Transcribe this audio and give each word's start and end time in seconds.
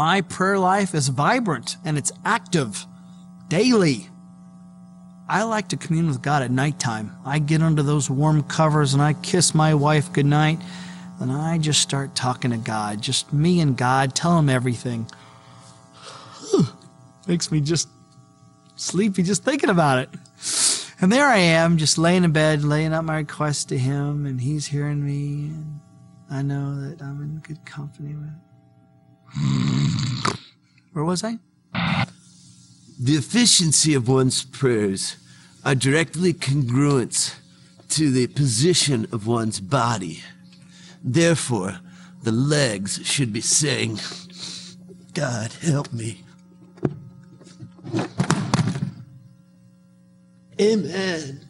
My 0.00 0.22
prayer 0.22 0.58
life 0.58 0.94
is 0.94 1.08
vibrant 1.08 1.76
and 1.84 1.98
it's 1.98 2.10
active 2.24 2.86
daily. 3.48 4.08
I 5.28 5.42
like 5.42 5.68
to 5.68 5.76
commune 5.76 6.06
with 6.06 6.22
God 6.22 6.42
at 6.42 6.50
nighttime. 6.50 7.14
I 7.22 7.38
get 7.38 7.60
under 7.60 7.82
those 7.82 8.08
warm 8.08 8.42
covers 8.44 8.94
and 8.94 9.02
I 9.02 9.12
kiss 9.12 9.54
my 9.54 9.74
wife 9.74 10.10
goodnight. 10.10 10.58
Then 11.18 11.30
I 11.30 11.58
just 11.58 11.82
start 11.82 12.14
talking 12.14 12.50
to 12.50 12.56
God, 12.56 13.02
just 13.02 13.30
me 13.34 13.60
and 13.60 13.76
God, 13.76 14.14
tell 14.14 14.38
him 14.38 14.48
everything. 14.48 15.06
Makes 17.28 17.52
me 17.52 17.60
just 17.60 17.86
sleepy 18.76 19.22
just 19.22 19.44
thinking 19.44 19.68
about 19.68 19.98
it. 19.98 20.08
And 21.02 21.12
there 21.12 21.26
I 21.26 21.36
am, 21.36 21.76
just 21.76 21.98
laying 21.98 22.24
in 22.24 22.32
bed, 22.32 22.64
laying 22.64 22.94
out 22.94 23.04
my 23.04 23.18
request 23.18 23.68
to 23.68 23.76
him, 23.76 24.24
and 24.24 24.40
he's 24.40 24.68
hearing 24.68 25.04
me, 25.04 25.50
and 25.50 25.80
I 26.30 26.40
know 26.40 26.88
that 26.88 27.02
I'm 27.02 27.20
in 27.20 27.40
good 27.40 27.66
company 27.66 28.14
with. 28.14 29.76
Where 30.92 31.04
was 31.04 31.22
I? 31.22 31.38
The 32.98 33.14
efficiency 33.14 33.94
of 33.94 34.08
one's 34.08 34.44
prayers 34.44 35.16
are 35.64 35.74
directly 35.74 36.32
congruent 36.32 37.36
to 37.90 38.10
the 38.10 38.26
position 38.26 39.06
of 39.12 39.26
one's 39.26 39.60
body. 39.60 40.22
Therefore, 41.02 41.78
the 42.22 42.32
legs 42.32 43.00
should 43.04 43.32
be 43.32 43.40
saying, 43.40 44.00
God 45.14 45.52
help 45.52 45.92
me. 45.92 46.24
Amen. 50.60 51.48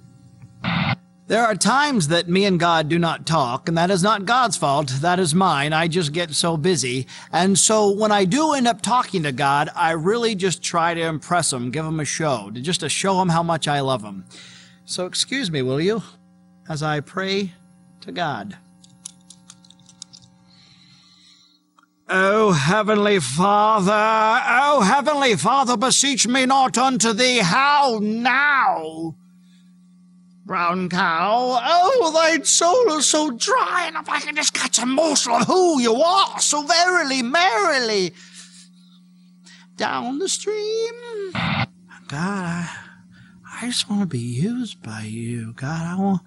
There 1.31 1.47
are 1.47 1.55
times 1.55 2.09
that 2.09 2.29
me 2.29 2.45
and 2.45 2.59
God 2.59 2.89
do 2.89 2.99
not 2.99 3.25
talk, 3.25 3.69
and 3.69 3.79
that 3.79 3.89
is 3.89 4.03
not 4.03 4.25
God's 4.25 4.57
fault. 4.57 4.89
That 5.01 5.21
is 5.21 5.33
mine. 5.33 5.73
I 5.73 5.87
just 5.87 6.13
get 6.13 6.33
so 6.33 6.57
busy. 6.57 7.07
And 7.31 7.57
so 7.57 7.89
when 7.89 8.11
I 8.11 8.25
do 8.25 8.53
end 8.53 8.67
up 8.67 8.83
talking 8.83 9.23
to 9.23 9.31
God, 9.31 9.71
I 9.77 9.93
really 9.93 10.35
just 10.35 10.61
try 10.61 10.93
to 10.93 11.01
impress 11.01 11.53
him, 11.53 11.71
give 11.71 11.85
him 11.85 12.01
a 12.01 12.05
show, 12.05 12.51
just 12.51 12.81
to 12.81 12.89
show 12.89 13.23
him 13.23 13.29
how 13.29 13.45
much 13.45 13.69
I 13.69 13.79
love 13.79 14.03
him. 14.03 14.25
So 14.85 15.07
excuse 15.07 15.53
me, 15.53 15.63
will 15.63 15.81
you, 15.81 16.03
as 16.69 16.83
I 16.83 16.99
pray 16.99 17.53
to 18.01 18.11
God. 18.11 18.57
O 22.09 22.51
Heavenly 22.51 23.21
Father, 23.21 23.93
O 23.93 24.81
Heavenly 24.81 25.37
Father, 25.37 25.77
beseech 25.77 26.27
me 26.27 26.45
not 26.45 26.77
unto 26.77 27.13
thee. 27.13 27.39
How 27.39 28.01
now? 28.03 29.15
Brown 30.51 30.89
cow, 30.89 31.61
oh, 31.63 32.11
thy 32.13 32.43
soul 32.43 32.99
is 32.99 33.07
so 33.07 33.31
dry, 33.31 33.85
and 33.87 33.95
if 33.95 34.09
I 34.09 34.19
can 34.19 34.35
just 34.35 34.53
catch 34.53 34.81
a 34.81 34.85
morsel 34.85 35.37
of 35.37 35.47
who 35.47 35.81
you 35.81 35.95
are 35.95 36.41
so 36.41 36.67
verily, 36.67 37.23
merrily 37.23 38.13
down 39.77 40.19
the 40.19 40.29
stream. 40.29 40.93
God, 41.33 41.63
I, 42.11 42.69
I 43.63 43.67
just 43.67 43.89
want 43.89 44.03
to 44.03 44.09
be 44.09 44.19
used 44.19 44.83
by 44.83 45.03
you. 45.03 45.53
God, 45.53 45.83
I 45.87 46.03
want, 46.03 46.23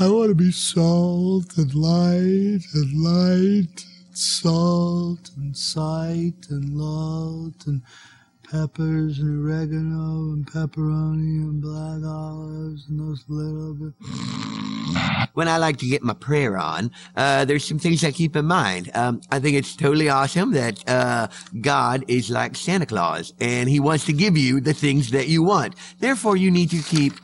I 0.00 0.08
want 0.08 0.30
to 0.30 0.34
be 0.34 0.50
salt 0.50 1.58
and 1.58 1.74
light 1.74 2.64
and 2.72 3.04
light 3.04 3.84
and 4.06 4.16
salt 4.16 5.32
and 5.36 5.54
sight 5.54 6.46
and 6.48 6.70
love 6.74 7.56
and 7.66 7.82
peppers 8.50 9.18
and 9.18 9.44
oregano 9.44 10.32
and 10.32 10.46
pepperoni 10.46 11.42
and 11.42 11.60
black 11.60 12.02
olives 12.04 12.86
and 12.88 13.00
those 13.00 13.24
little 13.28 13.74
bit. 13.74 13.92
When 15.34 15.48
I 15.48 15.58
like 15.58 15.76
to 15.78 15.86
get 15.86 16.02
my 16.02 16.14
prayer 16.14 16.56
on, 16.56 16.90
uh, 17.16 17.44
there's 17.44 17.66
some 17.66 17.78
things 17.78 18.04
I 18.04 18.12
keep 18.12 18.36
in 18.36 18.46
mind. 18.46 18.90
Um, 18.94 19.20
I 19.30 19.40
think 19.40 19.56
it's 19.56 19.74
totally 19.76 20.08
awesome 20.08 20.52
that 20.52 20.88
uh, 20.88 21.28
God 21.60 22.04
is 22.08 22.30
like 22.30 22.56
Santa 22.56 22.86
Claus 22.86 23.34
and 23.40 23.68
he 23.68 23.80
wants 23.80 24.06
to 24.06 24.12
give 24.12 24.36
you 24.36 24.60
the 24.60 24.74
things 24.74 25.10
that 25.10 25.28
you 25.28 25.42
want. 25.42 25.74
Therefore, 25.98 26.36
you 26.36 26.50
need 26.50 26.70
to 26.70 26.82
keep 26.82 27.14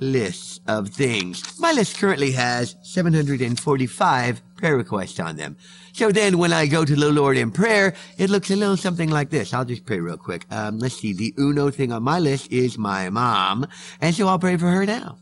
lists 0.00 0.60
of 0.68 0.88
things. 0.88 1.58
My 1.58 1.72
list 1.72 1.98
currently 1.98 2.32
has 2.32 2.76
745 2.82 4.42
prayer 4.58 4.76
requests 4.76 5.18
on 5.18 5.36
them. 5.36 5.56
So 5.92 6.12
then 6.12 6.36
when 6.36 6.52
I 6.52 6.66
go 6.66 6.84
to 6.84 6.94
the 6.94 7.10
Lord 7.10 7.38
in 7.38 7.50
prayer, 7.50 7.94
it 8.18 8.28
looks 8.28 8.50
a 8.50 8.56
little 8.56 8.76
something 8.76 9.08
like 9.08 9.30
this. 9.30 9.54
I'll 9.54 9.64
just 9.64 9.86
pray 9.86 10.00
real 10.00 10.18
quick. 10.18 10.44
Um, 10.50 10.78
let's 10.78 10.96
see. 10.96 11.14
The 11.14 11.32
uno 11.38 11.70
thing 11.70 11.92
on 11.92 12.02
my 12.02 12.18
list 12.18 12.52
is 12.52 12.76
my 12.76 13.08
mom. 13.08 13.66
And 14.00 14.14
so 14.14 14.28
I'll 14.28 14.38
pray 14.38 14.56
for 14.56 14.68
her 14.68 14.84
now. 14.84 15.18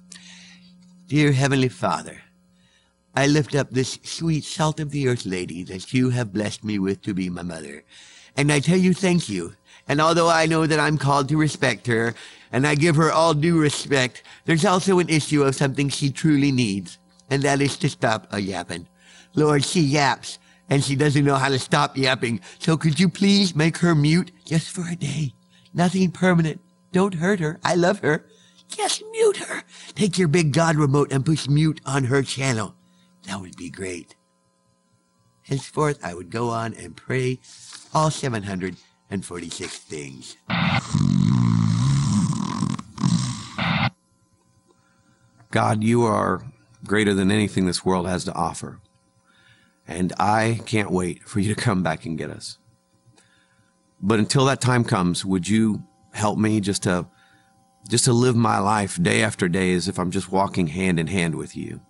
Dear 1.06 1.30
Heavenly 1.30 1.68
Father, 1.68 2.22
I 3.14 3.28
lift 3.28 3.54
up 3.54 3.70
this 3.70 3.98
sweet 4.02 4.44
salt 4.44 4.80
of 4.80 4.90
the 4.90 5.06
earth 5.08 5.24
lady 5.24 5.62
that 5.64 5.94
you 5.94 6.10
have 6.10 6.32
blessed 6.32 6.64
me 6.64 6.78
with 6.78 7.02
to 7.02 7.14
be 7.14 7.30
my 7.30 7.42
mother. 7.42 7.84
And 8.36 8.50
I 8.50 8.60
tell 8.60 8.76
you 8.76 8.92
thank 8.92 9.28
you. 9.28 9.54
And 9.88 10.00
although 10.00 10.28
I 10.28 10.46
know 10.46 10.66
that 10.66 10.80
I'm 10.80 10.98
called 10.98 11.28
to 11.28 11.36
respect 11.36 11.86
her, 11.86 12.14
and 12.52 12.66
I 12.66 12.74
give 12.74 12.96
her 12.96 13.12
all 13.12 13.34
due 13.34 13.58
respect, 13.58 14.22
there's 14.44 14.64
also 14.64 14.98
an 14.98 15.08
issue 15.08 15.42
of 15.42 15.54
something 15.54 15.88
she 15.88 16.10
truly 16.10 16.52
needs, 16.52 16.98
and 17.30 17.42
that 17.42 17.60
is 17.60 17.76
to 17.78 17.88
stop 17.88 18.26
a 18.32 18.40
yapping. 18.40 18.88
Lord, 19.34 19.64
she 19.64 19.80
yaps, 19.80 20.38
and 20.68 20.82
she 20.82 20.96
doesn't 20.96 21.24
know 21.24 21.36
how 21.36 21.48
to 21.48 21.58
stop 21.58 21.96
yapping. 21.96 22.40
So 22.58 22.76
could 22.76 22.98
you 22.98 23.08
please 23.08 23.54
make 23.54 23.78
her 23.78 23.94
mute 23.94 24.32
just 24.44 24.70
for 24.70 24.88
a 24.88 24.96
day? 24.96 25.34
Nothing 25.74 26.10
permanent. 26.10 26.60
Don't 26.92 27.14
hurt 27.14 27.40
her. 27.40 27.60
I 27.62 27.74
love 27.74 28.00
her. 28.00 28.24
Just 28.68 29.02
mute 29.12 29.36
her. 29.38 29.62
Take 29.94 30.18
your 30.18 30.28
big 30.28 30.52
God 30.52 30.76
remote 30.76 31.12
and 31.12 31.24
push 31.24 31.48
mute 31.48 31.80
on 31.86 32.04
her 32.04 32.22
channel. 32.22 32.74
That 33.26 33.40
would 33.40 33.56
be 33.56 33.70
great. 33.70 34.16
Henceforth, 35.42 36.04
I 36.04 36.14
would 36.14 36.30
go 36.30 36.50
on 36.50 36.74
and 36.74 36.96
pray 36.96 37.38
all 37.94 38.10
746 38.10 39.78
things. 39.78 40.36
God, 45.50 45.84
you 45.84 46.02
are 46.02 46.42
greater 46.84 47.14
than 47.14 47.30
anything 47.30 47.66
this 47.66 47.84
world 47.84 48.08
has 48.08 48.24
to 48.24 48.34
offer. 48.34 48.80
And 49.88 50.12
I 50.18 50.60
can't 50.66 50.90
wait 50.90 51.22
for 51.24 51.40
you 51.40 51.54
to 51.54 51.60
come 51.60 51.82
back 51.82 52.06
and 52.06 52.18
get 52.18 52.30
us. 52.30 52.58
But 54.00 54.18
until 54.18 54.44
that 54.46 54.60
time 54.60 54.84
comes, 54.84 55.24
would 55.24 55.48
you 55.48 55.84
help 56.12 56.38
me 56.38 56.60
just 56.60 56.82
to 56.84 57.06
just 57.88 58.04
to 58.06 58.12
live 58.12 58.34
my 58.34 58.58
life 58.58 59.00
day 59.00 59.22
after 59.22 59.48
day 59.48 59.72
as 59.72 59.86
if 59.86 59.98
I'm 59.98 60.10
just 60.10 60.32
walking 60.32 60.66
hand 60.66 60.98
in 60.98 61.06
hand 61.06 61.36
with 61.36 61.56
you? 61.56 61.80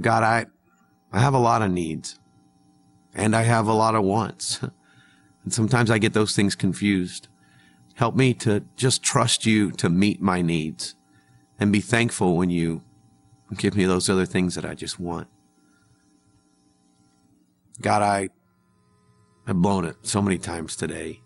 God, 0.00 0.22
I 0.22 0.46
I 1.12 1.20
have 1.20 1.34
a 1.34 1.38
lot 1.38 1.62
of 1.62 1.70
needs 1.70 2.18
and 3.14 3.34
I 3.34 3.42
have 3.42 3.66
a 3.66 3.72
lot 3.72 3.94
of 3.94 4.04
wants. 4.04 4.60
And 5.44 5.54
sometimes 5.54 5.90
I 5.90 5.96
get 5.96 6.12
those 6.12 6.36
things 6.36 6.54
confused. 6.54 7.28
Help 7.94 8.14
me 8.14 8.34
to 8.34 8.64
just 8.76 9.02
trust 9.02 9.46
you 9.46 9.70
to 9.70 9.88
meet 9.88 10.20
my 10.20 10.42
needs 10.42 10.94
and 11.58 11.72
be 11.72 11.80
thankful 11.80 12.36
when 12.36 12.50
you 12.50 12.82
give 13.56 13.74
me 13.74 13.86
those 13.86 14.10
other 14.10 14.26
things 14.26 14.56
that 14.56 14.66
I 14.66 14.74
just 14.74 15.00
want. 15.00 15.26
God, 17.80 18.02
I 18.02 18.28
have 19.46 19.56
blown 19.56 19.84
it 19.84 19.96
so 20.02 20.20
many 20.20 20.38
times 20.38 20.76
today, 20.76 21.22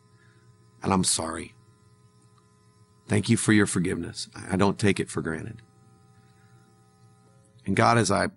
and 0.83 0.93
I'm 0.93 1.05
sorry. 1.05 1.55
Thank 3.09 3.29
you 3.29 3.37
for 3.37 3.53
your 3.53 3.67
forgiveness. 3.67 4.29
I 4.51 4.57
don't 4.57 4.79
take 4.79 5.01
it 5.01 5.11
for 5.11 5.23
granted. 5.23 5.63
And 7.67 7.77
God, 7.77 7.99
as 7.99 8.11
I 8.11 8.29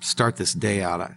start 0.00 0.36
this 0.36 0.52
day 0.52 0.82
out, 0.82 1.00
I, 1.00 1.14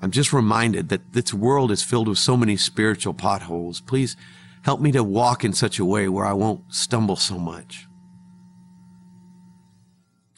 I'm 0.00 0.10
just 0.10 0.32
reminded 0.32 0.88
that 0.90 1.12
this 1.12 1.32
world 1.32 1.70
is 1.70 1.82
filled 1.82 2.08
with 2.08 2.18
so 2.18 2.36
many 2.36 2.56
spiritual 2.56 3.14
potholes. 3.14 3.80
Please 3.80 4.16
help 4.62 4.80
me 4.80 4.92
to 4.92 5.04
walk 5.04 5.44
in 5.44 5.52
such 5.52 5.78
a 5.78 5.84
way 5.84 6.08
where 6.08 6.26
I 6.26 6.32
won't 6.32 6.74
stumble 6.74 7.16
so 7.16 7.38
much. 7.38 7.86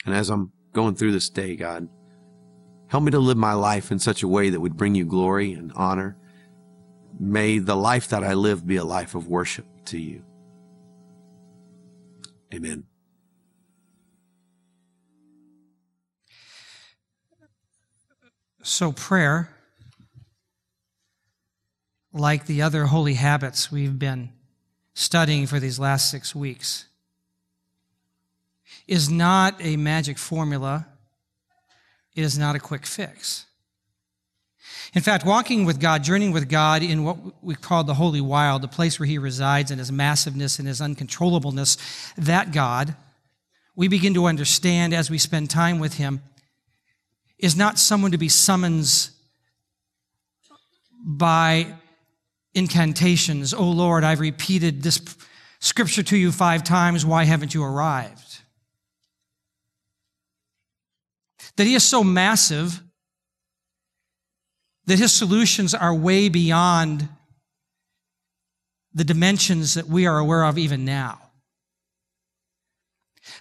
And 0.05 0.15
as 0.15 0.31
I'm 0.31 0.53
going 0.73 0.95
through 0.95 1.13
this 1.13 1.29
day, 1.29 1.57
God, 1.57 1.89
Help 2.89 3.05
me 3.05 3.11
to 3.11 3.19
live 3.19 3.37
my 3.37 3.53
life 3.53 3.93
in 3.93 3.99
such 3.99 4.23
a 4.23 4.29
way 4.29 4.51
that 4.51 4.61
would 4.61 4.77
bring 4.77 4.95
you 4.95 5.05
glory 5.05 5.53
and 5.53 5.73
honor. 5.75 6.17
May 7.21 7.59
the 7.59 7.77
life 7.77 8.09
that 8.09 8.25
I 8.25 8.35
live 8.35 8.67
be 8.67 8.77
a 8.77 8.85
life 8.85 9.15
of 9.15 9.29
worship 9.29 9.67
to 9.87 9.99
you. 9.99 10.25
Amen. 12.53 12.85
So, 18.63 18.93
prayer, 18.93 19.55
like 22.13 22.47
the 22.47 22.63
other 22.63 22.87
holy 22.87 23.15
habits 23.15 23.71
we've 23.71 23.99
been 23.99 24.31
studying 24.95 25.47
for 25.47 25.61
these 25.61 25.79
last 25.79 26.11
six 26.11 26.35
weeks, 26.35 26.87
is 28.87 29.11
not 29.11 29.57
a 29.61 29.77
magic 29.77 30.19
formula 30.19 30.87
it 32.19 32.25
is 32.25 32.37
not 32.37 32.57
a 32.57 32.59
quick 32.59 32.85
fix. 32.85 33.47
In 34.93 35.03
fact, 35.03 35.25
walking 35.25 35.65
with 35.65 35.79
God, 35.79 36.03
journeying 36.03 36.33
with 36.33 36.49
God 36.49 36.83
in 36.83 37.05
what 37.05 37.17
we 37.45 37.55
call 37.55 37.85
the 37.85 37.95
holy 37.95 38.21
wild, 38.21 38.61
the 38.61 38.67
place 38.67 38.99
where 38.99 39.07
He 39.07 39.19
resides 39.19 39.71
in 39.71 39.79
His 39.79 39.93
massiveness 39.93 40.59
and 40.59 40.67
His 40.67 40.81
uncontrollableness, 40.81 41.79
that 42.17 42.51
God, 42.51 42.97
we 43.77 43.87
begin 43.87 44.15
to 44.15 44.27
understand 44.27 44.93
as 44.93 45.09
we 45.09 45.17
spend 45.17 45.49
time 45.49 45.79
with 45.79 45.95
Him, 45.95 46.21
is 47.39 47.57
not 47.57 47.79
someone 47.79 48.11
to 48.11 48.19
be 48.19 48.29
summoned 48.29 49.11
by 51.05 51.73
incantations. 52.53 53.55
Oh 53.55 53.71
Lord, 53.71 54.03
I've 54.03 54.19
repeated 54.19 54.83
this 54.83 55.01
scripture 55.61 56.03
to 56.03 56.17
you 56.17 56.33
five 56.33 56.65
times. 56.65 57.07
Why 57.07 57.23
haven't 57.23 57.55
you 57.55 57.63
arrived? 57.63 58.28
That 61.59 61.67
he 61.67 61.75
is 61.75 61.83
so 61.83 62.05
massive 62.05 62.81
that 64.87 65.01
his 65.01 65.13
solutions 65.13 65.75
are 65.75 65.93
way 65.93 66.29
beyond 66.29 67.09
the 68.95 69.03
dimensions 69.03 69.75
that 69.75 69.89
we 69.89 70.07
are 70.07 70.19
aware 70.19 70.45
of 70.45 70.57
even 70.57 70.85
now. 70.85 71.21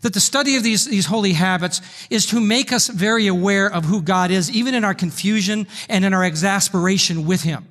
That 0.01 0.15
the 0.15 0.19
study 0.19 0.55
of 0.55 0.63
these, 0.63 0.85
these 0.85 1.05
holy 1.05 1.33
habits 1.33 1.79
is 2.09 2.25
to 2.27 2.41
make 2.41 2.73
us 2.73 2.87
very 2.87 3.27
aware 3.27 3.71
of 3.71 3.85
who 3.85 4.01
God 4.01 4.31
is, 4.31 4.49
even 4.49 4.73
in 4.73 4.83
our 4.83 4.95
confusion 4.95 5.67
and 5.87 6.03
in 6.03 6.11
our 6.15 6.23
exasperation 6.23 7.27
with 7.27 7.43
Him. 7.43 7.67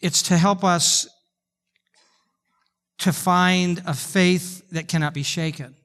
It's 0.00 0.22
to 0.22 0.38
help 0.38 0.62
us 0.62 1.08
to 3.06 3.12
find 3.12 3.80
a 3.86 3.94
faith 3.94 4.68
that 4.72 4.88
cannot 4.88 5.14
be 5.14 5.22
shaken. 5.22 5.76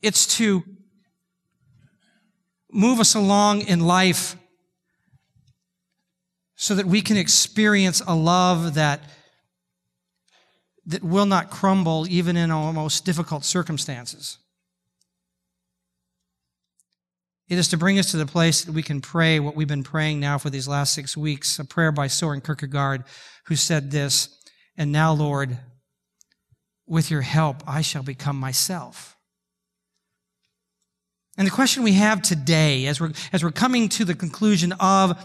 It's 0.00 0.24
to 0.36 0.62
move 2.70 3.00
us 3.00 3.16
along 3.16 3.62
in 3.62 3.80
life 3.80 4.36
so 6.54 6.76
that 6.76 6.86
we 6.86 7.00
can 7.00 7.16
experience 7.16 8.00
a 8.06 8.14
love 8.14 8.74
that, 8.74 9.00
that 10.86 11.02
will 11.02 11.26
not 11.26 11.50
crumble 11.50 12.06
even 12.08 12.36
in 12.36 12.52
our 12.52 12.72
most 12.72 13.04
difficult 13.04 13.44
circumstances. 13.44 14.38
It 17.52 17.58
is 17.58 17.68
to 17.68 17.76
bring 17.76 17.98
us 17.98 18.12
to 18.12 18.16
the 18.16 18.24
place 18.24 18.64
that 18.64 18.72
we 18.72 18.82
can 18.82 19.02
pray 19.02 19.38
what 19.38 19.54
we've 19.54 19.68
been 19.68 19.82
praying 19.84 20.20
now 20.20 20.38
for 20.38 20.48
these 20.48 20.66
last 20.66 20.94
six 20.94 21.18
weeks, 21.18 21.58
a 21.58 21.66
prayer 21.66 21.92
by 21.92 22.06
Soren 22.06 22.40
Kierkegaard, 22.40 23.04
who 23.44 23.56
said 23.56 23.90
this, 23.90 24.34
And 24.74 24.90
now, 24.90 25.12
Lord, 25.12 25.58
with 26.86 27.10
your 27.10 27.20
help, 27.20 27.62
I 27.66 27.82
shall 27.82 28.02
become 28.02 28.40
myself. 28.40 29.18
And 31.36 31.46
the 31.46 31.50
question 31.50 31.82
we 31.82 31.92
have 31.92 32.22
today, 32.22 32.86
as 32.86 33.02
we're, 33.02 33.12
as 33.34 33.44
we're 33.44 33.50
coming 33.50 33.90
to 33.90 34.06
the 34.06 34.14
conclusion 34.14 34.72
of 34.80 35.22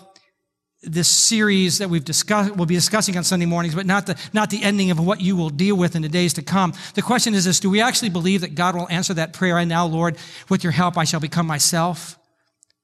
this 0.84 1.08
series 1.08 1.80
that 1.80 1.90
we've 1.90 2.06
discussed, 2.06 2.56
we'll 2.56 2.68
be 2.68 2.76
discussing 2.76 3.18
on 3.18 3.24
Sunday 3.24 3.48
mornings, 3.48 3.74
but 3.74 3.86
not 3.86 4.06
the, 4.06 4.16
not 4.32 4.50
the 4.50 4.62
ending 4.62 4.92
of 4.92 5.00
what 5.00 5.22
you 5.22 5.36
will 5.36 5.50
deal 5.50 5.76
with 5.76 5.96
in 5.96 6.04
the 6.04 6.10
days 6.10 6.34
to 6.34 6.44
come. 6.44 6.74
The 6.94 7.02
question 7.02 7.34
is 7.34 7.46
this, 7.46 7.60
do 7.60 7.70
we 7.70 7.82
actually 7.82 8.10
believe 8.10 8.42
that 8.42 8.54
God 8.54 8.76
will 8.76 8.88
answer 8.90 9.14
that 9.16 9.34
prayer? 9.34 9.58
And 9.58 9.70
now, 9.70 9.88
Lord, 9.88 10.18
with 10.50 10.64
your 10.64 10.72
help, 10.72 10.98
I 10.98 11.04
shall 11.04 11.20
become 11.20 11.48
myself. 11.48 12.20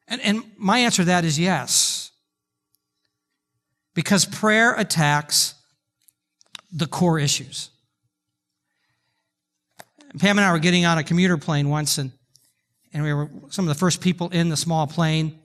And, 0.08 0.22
and 0.22 0.44
my 0.58 0.80
answer 0.80 1.04
to 1.04 1.06
that 1.06 1.24
is 1.24 1.40
yes. 1.40 2.12
Because 3.94 4.26
prayer 4.26 4.74
attacks 4.74 5.54
the 6.72 6.88
core 6.88 7.20
issues. 7.20 7.70
Pam 10.20 10.38
and 10.38 10.46
I 10.46 10.52
were 10.52 10.60
getting 10.60 10.86
on 10.86 10.98
a 10.98 11.04
commuter 11.04 11.38
plane 11.38 11.70
once 11.70 11.98
and, 12.00 12.12
and 12.92 13.04
we 13.04 13.14
were 13.14 13.30
some 13.50 13.66
of 13.66 13.70
the 13.70 13.80
first 13.80 14.02
people 14.02 14.30
in 14.30 14.50
the 14.50 14.58
small 14.58 14.88
plane. 14.88 15.40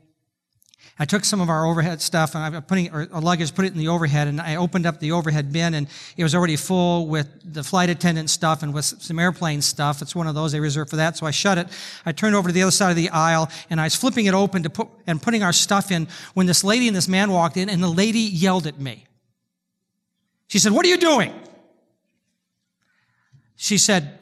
I 1.00 1.05
took 1.05 1.25
some 1.25 1.41
of 1.41 1.49
our 1.49 1.65
overhead 1.65 2.03
stuff 2.03 2.35
and 2.35 2.56
I'm 2.56 2.62
putting 2.62 2.93
or 2.93 3.06
luggage, 3.21 3.55
put 3.55 3.65
it 3.65 3.73
in 3.73 3.79
the 3.79 3.87
overhead, 3.89 4.27
and 4.27 4.41
I 4.41 4.56
opened 4.56 4.85
up 4.85 4.99
the 4.99 5.12
overhead 5.12 5.53
bin, 5.53 5.75
and 5.75 5.87
it 6.17 6.25
was 6.25 6.35
already 6.35 6.56
full 6.56 7.06
with 7.06 7.29
the 7.45 7.62
flight 7.62 7.89
attendant 7.89 8.31
stuff 8.31 8.65
and 8.65 8.75
with 8.75 8.85
some 8.85 9.19
airplane 9.19 9.62
stuff. 9.62 10.03
It's 10.03 10.17
one 10.17 10.27
of 10.27 10.35
those 10.35 10.53
they 10.53 10.61
reserve 10.61 10.91
for 10.91 10.97
that, 10.97 11.17
so 11.17 11.25
I 11.25 11.31
shut 11.31 11.56
it. 11.56 11.69
I 12.05 12.11
turned 12.11 12.35
over 12.35 12.49
to 12.49 12.53
the 12.53 12.62
other 12.62 12.73
side 12.73 12.91
of 12.91 12.97
the 12.97 13.11
aisle, 13.11 13.49
and 13.71 13.81
I 13.81 13.85
was 13.85 13.95
flipping 13.95 14.27
it 14.27 14.35
open 14.35 14.65
to 14.65 14.71
put 14.71 14.89
and 15.06 15.23
putting 15.23 15.45
our 15.45 15.53
stuff 15.53 15.93
in 15.93 16.09
when 16.35 16.47
this 16.47 16.65
lady 16.65 16.89
and 16.89 16.97
this 16.97 17.06
man 17.09 17.31
walked 17.31 17.56
in, 17.56 17.69
and 17.69 17.81
the 17.81 17.89
lady 17.89 18.21
yelled 18.21 18.67
at 18.67 18.81
me. 18.81 19.06
She 20.49 20.59
said, 20.59 20.73
"What 20.73 20.85
are 20.85 20.89
you 20.89 20.99
doing?" 20.99 21.33
She 23.55 23.79
said, 23.79 24.19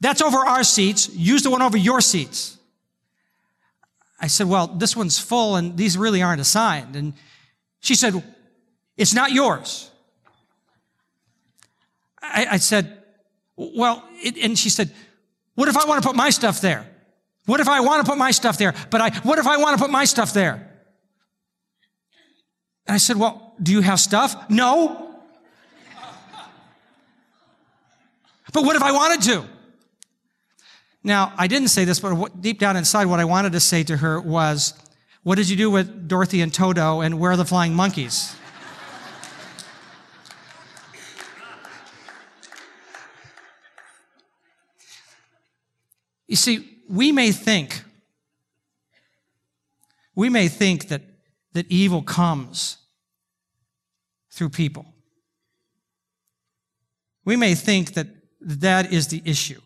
"That's 0.00 0.22
over 0.22 0.38
our 0.38 0.64
seats. 0.64 1.10
Use 1.10 1.42
the 1.42 1.50
one 1.50 1.60
over 1.60 1.76
your 1.76 2.00
seats." 2.00 2.56
I 4.20 4.26
said, 4.26 4.48
Well, 4.48 4.66
this 4.66 4.94
one's 4.94 5.18
full 5.18 5.56
and 5.56 5.76
these 5.76 5.96
really 5.96 6.22
aren't 6.22 6.40
assigned. 6.40 6.94
And 6.94 7.14
she 7.80 7.94
said, 7.94 8.22
It's 8.96 9.14
not 9.14 9.32
yours. 9.32 9.90
I, 12.20 12.46
I 12.52 12.56
said, 12.58 13.02
Well, 13.56 14.04
it, 14.22 14.36
and 14.36 14.58
she 14.58 14.68
said, 14.68 14.92
What 15.54 15.68
if 15.68 15.76
I 15.76 15.86
want 15.86 16.02
to 16.02 16.08
put 16.08 16.16
my 16.16 16.30
stuff 16.30 16.60
there? 16.60 16.86
What 17.46 17.60
if 17.60 17.68
I 17.68 17.80
want 17.80 18.04
to 18.04 18.10
put 18.10 18.18
my 18.18 18.30
stuff 18.30 18.58
there? 18.58 18.74
But 18.90 19.00
I, 19.00 19.10
what 19.20 19.38
if 19.38 19.46
I 19.46 19.56
want 19.56 19.78
to 19.78 19.82
put 19.82 19.90
my 19.90 20.04
stuff 20.04 20.34
there? 20.34 20.54
And 22.86 22.94
I 22.94 22.98
said, 22.98 23.16
Well, 23.16 23.54
do 23.62 23.72
you 23.72 23.80
have 23.80 24.00
stuff? 24.00 24.50
No. 24.50 25.06
But 28.52 28.64
what 28.64 28.74
if 28.74 28.82
I 28.82 28.90
wanted 28.90 29.22
to? 29.30 29.59
Now, 31.02 31.32
I 31.38 31.46
didn't 31.46 31.68
say 31.68 31.84
this, 31.84 31.98
but 31.98 32.42
deep 32.42 32.58
down 32.58 32.76
inside, 32.76 33.06
what 33.06 33.20
I 33.20 33.24
wanted 33.24 33.52
to 33.52 33.60
say 33.60 33.82
to 33.84 33.96
her 33.96 34.20
was, 34.20 34.74
What 35.22 35.36
did 35.36 35.48
you 35.48 35.56
do 35.56 35.70
with 35.70 36.08
Dorothy 36.08 36.42
and 36.42 36.52
Toto, 36.52 37.00
and 37.00 37.18
where 37.18 37.32
are 37.32 37.36
the 37.36 37.44
flying 37.44 37.74
monkeys? 37.74 38.36
you 46.28 46.36
see, 46.36 46.82
we 46.88 47.12
may 47.12 47.32
think, 47.32 47.82
we 50.14 50.28
may 50.28 50.48
think 50.48 50.88
that, 50.88 51.02
that 51.54 51.66
evil 51.70 52.02
comes 52.02 52.76
through 54.30 54.50
people. 54.50 54.84
We 57.24 57.36
may 57.36 57.54
think 57.54 57.94
that 57.94 58.08
that 58.40 58.92
is 58.92 59.08
the 59.08 59.22
issue. 59.24 59.60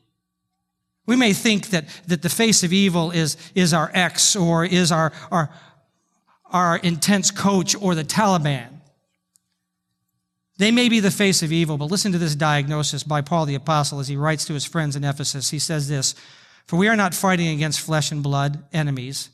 We 1.06 1.17
may 1.17 1.33
think 1.33 1.69
that, 1.71 1.85
that 2.06 2.23
the 2.23 2.29
face 2.29 2.62
of 2.62 2.73
evil 2.73 3.11
is, 3.11 3.37
is 3.55 3.75
our 3.75 3.91
ex 3.93 4.35
or 4.35 4.65
is 4.65 4.91
our, 4.91 5.12
our, 5.31 5.51
our 6.51 6.77
intense 6.79 7.31
coach 7.31 7.77
or 7.81 7.95
the 7.95 8.05
Taliban. 8.05 8.69
They 10.56 10.71
may 10.71 10.89
be 10.89 11.01
the 11.01 11.11
face 11.11 11.43
of 11.43 11.53
evil, 11.53 11.77
but 11.77 11.91
listen 11.91 12.12
to 12.12 12.19
this 12.19 12.37
diagnosis 12.37 13.03
by 13.03 13.20
Paul 13.20 13.44
the 13.44 13.56
Apostle 13.56 13.99
as 13.99 14.08
he 14.08 14.17
writes 14.17 14.44
to 14.46 14.55
his 14.55 14.65
friends 14.65 14.94
in 14.94 15.05
Ephesus. 15.05 15.51
He 15.51 15.58
says 15.58 15.89
this 15.89 16.15
For 16.67 16.77
we 16.77 16.89
are 16.89 16.96
not 16.96 17.13
fighting 17.13 17.49
against 17.49 17.81
flesh 17.81 18.13
and 18.13 18.23
blood 18.23 18.65
enemies, 18.73 19.31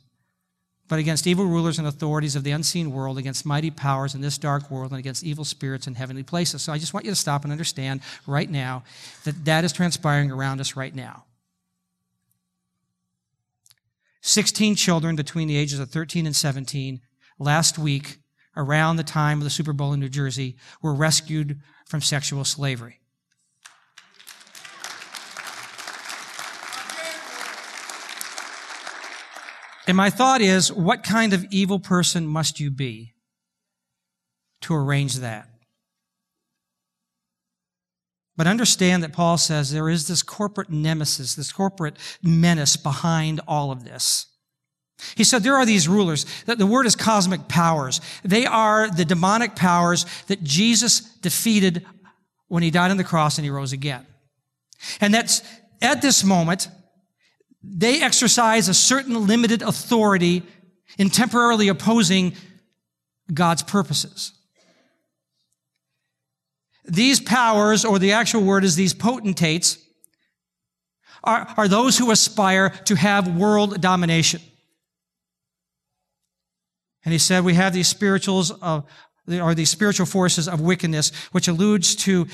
but 0.89 0.99
against 0.99 1.27
evil 1.27 1.45
rulers 1.45 1.79
and 1.79 1.87
authorities 1.87 2.37
of 2.37 2.43
the 2.43 2.53
unseen 2.53 2.91
world, 2.91 3.19
against 3.19 3.45
mighty 3.45 3.71
powers 3.71 4.15
in 4.15 4.23
this 4.23 4.39
dark 4.39 4.71
world, 4.71 4.93
and 4.93 4.99
against 4.99 5.23
evil 5.23 5.45
spirits 5.45 5.87
in 5.87 5.95
heavenly 5.95 6.23
places. 6.23 6.63
So 6.63 6.73
I 6.73 6.79
just 6.79 6.95
want 6.95 7.05
you 7.05 7.13
to 7.13 7.17
stop 7.17 7.45
and 7.45 7.53
understand 7.53 8.01
right 8.27 8.51
now 8.51 8.83
that 9.25 9.45
that 9.45 9.63
is 9.63 9.73
transpiring 9.73 10.31
around 10.31 10.59
us 10.59 10.75
right 10.75 10.95
now. 10.95 11.25
16 14.23 14.75
children 14.75 15.17
between 15.17 15.49
the 15.49 15.57
ages 15.57 15.79
of 15.79 15.91
13 15.91 16.27
and 16.27 16.37
17 16.37 17.01
last 17.39 17.79
week, 17.79 18.19
around 18.57 18.97
the 18.97 19.03
time 19.03 19.39
of 19.39 19.45
the 19.45 19.51
Super 19.51 19.73
Bowl 19.73 19.93
in 19.93 20.01
New 20.01 20.09
Jersey, 20.09 20.57
were 20.83 20.95
rescued 20.95 21.61
from 21.87 22.01
sexual 22.01 22.45
slavery. 22.45 23.01
And 29.87 29.97
my 29.97 30.09
thought 30.09 30.41
is, 30.41 30.73
what 30.73 31.03
kind 31.03 31.33
of 31.33 31.45
evil 31.51 31.81
person 31.81 32.25
must 32.25 32.61
you 32.61 32.71
be 32.71 33.15
to 34.61 34.75
arrange 34.75 35.17
that? 35.17 35.50
But 38.41 38.47
understand 38.47 39.03
that 39.03 39.13
Paul 39.13 39.37
says 39.37 39.71
there 39.71 39.91
is 39.91 40.09
this 40.09 40.23
corporate 40.23 40.71
nemesis, 40.71 41.35
this 41.35 41.53
corporate 41.53 41.99
menace 42.23 42.75
behind 42.75 43.43
all 43.47 43.71
of 43.71 43.85
this. 43.85 44.29
He 45.15 45.25
said 45.25 45.43
there 45.43 45.57
are 45.57 45.67
these 45.67 45.87
rulers, 45.87 46.25
that 46.47 46.57
the 46.57 46.65
word 46.65 46.87
is 46.87 46.97
cosmic 46.97 47.49
powers. 47.49 48.01
They 48.25 48.47
are 48.47 48.89
the 48.89 49.05
demonic 49.05 49.57
powers 49.57 50.07
that 50.29 50.43
Jesus 50.43 51.01
defeated 51.01 51.85
when 52.49 52.63
he 52.63 52.71
died 52.71 52.91
on 52.91 52.97
the 52.97 53.05
cross 53.05 53.37
and 53.37 53.45
he 53.45 53.51
rose 53.51 53.75
again. 53.75 54.07
And 55.03 55.13
that's 55.13 55.43
at 55.83 56.01
this 56.01 56.25
moment, 56.25 56.69
they 57.63 58.01
exercise 58.01 58.71
a 58.71 58.75
certain 58.75 59.27
limited 59.27 59.61
authority 59.61 60.45
in 60.97 61.11
temporarily 61.11 61.69
opposing 61.69 62.33
God's 63.35 63.63
purposes. 63.63 64.33
These 66.91 67.21
powers, 67.21 67.85
or 67.85 67.99
the 67.99 68.13
actual 68.13 68.43
word 68.43 68.65
is 68.65 68.75
these 68.75 68.95
potentates, 68.95 69.79
are, 71.23 71.47
are 71.57 71.69
those 71.69 71.99
who 71.99 72.11
aspire 72.11 72.71
to 72.87 72.97
have 72.97 73.37
world 73.37 73.81
domination. 73.81 74.41
And 77.05 77.13
he 77.13 77.19
said, 77.19 77.45
we 77.45 77.55
have 77.55 77.73
these 77.73 77.89
spirituals 77.89 78.51
of, 78.51 78.85
or 79.29 79.55
these 79.55 79.71
spiritual 79.71 80.07
forces 80.07 80.49
of 80.49 80.61
wickedness, 80.61 81.13
which 81.33 81.47
alludes 81.47 81.95
to 81.97 82.27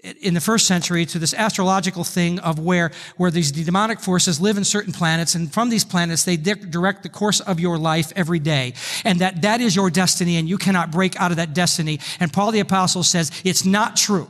in 0.00 0.34
the 0.34 0.40
first 0.40 0.66
century 0.66 1.04
to 1.06 1.18
this 1.18 1.34
astrological 1.34 2.04
thing 2.04 2.38
of 2.38 2.58
where, 2.58 2.92
where 3.16 3.32
these 3.32 3.50
demonic 3.50 3.98
forces 3.98 4.40
live 4.40 4.56
in 4.56 4.64
certain 4.64 4.92
planets 4.92 5.34
and 5.34 5.52
from 5.52 5.70
these 5.70 5.84
planets 5.84 6.24
they 6.24 6.36
di- 6.36 6.54
direct 6.54 7.02
the 7.02 7.08
course 7.08 7.40
of 7.40 7.58
your 7.58 7.76
life 7.76 8.12
every 8.14 8.38
day. 8.38 8.74
And 9.04 9.18
that 9.20 9.42
that 9.42 9.60
is 9.60 9.74
your 9.74 9.90
destiny 9.90 10.36
and 10.36 10.48
you 10.48 10.56
cannot 10.56 10.92
break 10.92 11.20
out 11.20 11.32
of 11.32 11.38
that 11.38 11.52
destiny. 11.52 11.98
And 12.20 12.32
paul 12.32 12.52
the 12.52 12.60
apostle 12.60 13.02
says 13.02 13.32
it's 13.44 13.64
not 13.64 13.96
true. 13.96 14.28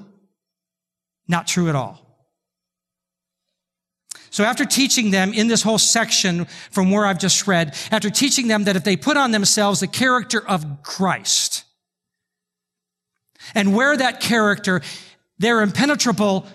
Not 1.28 1.46
true 1.46 1.68
at 1.68 1.74
all. 1.74 2.08
So 4.30 4.44
after 4.44 4.64
teaching 4.64 5.10
them 5.10 5.34
in 5.34 5.48
this 5.48 5.62
whole 5.62 5.78
section 5.78 6.46
from 6.70 6.90
where 6.90 7.04
I've 7.04 7.18
just 7.18 7.46
read, 7.46 7.76
after 7.90 8.08
teaching 8.08 8.48
them 8.48 8.64
that 8.64 8.76
if 8.76 8.84
they 8.84 8.96
put 8.96 9.16
on 9.16 9.32
themselves 9.32 9.80
the 9.80 9.86
character 9.86 10.46
of 10.46 10.82
Christ 10.82 11.64
and 13.54 13.74
wear 13.74 13.96
that 13.96 14.20
character, 14.20 14.82
they're 15.38 15.62
impenetrable, 15.62 16.46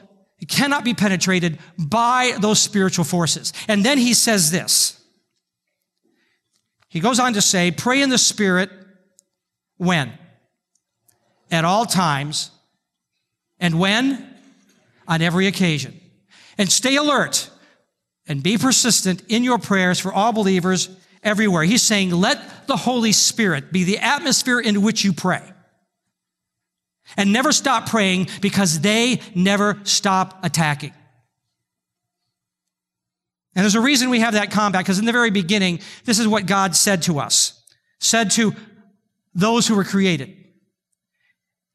cannot 0.47 0.83
be 0.83 0.93
penetrated 0.93 1.57
by 1.77 2.35
those 2.39 2.59
spiritual 2.59 3.05
forces. 3.05 3.53
And 3.67 3.83
then 3.85 3.97
he 3.97 4.13
says 4.13 4.51
this. 4.51 4.99
He 6.89 6.99
goes 6.99 7.19
on 7.19 7.33
to 7.33 7.41
say, 7.41 7.71
pray 7.71 8.01
in 8.01 8.09
the 8.09 8.17
Spirit 8.17 8.69
when? 9.77 10.11
At 11.49 11.65
all 11.65 11.85
times. 11.85 12.51
And 13.59 13.79
when? 13.79 14.35
On 15.07 15.21
every 15.21 15.47
occasion. 15.47 15.99
And 16.57 16.71
stay 16.71 16.97
alert 16.97 17.49
and 18.27 18.43
be 18.43 18.57
persistent 18.57 19.23
in 19.29 19.43
your 19.43 19.57
prayers 19.57 19.99
for 19.99 20.13
all 20.13 20.33
believers 20.33 20.89
everywhere. 21.23 21.63
He's 21.63 21.81
saying, 21.81 22.11
let 22.11 22.67
the 22.67 22.77
Holy 22.77 23.11
Spirit 23.11 23.71
be 23.71 23.83
the 23.85 23.99
atmosphere 23.99 24.59
in 24.59 24.81
which 24.81 25.03
you 25.03 25.13
pray. 25.13 25.52
And 27.17 27.31
never 27.31 27.51
stop 27.51 27.89
praying 27.89 28.27
because 28.41 28.79
they 28.79 29.21
never 29.35 29.79
stop 29.83 30.43
attacking. 30.43 30.93
And 33.55 33.63
there's 33.63 33.75
a 33.75 33.81
reason 33.81 34.09
we 34.09 34.19
have 34.19 34.33
that 34.33 34.51
combat 34.51 34.83
because 34.83 34.99
in 34.99 35.05
the 35.05 35.11
very 35.11 35.29
beginning, 35.29 35.79
this 36.05 36.19
is 36.19 36.27
what 36.27 36.45
God 36.45 36.75
said 36.75 37.03
to 37.03 37.19
us, 37.19 37.61
said 37.99 38.31
to 38.31 38.53
those 39.35 39.67
who 39.67 39.75
were 39.75 39.83
created. 39.83 40.37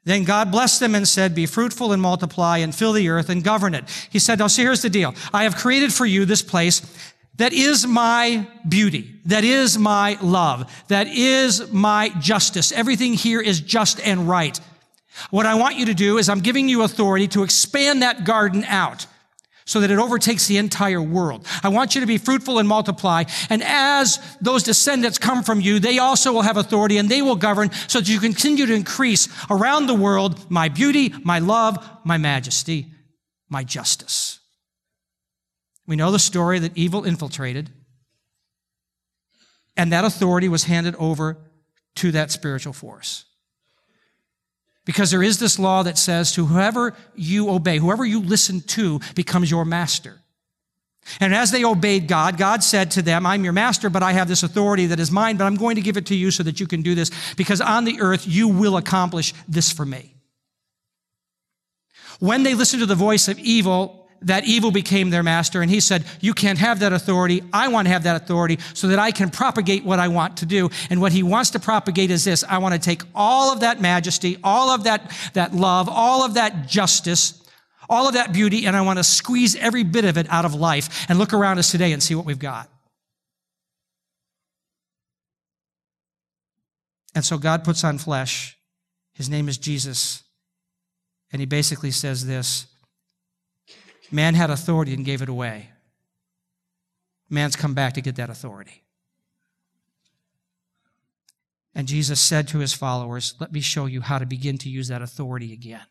Then 0.05 0.25
God 0.25 0.51
blessed 0.51 0.81
them 0.81 0.95
and 0.95 1.07
said, 1.07 1.35
Be 1.35 1.47
fruitful 1.47 1.93
and 1.93 2.01
multiply 2.01 2.59
and 2.59 2.75
fill 2.75 2.93
the 2.93 3.11
earth 3.11 3.29
and 3.29 3.45
govern 3.45 3.75
it. 3.75 3.85
He 4.11 4.19
said, 4.19 4.39
Now, 4.39 4.47
see, 4.47 4.63
here's 4.63 4.83
the 4.83 4.91
deal. 4.91 5.15
I 5.33 5.45
have 5.45 5.57
created 5.57 5.93
for 5.93 6.07
you 6.07 6.25
this 6.25 6.43
place 6.43 6.81
that 7.37 7.53
is 7.53 7.87
my 7.87 8.49
beauty, 8.69 9.21
that 9.27 9.45
is 9.45 9.79
my 9.79 10.19
love, 10.21 10.85
that 10.89 11.07
is 11.07 11.71
my 11.73 12.09
justice. 12.21 12.73
Everything 12.73 13.13
here 13.13 13.41
is 13.41 13.61
just 13.61 14.01
and 14.01 14.29
right. 14.29 14.59
What 15.31 15.47
I 15.47 15.55
want 15.55 15.77
you 15.77 15.87
to 15.87 15.95
do 15.95 16.19
is 16.19 16.29
I'm 16.29 16.41
giving 16.41 16.69
you 16.69 16.83
authority 16.83 17.29
to 17.29 17.43
expand 17.43 18.03
that 18.03 18.25
garden 18.25 18.65
out 18.65 19.07
so 19.69 19.81
that 19.81 19.91
it 19.91 19.99
overtakes 19.99 20.47
the 20.47 20.57
entire 20.57 21.03
world. 21.03 21.47
I 21.63 21.69
want 21.69 21.95
you 21.95 22.01
to 22.01 22.07
be 22.07 22.17
fruitful 22.17 22.59
and 22.59 22.67
multiply. 22.67 23.25
And 23.51 23.63
as 23.63 24.19
those 24.41 24.63
descendants 24.63 25.19
come 25.19 25.43
from 25.43 25.61
you, 25.61 25.79
they 25.79 25.99
also 25.99 26.33
will 26.33 26.41
have 26.43 26.57
authority 26.57 26.97
and 26.97 27.11
they 27.11 27.21
will 27.21 27.37
govern 27.37 27.71
so 27.87 28.01
that 28.01 28.09
you 28.09 28.19
continue 28.19 28.65
to 28.65 28.75
increase 28.75 29.29
around 29.51 29.87
the 29.87 29.95
world 29.95 30.51
my 30.51 30.71
beauty, 30.71 31.13
my 31.23 31.39
love, 31.39 31.87
my 32.03 32.17
majesty, 32.17 32.87
my 33.51 33.63
justice. 33.63 34.41
We 35.87 35.97
know 35.97 36.13
the 36.13 36.19
story 36.19 36.59
that 36.61 36.77
evil 36.77 37.05
infiltrated 37.05 37.69
and 39.77 39.93
that 39.93 40.05
authority 40.05 40.49
was 40.49 40.65
handed 40.65 40.97
over 40.97 41.37
to 41.97 42.11
that 42.13 42.31
spiritual 42.31 42.73
force. 42.73 43.27
Because 44.89 45.11
there 45.11 45.23
is 45.23 45.39
this 45.39 45.59
law 45.59 45.83
that 45.83 45.99
says 45.99 46.33
to 46.33 46.47
whoever 46.47 46.97
you 47.15 47.51
obey, 47.51 47.77
whoever 47.77 48.07
you 48.07 48.23
listen 48.23 48.63
to 48.63 49.01
becomes 49.15 49.51
your 49.51 49.67
master. 49.67 50.19
And 51.21 51.35
as 51.35 51.51
they 51.51 51.63
obeyed 51.63 52.09
God, 52.09 52.39
God 52.39 52.65
said 52.65 52.91
to 52.93 53.03
them, 53.03 53.27
I'm 53.27 53.45
your 53.45 53.53
master, 53.53 53.91
but 53.91 54.03
I 54.03 54.13
have 54.13 54.29
this 54.29 54.43
authority 54.43 54.87
that 54.87 54.99
is 54.99 55.11
mine, 55.11 55.37
but 55.37 55.45
I'm 55.45 55.57
going 55.57 55.77
to 55.77 55.83
give 55.83 55.99
it 55.99 56.07
to 56.07 56.15
you 56.15 56.31
so 56.31 56.43
that 56.43 56.59
you 56.59 56.67
can 56.67 56.81
do 56.81 56.95
this 56.95 57.11
because 57.35 57.61
on 57.61 57.85
the 57.85 58.01
earth 58.01 58.27
you 58.27 58.49
will 58.49 58.79
accomplish 58.79 59.35
this 59.47 59.71
for 59.71 59.85
me. 59.85 60.15
When 62.19 62.43
they 62.43 62.55
listened 62.55 62.81
to 62.81 62.87
the 62.87 62.95
voice 62.95 63.29
of 63.29 63.39
evil, 63.39 63.98
that 64.23 64.45
evil 64.47 64.71
became 64.71 65.11
their 65.11 65.23
master. 65.23 65.63
And 65.63 65.71
he 65.71 65.81
said, 65.81 66.05
You 66.21 66.35
can't 66.35 66.59
have 66.59 66.81
that 66.81 66.93
authority. 66.93 67.43
I 67.53 67.69
want 67.69 67.87
to 67.87 67.93
have 67.93 68.05
that 68.05 68.23
authority 68.23 68.59
so 68.75 68.89
that 68.89 68.99
I 68.99 69.11
can 69.11 69.31
propagate 69.31 69.85
what 69.85 69.99
I 69.99 70.09
want 70.09 70.39
to 70.39 70.47
do. 70.47 70.71
And 70.91 71.01
what 71.01 71.13
he 71.13 71.23
wants 71.23 71.51
to 71.51 71.61
propagate 71.61 72.11
is 72.11 72.25
this 72.25 72.45
I 72.45 72.59
want 72.59 72.75
to 72.75 72.81
take 72.81 73.03
all 73.15 73.53
of 73.53 73.61
that 73.61 73.81
majesty, 73.81 74.39
all 74.43 74.71
of 74.71 74.85
that, 74.85 75.13
that 75.35 75.55
love, 75.55 75.89
all 75.89 76.25
of 76.25 76.35
that 76.35 76.67
justice, 76.67 77.43
all 77.89 78.07
of 78.07 78.15
that 78.15 78.33
beauty, 78.33 78.67
and 78.67 78.77
I 78.77 78.83
want 78.83 78.99
to 78.99 79.05
squeeze 79.05 79.57
every 79.57 79.83
bit 79.83 80.05
of 80.05 80.19
it 80.19 80.27
out 80.31 80.45
of 80.45 80.55
life 80.55 81.07
and 81.09 81.19
look 81.19 81.33
around 81.33 81.59
us 81.59 81.71
today 81.71 81.93
and 81.93 82.03
see 82.03 82.15
what 82.15 82.27
we've 82.27 82.39
got. 82.39 82.69
And 87.15 87.25
so 87.25 87.39
God 87.39 87.65
puts 87.65 87.83
on 87.83 87.99
flesh. 87.99 88.57
His 89.13 89.29
name 89.29 89.49
is 89.49 89.59
Jesus. 89.59 90.23
And 91.33 91.41
he 91.41 91.47
basically 91.47 91.91
says 91.91 92.27
this 92.27 92.67
Man 94.11 94.35
had 94.35 94.51
authority 94.51 94.95
and 94.95 95.05
gave 95.05 95.23
it 95.23 95.29
away. 95.29 95.71
Man's 97.29 97.57
come 97.57 97.75
back 97.75 97.93
to 97.95 98.01
get 98.01 98.17
that 98.17 98.31
authority. 98.31 98.85
And 101.75 101.87
Jesus 101.87 102.21
said 102.21 102.49
to 102.49 102.59
his 102.59 102.73
followers, 102.73 103.35
Let 103.39 103.53
me 103.53 103.61
show 103.61 103.87
you 103.87 104.01
how 104.01 104.19
to 104.19 104.27
begin 104.27 104.59
to 104.59 104.69
use 104.69 104.89
that 104.89 105.03
authority 105.03 105.53
again. 105.53 105.83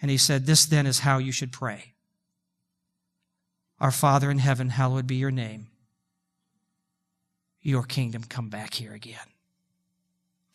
And 0.00 0.10
he 0.10 0.16
said, 0.16 0.46
This 0.46 0.64
then 0.64 0.86
is 0.86 1.00
how 1.00 1.18
you 1.18 1.32
should 1.32 1.52
pray 1.52 1.94
Our 3.80 3.90
Father 3.90 4.30
in 4.30 4.38
heaven, 4.38 4.70
hallowed 4.70 5.06
be 5.06 5.16
your 5.16 5.30
name. 5.30 5.66
Your 7.60 7.82
kingdom 7.82 8.24
come 8.28 8.48
back 8.48 8.74
here 8.74 8.92
again. 8.92 9.18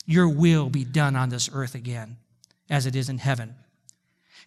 Your 0.06 0.28
will 0.28 0.70
be 0.70 0.84
done 0.84 1.16
on 1.16 1.30
this 1.30 1.50
earth 1.54 1.76
again 1.76 2.18
as 2.70 2.86
it 2.86 2.96
is 2.96 3.10
in 3.10 3.18
heaven. 3.18 3.56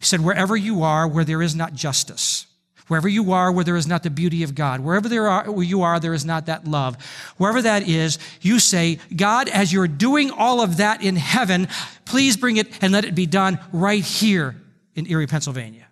He 0.00 0.07
said, 0.07 0.23
wherever 0.23 0.57
you 0.57 0.83
are, 0.83 1.07
where 1.07 1.25
there 1.25 1.42
is 1.42 1.54
not 1.54 1.75
justice, 1.75 2.47
wherever 2.88 3.07
you 3.07 3.33
are, 3.33 3.52
where 3.52 3.64
there 3.64 3.76
is 3.76 3.87
not 3.87 4.02
the 4.02 4.11
beauty 4.11 4.42
of 4.42 4.54
God, 4.54 4.80
wherever 4.80 5.09
there 5.09 5.28
are, 5.28 5.49
where 5.50 5.64
you 5.64 5.83
are, 5.83 6.00
there 6.00 6.14
is 6.14 6.25
not 6.25 6.47
that 6.47 6.66
love. 6.66 6.97
Wherever 7.37 7.61
that 7.61 7.87
is, 7.87 8.19
you 8.40 8.59
say, 8.59 8.99
God, 9.14 9.49
as 9.50 9.73
you're 9.73 9.87
doing 9.87 10.30
all 10.30 10.62
of 10.62 10.78
that 10.78 11.02
in 11.02 11.16
heaven, 11.16 11.69
please 12.07 12.38
bring 12.38 12.57
it 12.57 12.83
and 12.83 12.92
let 12.92 13.04
it 13.04 13.14
be 13.14 13.26
done 13.26 13.61
right 13.73 14.02
here 14.02 14.57
in 14.95 15.07
Erie, 15.07 15.26
Pennsylvania. 15.26 15.87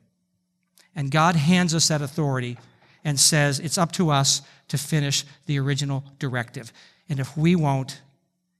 And 0.96 1.10
God 1.10 1.36
hands 1.36 1.74
us 1.74 1.88
that 1.88 2.02
authority 2.02 2.56
and 3.04 3.20
says, 3.20 3.60
it's 3.60 3.78
up 3.78 3.92
to 3.92 4.10
us 4.10 4.42
to 4.68 4.78
finish 4.78 5.24
the 5.44 5.58
original 5.58 6.02
directive. 6.18 6.72
And 7.10 7.20
if 7.20 7.36
we 7.36 7.54
won't, 7.54 8.00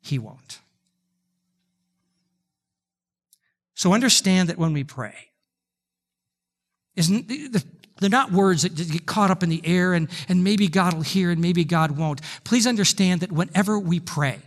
He 0.00 0.18
won't. 0.18 0.60
So 3.74 3.94
understand 3.94 4.50
that 4.50 4.58
when 4.58 4.72
we 4.72 4.84
pray, 4.84 5.14
isn't 6.98 7.28
they're 8.00 8.10
not 8.10 8.32
words 8.32 8.62
that 8.62 8.74
get 8.76 9.06
caught 9.06 9.30
up 9.30 9.42
in 9.42 9.48
the 9.48 9.60
air 9.64 9.92
and, 9.92 10.08
and 10.28 10.44
maybe 10.44 10.68
God 10.68 10.94
will 10.94 11.02
hear 11.02 11.30
and 11.30 11.40
maybe 11.40 11.64
God 11.64 11.92
won't. 11.92 12.20
Please 12.44 12.66
understand 12.66 13.20
that 13.20 13.32
whenever 13.32 13.78
we 13.78 14.00
pray, 14.00 14.38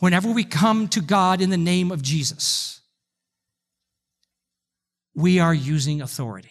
whenever 0.00 0.30
we 0.30 0.44
come 0.44 0.88
to 0.88 1.00
God 1.00 1.40
in 1.40 1.50
the 1.50 1.56
name 1.56 1.90
of 1.90 2.02
Jesus, 2.02 2.80
we 5.14 5.38
are 5.38 5.54
using 5.54 6.02
authority. 6.02 6.50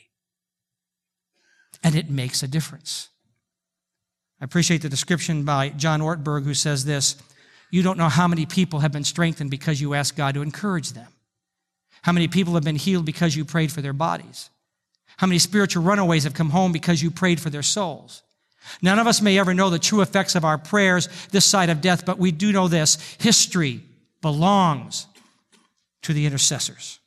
And 1.84 1.96
it 1.96 2.10
makes 2.10 2.42
a 2.42 2.48
difference. 2.48 3.10
I 4.42 4.46
appreciate 4.46 4.82
the 4.82 4.90
description 4.90 5.44
by 5.44 5.70
John 5.70 6.02
Ortberg 6.02 6.46
who 6.46 6.54
says 6.54 6.86
this 6.86 7.16
You 7.70 7.84
don't 7.84 7.98
know 7.98 8.10
how 8.10 8.28
many 8.28 8.46
people 8.46 8.80
have 8.80 8.92
been 8.92 9.04
strengthened 9.04 9.52
because 9.52 9.82
you 9.82 9.94
asked 9.94 10.16
God 10.16 10.34
to 10.34 10.42
encourage 10.42 10.94
them. 10.94 11.08
How 12.02 12.12
many 12.12 12.28
people 12.28 12.56
have 12.56 12.64
been 12.64 12.76
healed 12.76 13.06
because 13.06 13.36
you 13.36 13.46
prayed 13.46 13.72
for 13.72 13.82
their 13.82 13.94
bodies? 13.94 14.50
How 15.18 15.28
many 15.28 15.40
spiritual 15.40 15.84
runaways 15.84 16.24
have 16.24 16.34
come 16.34 16.50
home 16.50 16.72
because 16.72 17.02
you 17.02 17.12
prayed 17.12 17.40
for 17.40 17.50
their 17.50 17.64
souls? 17.64 18.24
None 18.82 19.00
of 19.00 19.08
us 19.08 19.22
may 19.22 19.38
ever 19.38 19.54
know 19.54 19.70
the 19.70 19.80
true 19.80 20.02
effects 20.02 20.36
of 20.36 20.46
our 20.46 20.58
prayers 20.58 21.10
this 21.32 21.46
side 21.46 21.70
of 21.70 21.82
death, 21.82 22.06
but 22.06 22.18
we 22.18 22.32
do 22.32 22.52
know 22.52 22.68
this. 22.68 22.98
History 23.20 23.84
belongs 24.22 25.08
to 26.04 26.14
the 26.14 26.26
intercessors. 26.26 27.00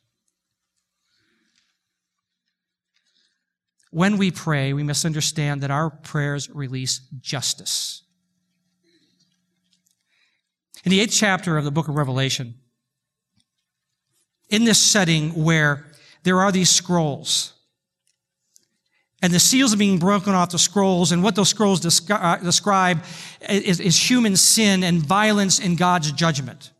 When 3.89 4.17
we 4.17 4.31
pray, 4.31 4.73
we 4.73 4.83
must 4.83 5.05
understand 5.05 5.61
that 5.61 5.71
our 5.71 5.89
prayers 5.89 6.49
release 6.49 6.99
justice. 7.19 8.03
In 10.83 10.91
the 10.91 10.99
eighth 10.99 11.13
chapter 11.13 11.57
of 11.57 11.65
the 11.65 11.71
book 11.71 11.87
of 11.87 11.95
Revelation, 11.95 12.55
in 14.49 14.65
this 14.65 14.81
setting 14.81 15.43
where 15.43 15.85
there 16.23 16.39
are 16.39 16.51
these 16.51 16.69
scrolls, 16.69 17.53
and 19.21 19.33
the 19.33 19.39
seals 19.39 19.73
are 19.73 19.77
being 19.77 19.97
broken 19.97 20.33
off 20.33 20.51
the 20.51 20.59
scrolls, 20.59 21.11
and 21.11 21.23
what 21.23 21.35
those 21.35 21.49
scrolls 21.49 21.81
descri- 21.81 22.21
uh, 22.21 22.37
describe 22.37 23.03
is, 23.49 23.79
is 23.79 24.09
human 24.09 24.35
sin 24.35 24.83
and 24.83 25.01
violence 25.01 25.59
in 25.59 25.75
God's 25.75 26.11
judgment. 26.11 26.71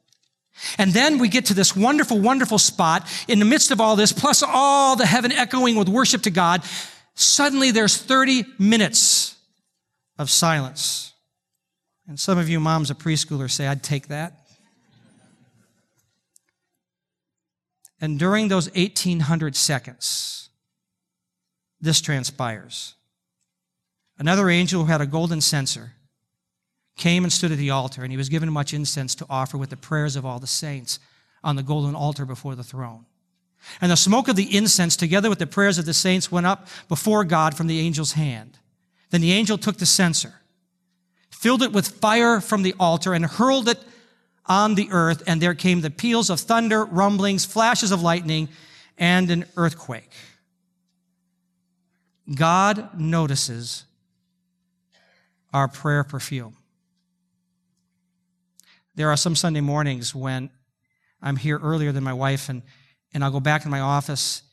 And 0.78 0.92
then 0.92 1.18
we 1.18 1.30
get 1.30 1.46
to 1.46 1.54
this 1.54 1.76
wonderful, 1.76 2.20
wonderful 2.20 2.58
spot 2.58 3.08
in 3.28 3.40
the 3.40 3.46
midst 3.46 3.72
of 3.72 3.82
all 3.82 3.96
this, 3.96 4.12
plus 4.12 4.44
all 4.44 4.96
the 4.96 5.06
heaven 5.06 5.32
echoing 5.32 5.76
with 5.76 5.90
worship 5.90 6.24
to 6.24 6.32
God. 6.32 6.64
Suddenly 7.16 7.72
there's 7.72 7.98
30 7.98 8.46
minutes 8.60 9.36
of 10.18 10.30
silence. 10.30 11.14
And 12.08 12.20
some 12.20 12.38
of 12.38 12.50
you 12.50 12.60
moms 12.60 12.90
of 12.90 12.98
preschoolers 12.98 13.52
say, 13.52 13.68
I'd 13.68 13.84
take 13.84 14.08
that. 14.08 14.34
And 18.00 18.20
during 18.20 18.48
those 18.48 18.72
1800 18.74 19.56
seconds, 19.56 20.37
this 21.80 22.02
transpires. 22.02 22.96
Another 24.18 24.50
angel 24.50 24.86
who 24.86 24.92
had 24.92 25.02
a 25.02 25.06
golden 25.06 25.42
censer 25.42 25.94
came 26.96 27.24
and 27.24 27.32
stood 27.32 27.52
at 27.52 27.58
the 27.58 27.70
altar, 27.70 28.04
and 28.04 28.12
he 28.12 28.18
was 28.18 28.30
given 28.30 28.52
much 28.52 28.74
incense 28.74 29.14
to 29.16 29.26
offer 29.30 29.58
with 29.58 29.70
the 29.70 29.78
prayers 29.78 30.16
of 30.16 30.26
all 30.26 30.40
the 30.40 30.48
saints 30.48 31.00
on 31.44 31.56
the 31.56 31.64
golden 31.64 31.96
altar 31.96 32.26
before 32.26 32.56
the 32.56 32.64
throne. 32.64 33.06
And 33.82 33.92
the 33.92 33.98
smoke 33.98 34.28
of 34.28 34.36
the 34.36 34.56
incense, 34.56 34.96
together 34.96 35.30
with 35.30 35.40
the 35.40 35.48
prayers 35.48 35.78
of 35.78 35.86
the 35.86 35.94
saints, 35.94 36.32
went 36.32 36.48
up 36.48 36.68
before 36.88 37.24
God 37.24 37.56
from 37.56 37.68
the 37.68 37.86
angel's 37.86 38.14
hand. 38.14 38.58
Then 39.10 39.22
the 39.22 39.32
angel 39.32 39.58
took 39.58 39.78
the 39.78 39.86
censer, 39.86 40.34
filled 41.30 41.62
it 41.62 41.72
with 41.72 41.88
fire 41.88 42.42
from 42.42 42.64
the 42.64 42.76
altar, 42.80 43.14
and 43.14 43.26
hurled 43.26 43.70
it 43.70 43.80
on 44.46 44.76
the 44.76 44.90
earth, 44.92 45.24
and 45.28 45.42
there 45.42 45.54
came 45.54 45.82
the 45.82 45.90
peals 45.90 46.30
of 46.30 46.40
thunder, 46.40 46.86
rumblings, 46.86 47.46
flashes 47.46 47.92
of 47.92 48.02
lightning, 48.02 48.50
and 48.98 49.30
an 49.30 49.46
earthquake. 49.56 50.12
God 52.34 53.00
notices 53.00 53.86
our 55.54 55.68
prayer 55.68 56.04
perfume. 56.04 56.58
There 58.96 59.10
are 59.10 59.18
some 59.18 59.36
Sunday 59.36 59.62
mornings 59.62 60.14
when 60.14 60.50
I'm 61.22 61.38
here 61.38 61.58
earlier 61.60 61.92
than 61.92 62.04
my 62.04 62.14
wife, 62.14 62.50
and, 62.50 62.64
and 63.14 63.24
I'll 63.24 63.32
go 63.32 63.40
back 63.40 63.64
in 63.64 63.72
my 63.72 63.80
office 63.80 64.44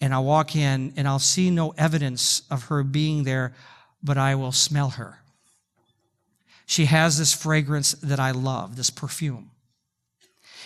and 0.00 0.12
I'll 0.12 0.24
walk 0.24 0.54
in 0.54 0.92
and 0.96 1.08
I'll 1.08 1.18
see 1.18 1.50
no 1.50 1.70
evidence 1.78 2.42
of 2.50 2.64
her 2.64 2.82
being 2.82 3.24
there, 3.24 3.54
but 4.02 4.18
I 4.18 4.34
will 4.34 4.52
smell 4.52 4.90
her. 4.90 5.20
She 6.66 6.86
has 6.86 7.18
this 7.18 7.32
fragrance 7.32 7.92
that 7.92 8.20
I 8.20 8.30
love, 8.30 8.76
this 8.76 8.90
perfume. 8.90 9.50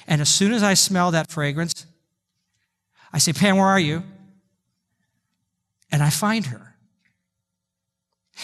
And 0.06 0.20
as 0.20 0.28
soon 0.28 0.52
as 0.52 0.62
I 0.62 0.74
smell 0.74 1.10
that 1.10 1.30
fragrance, 1.30 1.86
I 3.12 3.18
say, 3.18 3.32
Pam, 3.32 3.56
where 3.56 3.66
are 3.66 3.80
you? 3.80 4.02
And 5.90 6.02
I 6.02 6.11
find 6.11 6.47
her. 6.47 6.75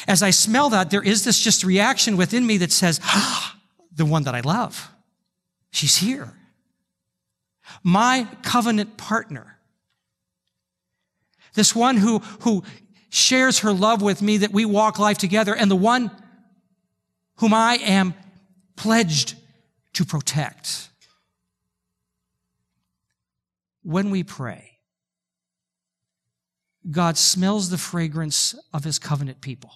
As 0.09 0.23
I 0.23 0.31
smell 0.31 0.71
that, 0.71 0.91
there 0.91 1.03
is 1.03 1.25
this 1.25 1.41
just 1.41 1.65
reaction 1.65 2.17
within 2.17 2.47
me 2.47 2.59
that 2.59 2.73
says, 2.73 3.01
ah, 3.05 3.57
the 3.95 4.05
one 4.05 4.25
that 4.25 4.35
I 4.35 4.41
love, 4.41 4.91
she's 5.71 5.97
here. 5.97 6.33
My 7.83 8.27
covenant 8.43 8.97
partner. 8.97 9.59
This 11.55 11.75
one 11.75 11.97
who, 11.97 12.19
who 12.41 12.65
shares 13.09 13.61
her 13.61 13.73
love 13.73 14.03
with 14.03 14.21
me 14.21 14.39
that 14.39 14.53
we 14.53 14.65
walk 14.65 14.99
life 14.99 15.19
together 15.19 15.55
and 15.55 15.71
the 15.71 15.77
one 15.77 16.11
whom 17.37 17.55
I 17.55 17.77
am 17.77 18.15
pledged 18.77 19.35
to 19.95 20.05
protect. 20.05 20.89
When 23.83 24.11
we 24.11 24.25
pray, 24.25 24.74
God 26.91 27.17
smells 27.17 27.71
the 27.71 27.79
fragrance 27.79 28.55
of 28.73 28.85
his 28.85 28.99
covenant 28.99 29.41
people. 29.41 29.73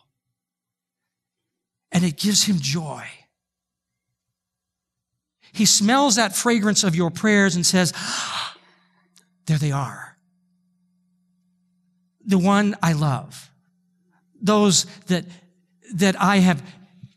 And 1.90 2.04
it 2.04 2.16
gives 2.16 2.44
him 2.44 2.56
joy. 2.60 3.04
He 5.52 5.64
smells 5.64 6.16
that 6.16 6.36
fragrance 6.36 6.84
of 6.84 6.94
your 6.94 7.10
prayers 7.10 7.56
and 7.56 7.64
says, 7.64 7.92
ah, 7.96 8.56
There 9.46 9.56
they 9.56 9.72
are. 9.72 10.16
The 12.26 12.38
one 12.38 12.76
I 12.82 12.92
love. 12.92 13.50
Those 14.40 14.84
that, 15.06 15.24
that 15.94 16.20
I 16.20 16.36
have 16.36 16.62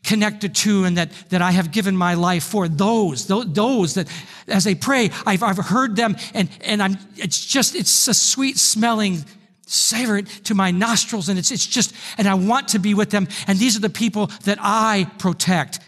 connected 0.02 0.54
to 0.54 0.84
and 0.84 0.96
that, 0.96 1.12
that 1.28 1.42
I 1.42 1.52
have 1.52 1.70
given 1.70 1.96
my 1.96 2.14
life 2.14 2.42
for. 2.42 2.66
Those, 2.66 3.26
those, 3.26 3.52
those 3.52 3.94
that 3.94 4.08
as 4.48 4.64
they 4.64 4.74
pray, 4.74 5.10
I've, 5.26 5.42
I've 5.42 5.58
heard 5.58 5.94
them 5.94 6.16
and, 6.34 6.48
and 6.62 6.82
I'm, 6.82 6.96
it's 7.16 7.44
just, 7.44 7.76
it's 7.76 8.08
a 8.08 8.14
sweet 8.14 8.58
smelling 8.58 9.24
savor 9.72 10.18
it 10.18 10.26
to 10.44 10.54
my 10.54 10.70
nostrils 10.70 11.28
and 11.28 11.38
it's, 11.38 11.50
it's 11.50 11.66
just, 11.66 11.94
and 12.18 12.28
I 12.28 12.34
want 12.34 12.68
to 12.68 12.78
be 12.78 12.94
with 12.94 13.10
them. 13.10 13.28
And 13.46 13.58
these 13.58 13.76
are 13.76 13.80
the 13.80 13.90
people 13.90 14.26
that 14.44 14.58
I 14.60 15.10
protect. 15.18 15.80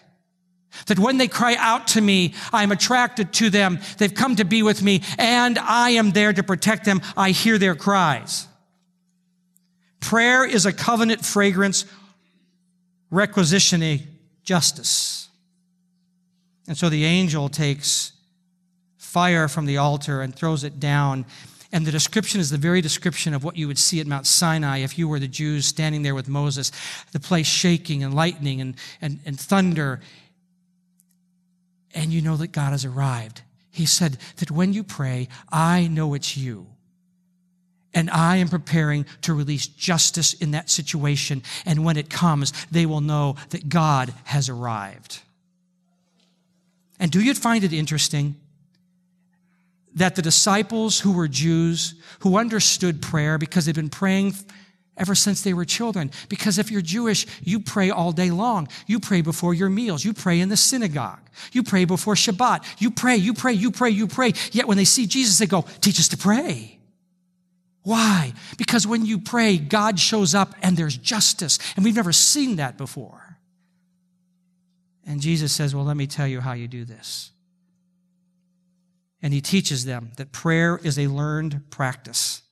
That 0.87 0.99
when 0.99 1.19
they 1.19 1.29
cry 1.29 1.55
out 1.57 1.89
to 1.89 2.01
me, 2.01 2.35
I'm 2.53 2.73
attracted 2.73 3.33
to 3.35 3.51
them. 3.51 3.79
They've 3.99 4.13
come 4.13 4.37
to 4.37 4.45
be 4.45 4.63
with 4.63 4.83
me 4.83 5.03
and 5.19 5.59
I 5.59 5.91
am 5.91 6.11
there 6.11 6.33
to 6.33 6.43
protect 6.43 6.85
them. 6.85 7.01
I 7.17 7.31
hear 7.31 7.59
their 7.59 7.75
cries. 7.75 8.49
Prayer 10.01 10.45
is 10.45 10.67
a 10.67 10.73
covenant 10.73 11.25
fragrance 11.25 11.85
requisitioning 13.11 14.03
justice. 14.43 15.29
And 16.67 16.77
so 16.77 16.89
the 16.89 17.05
angel 17.05 17.49
takes 17.49 18.13
fire 18.97 19.47
from 19.49 19.67
the 19.67 19.77
altar 19.77 20.23
and 20.23 20.35
throws 20.35 20.65
it 20.65 20.81
down. 20.81 21.25
And 21.75 21.85
the 21.85 21.91
description 21.91 22.41
is 22.41 22.51
the 22.51 22.57
very 22.57 22.81
description 22.81 23.35
of 23.35 23.43
what 23.43 23.57
you 23.57 23.67
would 23.67 23.79
see 23.79 23.99
at 23.99 24.07
Mount 24.07 24.29
Sinai 24.29 24.79
if 24.79 24.97
you 24.97 25.09
were 25.09 25.19
the 25.19 25.27
Jews 25.27 25.67
standing 25.67 26.03
there 26.03 26.15
with 26.15 26.29
Moses, 26.29 26.71
the 27.11 27.19
place 27.19 27.49
shaking 27.49 28.05
and 28.05 28.15
lightning 28.15 28.61
and, 28.61 28.77
and, 29.03 29.19
and 29.27 29.39
thunder. 29.39 30.01
And 31.93 32.13
you 32.13 32.23
know 32.23 32.37
that 32.37 32.53
God 32.53 32.71
has 32.71 32.85
arrived. 32.85 33.43
He 33.73 33.87
said 33.87 34.19
that 34.37 34.53
when 34.53 34.73
you 34.73 34.85
pray, 34.85 35.27
I 35.51 35.89
know 35.89 36.15
it's 36.15 36.37
you. 36.37 36.69
And 37.93 38.09
I 38.09 38.37
am 38.37 38.49
preparing 38.49 39.05
to 39.23 39.35
release 39.35 39.67
justice 39.67 40.33
in 40.33 40.53
that 40.53 40.71
situation. 40.71 41.43
And 41.67 41.85
when 41.85 41.97
it 41.97 42.09
comes, 42.09 42.53
they 42.71 42.87
will 42.87 43.01
know 43.01 43.35
that 43.51 43.69
God 43.69 44.15
has 44.25 44.49
arrived. 44.49 45.23
And 47.01 47.11
do 47.11 47.21
you 47.21 47.35
find 47.35 47.65
it 47.65 47.73
interesting 47.73 48.37
that 49.95 50.17
the 50.17 50.23
disciples 50.23 51.01
who 51.01 51.13
were 51.13 51.29
Jews, 51.29 51.95
who 52.21 52.37
understood 52.37 53.01
prayer 53.01 53.39
because 53.39 53.67
they'd 53.67 53.75
been 53.75 53.91
praying 53.91 54.35
ever 54.97 55.15
since 55.15 55.43
they 55.43 55.55
were 55.55 55.65
children. 55.65 56.11
Because 56.29 56.59
if 56.59 56.71
you're 56.71 56.83
Jewish, 56.83 57.27
you 57.43 57.61
pray 57.61 57.91
all 57.91 58.13
day 58.13 58.31
long. 58.31 58.69
You 58.87 59.01
pray 59.01 59.23
before 59.23 59.55
your 59.55 59.69
meals. 59.69 60.05
You 60.05 60.13
pray 60.13 60.41
in 60.41 60.49
the 60.49 60.57
synagogue. 60.57 61.21
You 61.53 61.63
pray 61.63 61.85
before 61.85 62.15
Shabbat. 62.15 62.81
You 62.81 62.91
pray, 62.91 63.17
you 63.17 63.35
pray, 63.35 63.53
you 63.53 63.71
pray, 63.71 63.91
you 63.91 64.07
pray. 64.07 64.33
Yet 64.53 64.69
when 64.69 64.77
they 64.77 64.85
see 64.85 65.07
Jesus, 65.07 65.39
they 65.39 65.47
go, 65.47 65.63
teach 65.81 65.99
us 65.99 66.09
to 66.09 66.17
pray. 66.17 66.79
Why? 67.83 68.33
Because 68.57 68.87
when 68.87 69.05
you 69.05 69.19
pray, 69.19 69.59
God 69.59 70.01
shows 70.01 70.35
up 70.35 70.55
and 70.63 70.77
there's 70.77 70.97
justice. 70.97 71.59
And 71.77 71.85
we've 71.85 71.95
never 71.95 72.13
seen 72.13 72.57
that 72.57 72.79
before. 72.79 73.39
And 75.07 75.21
Jesus 75.21 75.53
says, 75.53 75.75
Well, 75.75 75.85
let 75.85 75.97
me 75.97 76.07
tell 76.07 76.27
you 76.27 76.41
how 76.41 76.55
you 76.55 76.67
do 76.67 76.87
this. 76.87 77.31
And 79.25 79.33
he 79.33 79.41
teaches 79.41 79.87
them 79.87 80.13
that 80.19 80.33
prayer 80.33 80.79
is 80.83 80.99
a 80.99 81.07
learned 81.07 81.71
practice. 81.71 82.43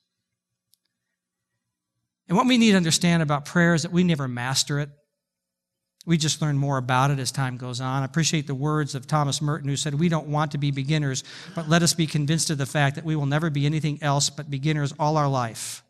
And 2.27 2.35
what 2.35 2.47
we 2.47 2.57
need 2.57 2.71
to 2.71 2.77
understand 2.77 3.21
about 3.21 3.45
prayer 3.45 3.75
is 3.75 3.83
that 3.83 3.91
we 3.91 4.03
never 4.03 4.27
master 4.27 4.79
it. 4.79 4.89
We 6.07 6.17
just 6.17 6.41
learn 6.41 6.57
more 6.57 6.77
about 6.77 7.11
it 7.11 7.19
as 7.19 7.31
time 7.31 7.57
goes 7.57 7.79
on. 7.79 8.01
I 8.01 8.05
appreciate 8.05 8.47
the 8.47 8.55
words 8.55 8.95
of 8.95 9.05
Thomas 9.05 9.39
Merton, 9.39 9.69
who 9.69 9.75
said, 9.75 9.93
We 9.93 10.09
don't 10.09 10.29
want 10.29 10.53
to 10.53 10.57
be 10.57 10.71
beginners, 10.71 11.23
but 11.53 11.69
let 11.69 11.83
us 11.83 11.93
be 11.93 12.07
convinced 12.07 12.49
of 12.49 12.57
the 12.57 12.65
fact 12.65 12.95
that 12.95 13.05
we 13.05 13.15
will 13.15 13.27
never 13.27 13.51
be 13.51 13.67
anything 13.67 14.01
else 14.01 14.31
but 14.31 14.49
beginners 14.49 14.95
all 14.97 15.15
our 15.15 15.29
life. 15.29 15.83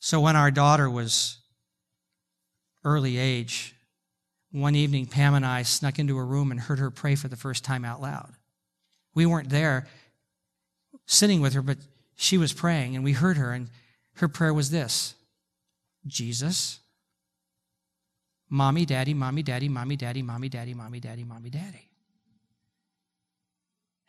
So 0.00 0.20
when 0.20 0.36
our 0.36 0.50
daughter 0.50 0.90
was 0.90 1.38
early 2.84 3.16
age, 3.16 3.74
one 4.52 4.74
evening, 4.74 5.06
Pam 5.06 5.34
and 5.34 5.46
I 5.46 5.62
snuck 5.62 5.98
into 5.98 6.18
a 6.18 6.24
room 6.24 6.50
and 6.50 6.60
heard 6.60 6.78
her 6.78 6.90
pray 6.90 7.14
for 7.14 7.28
the 7.28 7.36
first 7.36 7.64
time 7.64 7.84
out 7.84 8.00
loud. 8.00 8.32
We 9.14 9.26
weren't 9.26 9.50
there 9.50 9.86
sitting 11.06 11.40
with 11.40 11.54
her, 11.54 11.62
but 11.62 11.78
she 12.16 12.36
was 12.36 12.52
praying, 12.52 12.94
and 12.94 13.04
we 13.04 13.12
heard 13.12 13.36
her, 13.36 13.52
and 13.52 13.68
her 14.14 14.28
prayer 14.28 14.52
was 14.52 14.70
this 14.70 15.14
Jesus, 16.06 16.80
Mommy, 18.48 18.84
daddy, 18.84 19.14
mommy, 19.14 19.44
daddy, 19.44 19.68
mommy, 19.68 19.94
daddy, 19.94 20.22
mommy, 20.22 20.48
daddy, 20.48 20.74
mommy, 20.74 20.98
daddy, 20.98 21.24
mommy, 21.24 21.50
daddy. 21.50 21.88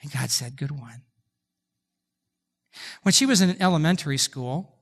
And 0.02 0.12
God 0.12 0.32
said, 0.32 0.58
Good 0.58 0.72
one. 0.72 1.04
When 3.04 3.14
she 3.14 3.28
was 3.28 3.42
in 3.42 3.62
elementary 3.62 4.18
school, 4.18 4.78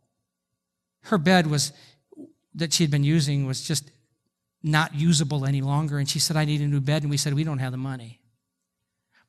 her 1.04 1.18
bed 1.18 1.48
was 1.48 1.74
that 2.56 2.72
she 2.72 2.84
had 2.84 2.92
been 2.92 3.04
using 3.04 3.46
was 3.46 3.62
just 3.62 3.92
not 4.62 4.96
usable 4.96 5.46
any 5.46 5.62
longer. 5.62 5.98
And 5.98 6.10
she 6.10 6.20
said, 6.20 6.36
I 6.36 6.46
need 6.46 6.62
a 6.62 6.68
new 6.68 6.82
bed. 6.82 7.04
And 7.04 7.10
we 7.10 7.18
said, 7.18 7.34
We 7.34 7.44
don't 7.44 7.60
have 7.60 7.72
the 7.72 7.78
money. 7.78 8.20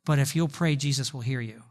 But 0.05 0.19
if 0.19 0.35
you'll 0.35 0.49
pray, 0.49 0.77
Jesus 0.77 1.13
will 1.13 1.21
hear 1.21 1.41
you. 1.41 1.63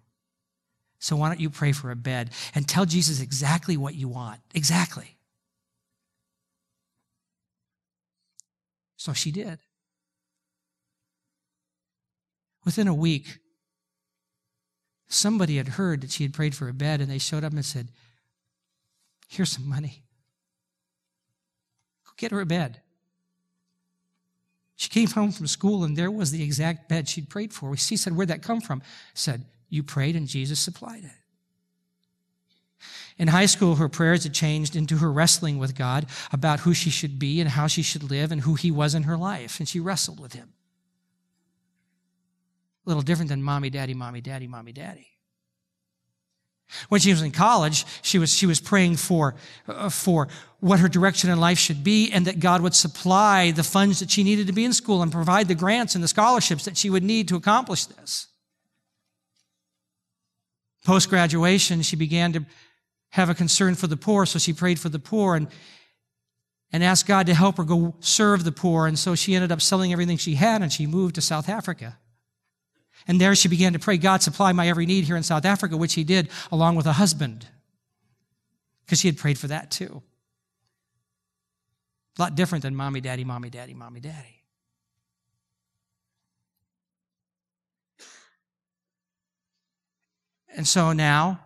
So 1.00 1.16
why 1.16 1.30
don't 1.30 1.40
you 1.40 1.50
pray 1.50 1.72
for 1.72 1.92
a 1.92 1.96
bed 1.96 2.32
and 2.54 2.68
tell 2.68 2.86
Jesus 2.86 3.22
exactly 3.22 3.78
what 3.78 3.96
you 3.96 4.08
want? 4.08 4.42
Exactly. 4.54 5.18
So 8.98 9.14
she 9.14 9.32
did. 9.32 9.60
Within 12.66 12.90
a 12.90 12.94
week, 12.94 13.40
somebody 15.08 15.56
had 15.56 15.70
heard 15.70 16.02
that 16.02 16.12
she 16.12 16.24
had 16.24 16.34
prayed 16.34 16.54
for 16.54 16.68
a 16.68 16.74
bed 16.74 17.00
and 17.00 17.10
they 17.10 17.18
showed 17.18 17.46
up 17.46 17.54
and 17.54 17.64
said, 17.64 17.88
Here's 19.30 19.52
some 19.52 19.70
money. 19.70 20.04
Go 22.06 22.12
get 22.18 22.32
her 22.32 22.42
a 22.42 22.46
bed. 22.46 22.82
She 24.80 24.88
came 24.88 25.10
home 25.10 25.34
from 25.34 25.46
school 25.46 25.84
and 25.84 25.98
there 25.98 26.10
was 26.10 26.32
the 26.32 26.42
exact 26.42 26.88
bed 26.88 27.10
she'd 27.10 27.28
prayed 27.28 27.54
for. 27.54 27.76
She 27.76 27.98
said, 27.98 28.16
Where'd 28.16 28.30
that 28.30 28.42
come 28.42 28.62
from? 28.62 28.82
I 28.82 28.86
said, 29.14 29.44
You 29.68 29.84
prayed 29.84 30.16
and 30.16 30.26
Jesus 30.26 30.58
supplied 30.58 31.04
it. 31.04 31.12
In 33.18 33.28
high 33.28 33.48
school, 33.48 33.76
her 33.76 33.90
prayers 33.90 34.24
had 34.24 34.34
changed 34.34 34.78
into 34.78 35.00
her 35.00 35.12
wrestling 35.12 35.58
with 35.58 35.76
God 35.76 36.06
about 36.32 36.62
who 36.62 36.74
she 36.74 36.90
should 36.90 37.20
be 37.20 37.42
and 37.42 37.50
how 37.50 37.68
she 37.68 37.82
should 37.82 38.10
live 38.10 38.32
and 38.32 38.40
who 38.40 38.54
He 38.54 38.72
was 38.72 38.96
in 38.96 39.04
her 39.04 39.18
life. 39.18 39.60
And 39.60 39.68
she 39.68 39.82
wrestled 39.82 40.18
with 40.18 40.32
Him. 40.32 40.54
A 42.86 42.90
little 42.90 43.04
different 43.04 43.28
than 43.28 43.44
mommy, 43.44 43.70
daddy, 43.70 43.94
mommy, 43.94 44.22
daddy, 44.22 44.48
mommy, 44.48 44.72
daddy. 44.72 45.08
When 46.90 47.02
she 47.02 47.12
was 47.12 47.22
in 47.22 47.32
college, 47.32 47.86
she 48.02 48.20
was, 48.20 48.34
she 48.34 48.46
was 48.46 48.60
praying 48.60 48.98
for, 48.98 49.36
uh, 49.68 49.90
for 49.90 50.28
what 50.60 50.80
her 50.80 50.88
direction 50.88 51.30
in 51.30 51.40
life 51.40 51.58
should 51.58 51.84
be 51.84 52.12
and 52.12 52.26
that 52.26 52.40
God 52.40 52.62
would 52.62 52.76
supply 52.76 53.52
the 53.52 53.64
funds 53.64 54.00
that 54.00 54.12
she 54.12 54.24
needed 54.24 54.48
to 54.48 54.54
be 54.54 54.66
in 54.66 54.74
school 54.74 55.02
and 55.02 55.12
provide 55.12 55.48
the 55.48 55.56
grants 55.56 55.96
and 55.96 56.04
the 56.04 56.08
scholarships 56.08 56.66
that 56.66 56.78
she 56.78 56.90
would 56.90 57.04
need 57.04 57.28
to 57.30 57.36
accomplish 57.36 57.86
this. 57.86 58.28
Post 60.86 61.10
graduation, 61.10 61.82
she 61.82 61.96
began 61.96 62.34
to 62.34 62.46
have 63.10 63.30
a 63.30 63.36
concern 63.36 63.76
for 63.76 63.88
the 63.88 63.98
poor, 63.98 64.26
so 64.26 64.38
she 64.38 64.54
prayed 64.54 64.80
for 64.80 64.90
the 64.90 65.00
poor 65.00 65.36
and, 65.36 65.48
and 66.72 66.84
asked 66.84 67.08
God 67.08 67.26
to 67.28 67.34
help 67.34 67.58
her 67.58 67.64
go 67.64 67.96
serve 68.00 68.44
the 68.44 68.52
poor. 68.52 68.86
And 68.86 68.98
so 68.98 69.16
she 69.16 69.34
ended 69.34 69.52
up 69.52 69.62
selling 69.62 69.92
everything 69.92 70.18
she 70.18 70.36
had 70.36 70.62
and 70.62 70.72
she 70.72 70.86
moved 70.86 71.16
to 71.16 71.22
South 71.22 71.50
Africa. 71.50 71.98
And 73.08 73.20
there 73.20 73.34
she 73.36 73.48
began 73.48 73.74
to 73.74 73.80
pray, 73.80 73.98
God, 73.98 74.22
supply 74.22 74.52
my 74.52 74.68
every 74.68 74.86
need 74.86 75.06
here 75.06 75.16
in 75.16 75.24
South 75.24 75.46
Africa, 75.46 75.78
which 75.78 75.94
he 75.94 76.04
did 76.04 76.30
along 76.52 76.76
with 76.76 76.86
a 76.86 76.94
husband, 76.94 77.48
because 78.86 79.00
she 79.00 79.08
had 79.08 79.18
prayed 79.18 79.38
for 79.38 79.48
that 79.48 79.72
too. 79.72 80.04
A 82.18 82.22
lot 82.22 82.36
different 82.36 82.64
than 82.64 82.76
mommy, 82.76 83.02
daddy, 83.02 83.24
mommy, 83.24 83.50
daddy, 83.50 83.74
mommy, 83.74 84.00
daddy. 84.00 84.44
And 90.56 90.68
so 90.68 90.92
now, 90.92 91.40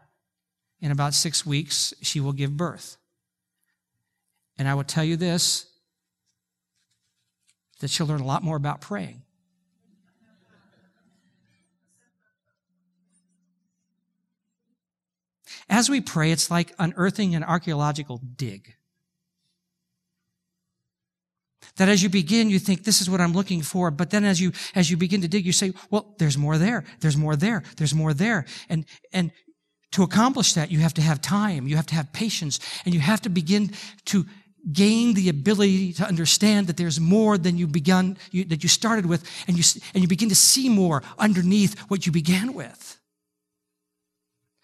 in 0.81 0.91
about 0.91 1.13
six 1.13 1.45
weeks, 1.45 1.93
she 2.01 2.19
will 2.19 2.31
give 2.31 2.57
birth. 2.57 2.97
And 4.57 4.67
I 4.67 4.73
will 4.73 4.83
tell 4.83 5.03
you 5.03 5.15
this 5.15 5.67
that 7.79 7.89
she'll 7.89 8.07
learn 8.07 8.21
a 8.21 8.25
lot 8.25 8.43
more 8.43 8.55
about 8.55 8.79
praying. 8.79 9.22
As 15.69 15.89
we 15.89 16.01
pray, 16.01 16.31
it's 16.31 16.51
like 16.51 16.73
unearthing 16.79 17.35
an 17.35 17.43
archaeological 17.43 18.21
dig. 18.35 18.75
That 21.77 21.89
as 21.89 22.03
you 22.03 22.09
begin, 22.09 22.49
you 22.49 22.59
think, 22.59 22.83
this 22.83 23.01
is 23.01 23.09
what 23.09 23.21
I'm 23.21 23.33
looking 23.33 23.61
for. 23.61 23.89
But 23.89 24.09
then 24.09 24.25
as 24.25 24.39
you, 24.39 24.51
as 24.75 24.91
you 24.91 24.97
begin 24.97 25.21
to 25.21 25.27
dig, 25.27 25.45
you 25.45 25.53
say, 25.53 25.73
well, 25.89 26.13
there's 26.19 26.37
more 26.37 26.57
there. 26.57 26.83
There's 26.99 27.17
more 27.17 27.35
there. 27.35 27.63
There's 27.77 27.95
more 27.95 28.13
there. 28.13 28.45
And, 28.69 28.85
and 29.11 29.31
to 29.91 30.03
accomplish 30.03 30.53
that, 30.53 30.71
you 30.71 30.79
have 30.79 30.93
to 30.95 31.01
have 31.01 31.21
time. 31.21 31.67
You 31.67 31.75
have 31.77 31.85
to 31.87 31.95
have 31.95 32.13
patience 32.13 32.59
and 32.85 32.93
you 32.93 32.99
have 32.99 33.21
to 33.21 33.29
begin 33.29 33.71
to 34.05 34.25
gain 34.71 35.13
the 35.13 35.29
ability 35.29 35.93
to 35.93 36.05
understand 36.07 36.67
that 36.67 36.77
there's 36.77 36.99
more 36.99 37.37
than 37.37 37.57
you 37.57 37.67
begun, 37.67 38.17
you, 38.31 38.45
that 38.45 38.63
you 38.63 38.69
started 38.69 39.05
with 39.05 39.23
and 39.47 39.57
you, 39.57 39.63
and 39.93 40.01
you 40.01 40.07
begin 40.07 40.29
to 40.29 40.35
see 40.35 40.69
more 40.69 41.03
underneath 41.17 41.77
what 41.89 42.05
you 42.05 42.11
began 42.11 42.53
with. 42.53 42.99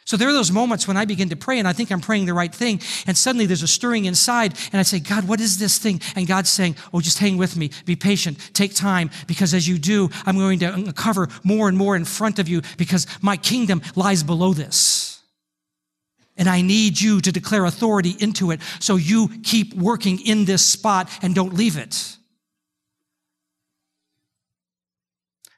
So 0.09 0.17
there 0.17 0.27
are 0.27 0.33
those 0.33 0.51
moments 0.51 0.87
when 0.87 0.97
I 0.97 1.05
begin 1.05 1.29
to 1.29 1.35
pray 1.35 1.59
and 1.59 1.67
I 1.67 1.73
think 1.73 1.91
I'm 1.91 2.01
praying 2.01 2.25
the 2.25 2.33
right 2.33 2.51
thing. 2.51 2.81
And 3.05 3.15
suddenly 3.15 3.45
there's 3.45 3.61
a 3.61 3.67
stirring 3.67 4.05
inside 4.05 4.57
and 4.71 4.79
I 4.79 4.81
say, 4.81 4.99
God, 4.99 5.27
what 5.27 5.39
is 5.39 5.59
this 5.59 5.77
thing? 5.77 6.01
And 6.15 6.25
God's 6.25 6.49
saying, 6.49 6.77
Oh, 6.91 6.99
just 6.99 7.19
hang 7.19 7.37
with 7.37 7.55
me. 7.55 7.69
Be 7.85 7.95
patient. 7.95 8.39
Take 8.55 8.73
time 8.73 9.11
because 9.27 9.53
as 9.53 9.67
you 9.67 9.77
do, 9.77 10.09
I'm 10.25 10.35
going 10.35 10.57
to 10.61 10.73
uncover 10.73 11.27
more 11.43 11.69
and 11.69 11.77
more 11.77 11.95
in 11.95 12.05
front 12.05 12.39
of 12.39 12.49
you 12.49 12.63
because 12.75 13.05
my 13.21 13.37
kingdom 13.37 13.83
lies 13.95 14.23
below 14.23 14.51
this. 14.51 15.21
And 16.37 16.49
I 16.49 16.63
need 16.63 16.99
you 16.99 17.21
to 17.21 17.31
declare 17.31 17.65
authority 17.65 18.15
into 18.19 18.49
it. 18.49 18.61
So 18.79 18.95
you 18.95 19.29
keep 19.43 19.75
working 19.75 20.25
in 20.25 20.45
this 20.45 20.65
spot 20.65 21.07
and 21.21 21.35
don't 21.35 21.53
leave 21.53 21.77
it. 21.77 22.17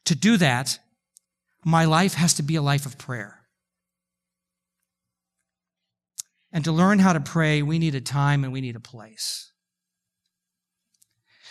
To 0.08 0.16
do 0.16 0.36
that, 0.36 0.78
my 1.64 1.86
life 1.86 2.16
has 2.16 2.34
to 2.34 2.44
be 2.44 2.58
a 2.58 2.62
life 2.62 2.86
of 2.86 2.98
prayer. 2.98 3.41
And 6.54 6.64
to 6.66 6.72
learn 6.72 7.00
how 7.00 7.14
to 7.14 7.20
pray, 7.20 7.62
we 7.62 7.80
need 7.80 7.96
a 7.96 8.02
time 8.02 8.44
and 8.44 8.52
we 8.52 8.62
need 8.62 8.76
a 8.76 8.82
place. 8.82 9.52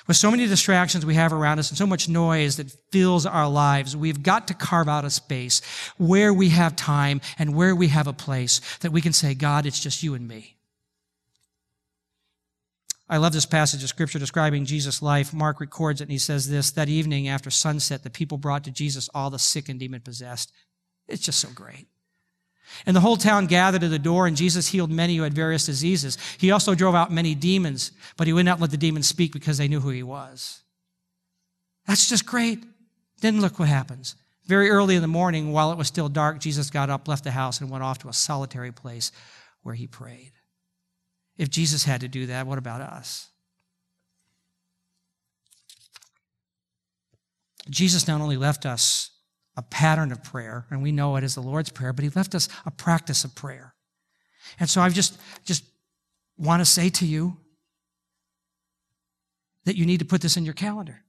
With 0.07 0.17
so 0.17 0.31
many 0.31 0.47
distractions 0.47 1.07
we 1.07 1.15
have 1.15 1.33
around 1.33 1.59
us 1.59 1.71
and 1.71 1.79
so 1.79 1.87
much 1.87 2.09
noise 2.09 2.57
that 2.57 2.73
fills 2.91 3.27
our 3.27 3.49
lives, 3.49 3.97
we've 3.97 4.23
got 4.23 4.49
to 4.49 4.55
carve 4.55 4.89
out 4.89 5.05
a 5.05 5.11
space 5.11 5.61
where 5.99 6.33
we 6.33 6.49
have 6.49 6.75
time 6.75 7.21
and 7.39 7.55
where 7.55 7.77
we 7.77 7.89
have 7.89 8.07
a 8.07 8.13
place 8.13 8.61
that 8.79 8.93
we 8.93 9.01
can 9.01 9.13
say, 9.13 9.35
God, 9.35 9.67
it's 9.67 9.81
just 9.81 10.03
you 10.03 10.15
and 10.15 10.27
me. 10.27 10.57
I 13.09 13.19
love 13.19 13.33
this 13.33 13.47
passage 13.47 13.83
of 13.83 13.89
scripture 13.89 14.21
describing 14.21 14.65
Jesus' 14.65 15.03
life. 15.03 15.35
Mark 15.35 15.61
records 15.61 16.01
it 16.01 16.05
and 16.05 16.13
he 16.13 16.19
says 16.19 16.49
this 16.49 16.71
That 16.71 16.89
evening 16.89 17.29
after 17.29 17.51
sunset, 17.51 18.03
the 18.03 18.11
people 18.11 18.39
brought 18.39 18.65
to 18.65 18.71
Jesus 18.71 19.09
all 19.13 19.31
the 19.31 19.39
sick 19.39 19.69
and 19.69 19.81
demon 19.81 20.01
possessed. 20.01 20.53
It's 21.09 21.23
just 21.23 21.41
so 21.41 21.49
great. 21.53 21.89
And 22.87 22.97
the 22.97 23.01
whole 23.01 23.17
town 23.17 23.47
gathered 23.47 23.83
at 23.83 23.91
the 23.91 23.99
door, 23.99 24.27
and 24.27 24.37
Jesus 24.37 24.69
healed 24.69 24.91
many 24.91 25.17
who 25.17 25.23
had 25.23 25.35
various 25.35 25.67
diseases. 25.67 26.17
He 26.39 26.51
also 26.51 26.75
drove 26.75 26.95
out 26.95 27.13
many 27.13 27.35
demons, 27.35 27.93
but 28.17 28.27
he 28.27 28.33
would 28.33 28.47
not 28.47 28.61
let 28.61 28.71
the 28.71 28.77
demons 28.77 29.09
speak 29.09 29.33
because 29.33 29.59
they 29.59 29.69
knew 29.69 29.81
who 29.81 29.91
he 29.91 30.03
was. 30.03 30.63
That's 31.87 32.09
just 32.09 32.27
great. 32.27 32.65
Then 33.21 33.41
look 33.41 33.59
what 33.59 33.69
happens. 33.69 34.17
Very 34.47 34.71
early 34.71 34.97
in 34.97 35.03
the 35.03 35.09
morning, 35.09 35.53
while 35.53 35.73
it 35.73 35.79
was 35.79 35.89
still 35.89 36.09
dark, 36.09 36.41
Jesus 36.41 36.71
got 36.71 36.91
up, 36.91 37.07
left 37.07 37.25
the 37.25 37.31
house, 37.31 37.61
and 37.61 37.71
went 37.71 37.85
off 37.85 37.99
to 37.99 38.09
a 38.09 38.13
solitary 38.13 38.73
place 38.73 39.13
where 39.63 39.75
he 39.75 39.87
prayed. 39.87 40.33
If 41.37 41.51
Jesus 41.51 41.85
had 41.85 42.01
to 42.01 42.09
do 42.09 42.27
that, 42.27 42.47
what 42.47 42.59
about 42.59 42.81
us? 42.81 43.29
Jesus 47.69 48.09
not 48.09 48.21
only 48.21 48.37
left 48.37 48.67
us 48.67 49.10
a 49.61 49.63
pattern 49.65 50.11
of 50.11 50.25
prayer, 50.25 50.65
and 50.71 50.83
we 50.83 50.91
know 50.91 51.17
it 51.17 51.23
as 51.23 51.35
the 51.35 51.43
Lord's 51.43 51.69
Prayer, 51.69 51.93
but 51.93 52.03
He 52.03 52.09
left 52.09 52.35
us 52.35 52.49
a 52.65 52.71
practice 52.71 53.25
of 53.25 53.35
prayer. 53.35 53.75
And 54.59 54.71
so 54.71 54.81
I 54.81 54.89
just, 54.89 55.21
just 55.45 55.65
want 56.39 56.63
to 56.63 56.65
say 56.65 56.89
to 56.89 57.05
you 57.05 57.37
that 59.67 59.77
you 59.77 59.85
need 59.85 59.99
to 59.99 60.07
put 60.07 60.23
this 60.23 60.39
in 60.39 60.47
your 60.47 60.55
calendar. 60.55 61.03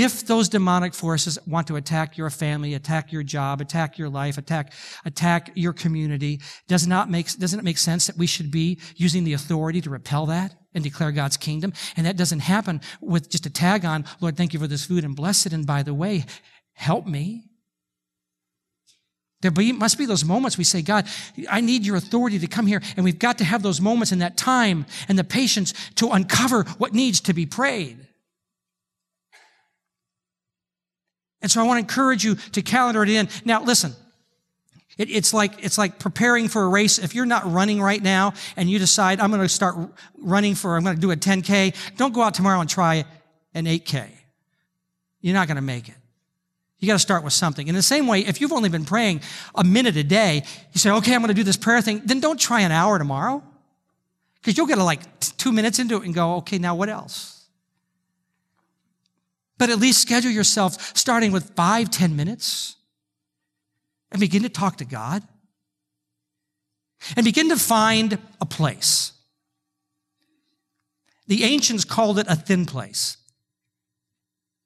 If 0.00 0.28
those 0.28 0.48
demonic 0.48 0.94
forces 0.94 1.40
want 1.44 1.66
to 1.66 1.74
attack 1.74 2.16
your 2.16 2.30
family, 2.30 2.74
attack 2.74 3.10
your 3.10 3.24
job, 3.24 3.60
attack 3.60 3.98
your 3.98 4.08
life, 4.08 4.38
attack, 4.38 4.72
attack 5.04 5.50
your 5.56 5.72
community, 5.72 6.40
does 6.68 6.86
not 6.86 7.10
make, 7.10 7.36
doesn't 7.36 7.58
it 7.58 7.64
make 7.64 7.78
sense 7.78 8.06
that 8.06 8.16
we 8.16 8.28
should 8.28 8.52
be 8.52 8.78
using 8.94 9.24
the 9.24 9.32
authority 9.32 9.80
to 9.80 9.90
repel 9.90 10.26
that 10.26 10.54
and 10.72 10.84
declare 10.84 11.10
God's 11.10 11.36
kingdom? 11.36 11.72
And 11.96 12.06
that 12.06 12.16
doesn't 12.16 12.38
happen 12.38 12.80
with 13.00 13.28
just 13.28 13.46
a 13.46 13.50
tag 13.50 13.84
on, 13.84 14.04
Lord, 14.20 14.36
thank 14.36 14.52
you 14.52 14.60
for 14.60 14.68
this 14.68 14.86
food 14.86 15.02
and 15.02 15.16
bless 15.16 15.46
it. 15.46 15.52
And 15.52 15.66
by 15.66 15.82
the 15.82 15.94
way, 15.94 16.26
help 16.74 17.04
me. 17.04 17.42
There 19.40 19.50
be, 19.50 19.72
must 19.72 19.98
be 19.98 20.06
those 20.06 20.24
moments 20.24 20.56
we 20.56 20.62
say, 20.62 20.80
God, 20.80 21.08
I 21.50 21.60
need 21.60 21.84
your 21.84 21.96
authority 21.96 22.38
to 22.38 22.46
come 22.46 22.68
here. 22.68 22.82
And 22.96 23.02
we've 23.02 23.18
got 23.18 23.38
to 23.38 23.44
have 23.44 23.64
those 23.64 23.80
moments 23.80 24.12
and 24.12 24.22
that 24.22 24.36
time 24.36 24.86
and 25.08 25.18
the 25.18 25.24
patience 25.24 25.74
to 25.96 26.10
uncover 26.10 26.62
what 26.78 26.94
needs 26.94 27.20
to 27.22 27.34
be 27.34 27.46
prayed. 27.46 28.07
And 31.40 31.50
so 31.50 31.60
I 31.60 31.64
want 31.64 31.76
to 31.76 31.80
encourage 31.80 32.24
you 32.24 32.34
to 32.34 32.62
calendar 32.62 33.02
it 33.02 33.08
in. 33.08 33.28
Now, 33.44 33.62
listen. 33.62 33.94
It, 34.96 35.10
it's 35.10 35.32
like, 35.32 35.64
it's 35.64 35.78
like 35.78 35.98
preparing 35.98 36.48
for 36.48 36.62
a 36.62 36.68
race. 36.68 36.98
If 36.98 37.14
you're 37.14 37.26
not 37.26 37.50
running 37.50 37.80
right 37.80 38.02
now 38.02 38.34
and 38.56 38.68
you 38.68 38.78
decide, 38.78 39.20
I'm 39.20 39.30
going 39.30 39.42
to 39.42 39.48
start 39.48 39.76
running 40.18 40.56
for, 40.56 40.76
I'm 40.76 40.82
going 40.82 40.96
to 40.96 41.00
do 41.00 41.12
a 41.12 41.16
10K, 41.16 41.74
don't 41.96 42.12
go 42.12 42.22
out 42.22 42.34
tomorrow 42.34 42.60
and 42.60 42.68
try 42.68 43.04
an 43.54 43.64
8K. 43.64 44.08
You're 45.20 45.34
not 45.34 45.46
going 45.46 45.56
to 45.56 45.62
make 45.62 45.88
it. 45.88 45.94
You 46.80 46.86
got 46.86 46.94
to 46.94 47.00
start 47.00 47.24
with 47.24 47.32
something. 47.32 47.66
In 47.66 47.74
the 47.74 47.82
same 47.82 48.06
way, 48.06 48.20
if 48.20 48.40
you've 48.40 48.52
only 48.52 48.68
been 48.68 48.84
praying 48.84 49.22
a 49.54 49.64
minute 49.64 49.96
a 49.96 50.04
day, 50.04 50.42
you 50.72 50.78
say, 50.78 50.90
okay, 50.90 51.14
I'm 51.14 51.20
going 51.20 51.28
to 51.28 51.34
do 51.34 51.42
this 51.42 51.56
prayer 51.56 51.80
thing, 51.80 52.02
then 52.04 52.20
don't 52.20 52.38
try 52.38 52.60
an 52.60 52.70
hour 52.70 52.98
tomorrow. 52.98 53.42
Because 54.40 54.56
you'll 54.56 54.68
get 54.68 54.76
to 54.76 54.84
like 54.84 55.00
two 55.20 55.50
minutes 55.52 55.80
into 55.80 55.96
it 55.96 56.04
and 56.04 56.14
go, 56.14 56.36
okay, 56.36 56.58
now 56.58 56.76
what 56.76 56.88
else? 56.88 57.37
But 59.58 59.70
at 59.70 59.78
least 59.78 60.00
schedule 60.00 60.30
yourself 60.30 60.96
starting 60.96 61.32
with 61.32 61.54
five, 61.54 61.90
ten 61.90 62.16
minutes 62.16 62.76
and 64.10 64.20
begin 64.20 64.42
to 64.44 64.48
talk 64.48 64.76
to 64.78 64.84
God 64.84 65.22
and 67.16 67.24
begin 67.24 67.50
to 67.50 67.56
find 67.56 68.18
a 68.40 68.46
place. 68.46 69.12
The 71.26 71.44
ancients 71.44 71.84
called 71.84 72.18
it 72.18 72.26
a 72.28 72.36
thin 72.36 72.64
place. 72.64 73.17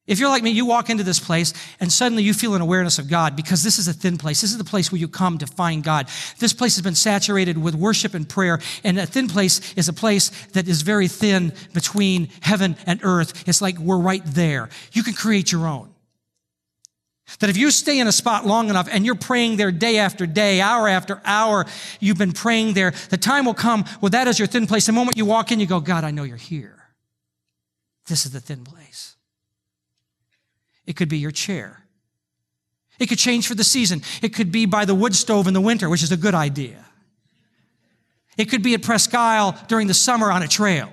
If 0.04 0.18
you're 0.18 0.28
like 0.28 0.42
me, 0.42 0.50
you 0.50 0.66
walk 0.66 0.90
into 0.90 1.04
this 1.04 1.20
place 1.20 1.52
and 1.78 1.92
suddenly 1.92 2.24
you 2.24 2.34
feel 2.34 2.54
an 2.54 2.60
awareness 2.60 2.98
of 2.98 3.08
God 3.08 3.36
because 3.36 3.62
this 3.62 3.78
is 3.78 3.86
a 3.86 3.92
thin 3.92 4.18
place. 4.18 4.40
This 4.40 4.50
is 4.50 4.58
the 4.58 4.64
place 4.64 4.90
where 4.90 4.98
you 4.98 5.06
come 5.06 5.38
to 5.38 5.46
find 5.46 5.84
God. 5.84 6.08
This 6.40 6.52
place 6.52 6.74
has 6.74 6.82
been 6.82 6.96
saturated 6.96 7.56
with 7.56 7.76
worship 7.76 8.12
and 8.12 8.28
prayer. 8.28 8.58
And 8.82 8.98
a 8.98 9.06
thin 9.06 9.28
place 9.28 9.72
is 9.74 9.88
a 9.88 9.92
place 9.92 10.30
that 10.54 10.66
is 10.66 10.82
very 10.82 11.06
thin 11.06 11.52
between 11.72 12.30
heaven 12.40 12.76
and 12.84 12.98
earth. 13.04 13.48
It's 13.48 13.62
like 13.62 13.78
we're 13.78 13.98
right 13.98 14.22
there. 14.24 14.70
You 14.92 15.04
can 15.04 15.14
create 15.14 15.52
your 15.52 15.68
own. 15.68 15.90
That 17.38 17.48
if 17.48 17.56
you 17.56 17.70
stay 17.70 18.00
in 18.00 18.08
a 18.08 18.12
spot 18.12 18.44
long 18.44 18.70
enough 18.70 18.88
and 18.90 19.06
you're 19.06 19.14
praying 19.14 19.56
there 19.56 19.70
day 19.70 19.98
after 19.98 20.26
day, 20.26 20.60
hour 20.60 20.88
after 20.88 21.22
hour, 21.24 21.64
you've 22.00 22.18
been 22.18 22.32
praying 22.32 22.74
there, 22.74 22.92
the 23.10 23.16
time 23.16 23.44
will 23.44 23.54
come 23.54 23.84
where 24.00 24.10
that 24.10 24.26
is 24.26 24.38
your 24.38 24.48
thin 24.48 24.66
place. 24.66 24.86
The 24.86 24.92
moment 24.92 25.16
you 25.16 25.26
walk 25.26 25.52
in, 25.52 25.60
you 25.60 25.66
go, 25.66 25.78
God, 25.78 26.02
I 26.02 26.10
know 26.10 26.24
you're 26.24 26.36
here. 26.36 26.88
This 28.08 28.26
is 28.26 28.32
the 28.32 28.40
thin 28.40 28.64
place. 28.64 29.12
It 30.92 30.96
could 30.96 31.09
be 31.09 31.16
your 31.16 31.31
chair. 31.31 31.87
It 32.98 33.07
could 33.07 33.16
change 33.16 33.46
for 33.46 33.55
the 33.55 33.64
season. 33.64 34.02
It 34.20 34.35
could 34.35 34.52
be 34.52 34.66
by 34.66 34.85
the 34.85 34.94
wood 34.94 35.14
stove 35.14 35.46
in 35.46 35.55
the 35.55 35.61
winter, 35.62 35.88
which 35.88 36.02
is 36.02 36.12
a 36.12 36.18
good 36.18 36.35
idea. 36.35 36.85
It 38.37 38.50
could 38.50 38.62
be 38.62 38.74
at 38.74 38.83
Presque 38.83 39.14
Isle 39.14 39.59
during 39.68 39.87
the 39.87 39.94
summer 39.94 40.31
on 40.31 40.42
a 40.42 40.48
trail. 40.48 40.92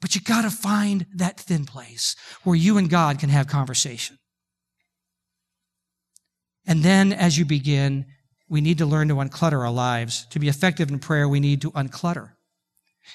But 0.00 0.14
you 0.14 0.22
got 0.22 0.42
to 0.42 0.50
find 0.50 1.04
that 1.16 1.38
thin 1.38 1.66
place 1.66 2.16
where 2.44 2.56
you 2.56 2.78
and 2.78 2.88
God 2.88 3.18
can 3.18 3.28
have 3.28 3.46
conversation. 3.46 4.18
And 6.66 6.82
then 6.82 7.12
as 7.12 7.36
you 7.36 7.44
begin, 7.44 8.06
we 8.48 8.62
need 8.62 8.78
to 8.78 8.86
learn 8.86 9.08
to 9.08 9.16
unclutter 9.16 9.60
our 9.60 9.70
lives. 9.70 10.24
To 10.30 10.38
be 10.38 10.48
effective 10.48 10.90
in 10.90 10.98
prayer, 10.98 11.28
we 11.28 11.40
need 11.40 11.60
to 11.60 11.72
unclutter. 11.72 12.30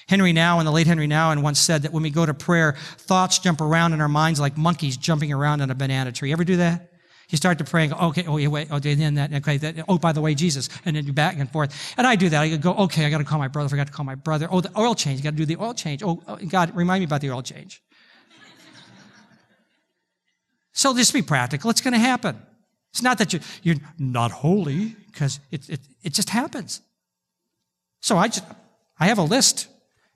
Henri 0.08 0.32
Nouwen 0.32 0.64
the 0.64 0.72
late 0.72 0.86
Henri 0.86 1.08
Nouwen 1.08 1.42
once 1.42 1.58
said 1.58 1.82
that 1.82 1.92
when 1.92 2.02
we 2.02 2.10
go 2.10 2.24
to 2.24 2.34
prayer, 2.34 2.76
thoughts 2.96 3.38
jump 3.38 3.60
around 3.60 3.92
in 3.92 4.00
our 4.00 4.08
minds 4.08 4.40
like 4.40 4.56
monkeys 4.56 4.96
jumping 4.96 5.32
around 5.32 5.60
on 5.60 5.70
a 5.70 5.74
banana 5.74 6.12
tree. 6.12 6.32
Ever 6.32 6.44
do 6.44 6.56
that? 6.56 6.92
You 7.30 7.36
start 7.36 7.58
to 7.58 7.64
pray 7.64 7.84
and 7.84 7.92
go, 7.92 7.98
okay, 8.08 8.24
oh, 8.26 8.38
yeah, 8.38 8.48
wait, 8.48 8.68
oh, 8.70 8.76
okay, 8.76 8.94
then 8.94 9.16
that, 9.16 9.34
okay, 9.34 9.58
that, 9.58 9.84
oh, 9.86 9.98
by 9.98 10.12
the 10.12 10.22
way, 10.22 10.34
Jesus. 10.34 10.70
And 10.86 10.96
then 10.96 11.04
you 11.04 11.12
back 11.12 11.38
and 11.38 11.50
forth. 11.50 11.94
And 11.98 12.06
I 12.06 12.16
do 12.16 12.30
that. 12.30 12.40
I 12.40 12.56
go, 12.56 12.72
okay, 12.74 13.04
I 13.04 13.10
got 13.10 13.18
to 13.18 13.24
call 13.24 13.38
my 13.38 13.48
brother. 13.48 13.66
I 13.66 13.70
forgot 13.70 13.86
to 13.88 13.92
call 13.92 14.06
my 14.06 14.14
brother. 14.14 14.48
Oh, 14.50 14.62
the 14.62 14.72
oil 14.78 14.94
change. 14.94 15.18
You 15.18 15.24
got 15.24 15.30
to 15.30 15.36
do 15.36 15.44
the 15.44 15.62
oil 15.62 15.74
change. 15.74 16.02
Oh, 16.02 16.22
oh, 16.26 16.36
God, 16.36 16.74
remind 16.74 17.02
me 17.02 17.04
about 17.04 17.20
the 17.20 17.30
oil 17.30 17.42
change. 17.42 17.82
so 20.72 20.96
just 20.96 21.12
be 21.12 21.20
practical. 21.20 21.68
It's 21.68 21.82
going 21.82 21.92
to 21.92 21.98
happen. 21.98 22.40
It's 22.92 23.02
not 23.02 23.18
that 23.18 23.34
you're, 23.34 23.42
you're 23.62 23.76
not 23.98 24.30
holy 24.30 24.96
because 25.12 25.38
it, 25.50 25.68
it, 25.68 25.80
it 26.02 26.14
just 26.14 26.30
happens. 26.30 26.80
So 28.00 28.16
I 28.16 28.28
just, 28.28 28.44
I 28.98 29.08
have 29.08 29.18
a 29.18 29.22
list 29.22 29.68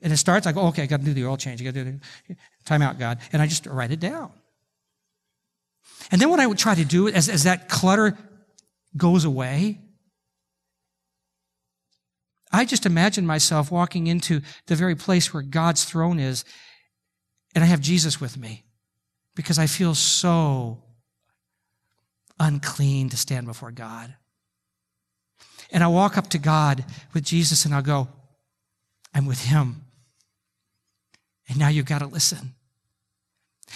and 0.03 0.12
it 0.12 0.17
starts, 0.17 0.47
I 0.47 0.53
go, 0.53 0.62
oh, 0.62 0.69
okay, 0.69 0.83
I 0.83 0.87
got 0.87 1.01
to 1.01 1.07
do 1.07 1.15
the 1.15 1.25
oil 1.27 1.37
change. 1.37 1.61
I 1.61 1.65
got 1.65 1.75
to 1.75 1.85
do 1.85 2.01
the 2.29 2.37
time 2.65 2.83
out, 2.83 2.99
God. 2.99 3.19
And 3.33 3.41
I 3.41 3.47
just 3.47 3.67
write 3.67 3.93
it 3.93 4.01
down. 4.01 4.33
And 6.11 6.21
then 6.21 6.29
what 6.29 6.41
I 6.41 6.47
would 6.47 6.59
try 6.59 6.75
to 6.75 6.85
do 6.85 7.09
as, 7.09 7.29
as 7.29 7.45
that 7.45 7.69
clutter 7.69 8.19
goes 8.97 9.25
away, 9.25 9.79
I 12.51 12.65
just 12.65 12.85
imagine 12.85 13.27
myself 13.27 13.71
walking 13.71 14.09
into 14.09 14.43
the 14.67 14.75
very 14.75 14.97
place 14.97 15.33
where 15.33 15.43
God's 15.43 15.85
throne 15.85 16.19
is, 16.19 16.45
and 17.55 17.62
I 17.62 17.67
have 17.69 17.81
Jesus 17.81 18.21
with 18.21 18.37
me 18.37 18.65
because 19.35 19.59
I 19.59 19.67
feel 19.67 19.95
so 19.95 20.83
unclean 22.41 23.09
to 23.11 23.17
stand 23.17 23.47
before 23.47 23.71
God. 23.71 24.15
And 25.71 25.83
I 25.83 25.87
walk 25.87 26.19
up 26.19 26.29
to 26.31 26.38
God 26.38 26.85
with 27.15 27.25
Jesus 27.25 27.65
and 27.65 27.75
I'll 27.75 27.83
go, 27.83 28.09
I'm 29.15 29.27
with 29.27 29.45
Him. 29.45 29.85
And 31.53 31.59
now 31.59 31.69
you've 31.69 31.85
got 31.85 31.99
to 31.99 32.07
listen. 32.07 32.55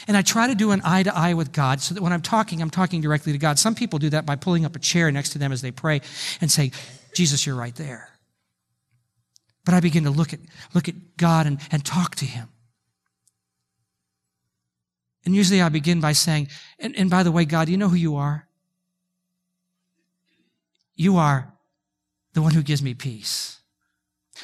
And 0.09 0.17
I 0.17 0.23
try 0.23 0.47
to 0.47 0.55
do 0.55 0.71
an 0.71 0.81
eye 0.83 1.03
to 1.03 1.15
eye 1.15 1.35
with 1.35 1.53
God 1.53 1.83
so 1.83 1.93
that 1.93 2.03
when 2.03 2.11
I'm 2.11 2.23
talking, 2.23 2.63
I'm 2.63 2.71
talking 2.71 3.03
directly 3.03 3.33
to 3.33 3.39
God. 3.39 3.59
Some 3.59 3.75
people 3.75 3.99
do 3.99 4.09
that 4.11 4.25
by 4.25 4.35
pulling 4.35 4.65
up 4.65 4.75
a 4.75 4.79
chair 4.79 5.13
next 5.13 5.31
to 5.31 5.39
them 5.39 5.53
as 5.53 5.61
they 5.61 5.71
pray 5.71 6.01
and 6.41 6.51
say, 6.51 6.73
Jesus, 7.15 7.45
you're 7.45 7.55
right 7.55 7.75
there. 7.75 8.09
But 9.67 9.75
I 9.75 9.81
begin 9.81 10.05
to 10.05 10.11
look 10.11 10.33
at, 10.33 10.41
look 10.73 10.89
at 10.89 10.95
God 11.19 11.47
and, 11.47 11.61
and 11.71 11.85
talk 11.85 12.15
to 12.17 12.25
Him. 12.25 12.49
And 15.27 15.37
usually 15.37 15.61
I 15.61 15.69
begin 15.69 16.01
by 16.01 16.13
saying, 16.13 16.49
and, 16.79 16.97
and 16.97 17.11
by 17.11 17.25
the 17.25 17.33
way, 17.33 17.45
God, 17.45 17.69
you 17.69 17.77
know 17.77 17.89
who 17.89 17.97
you 17.97 18.17
are? 18.17 18.49
You 20.95 21.19
are 21.19 21.53
the 22.33 22.41
one 22.41 22.55
who 22.55 22.63
gives 22.63 22.83
me 22.83 22.95
peace. 22.95 23.61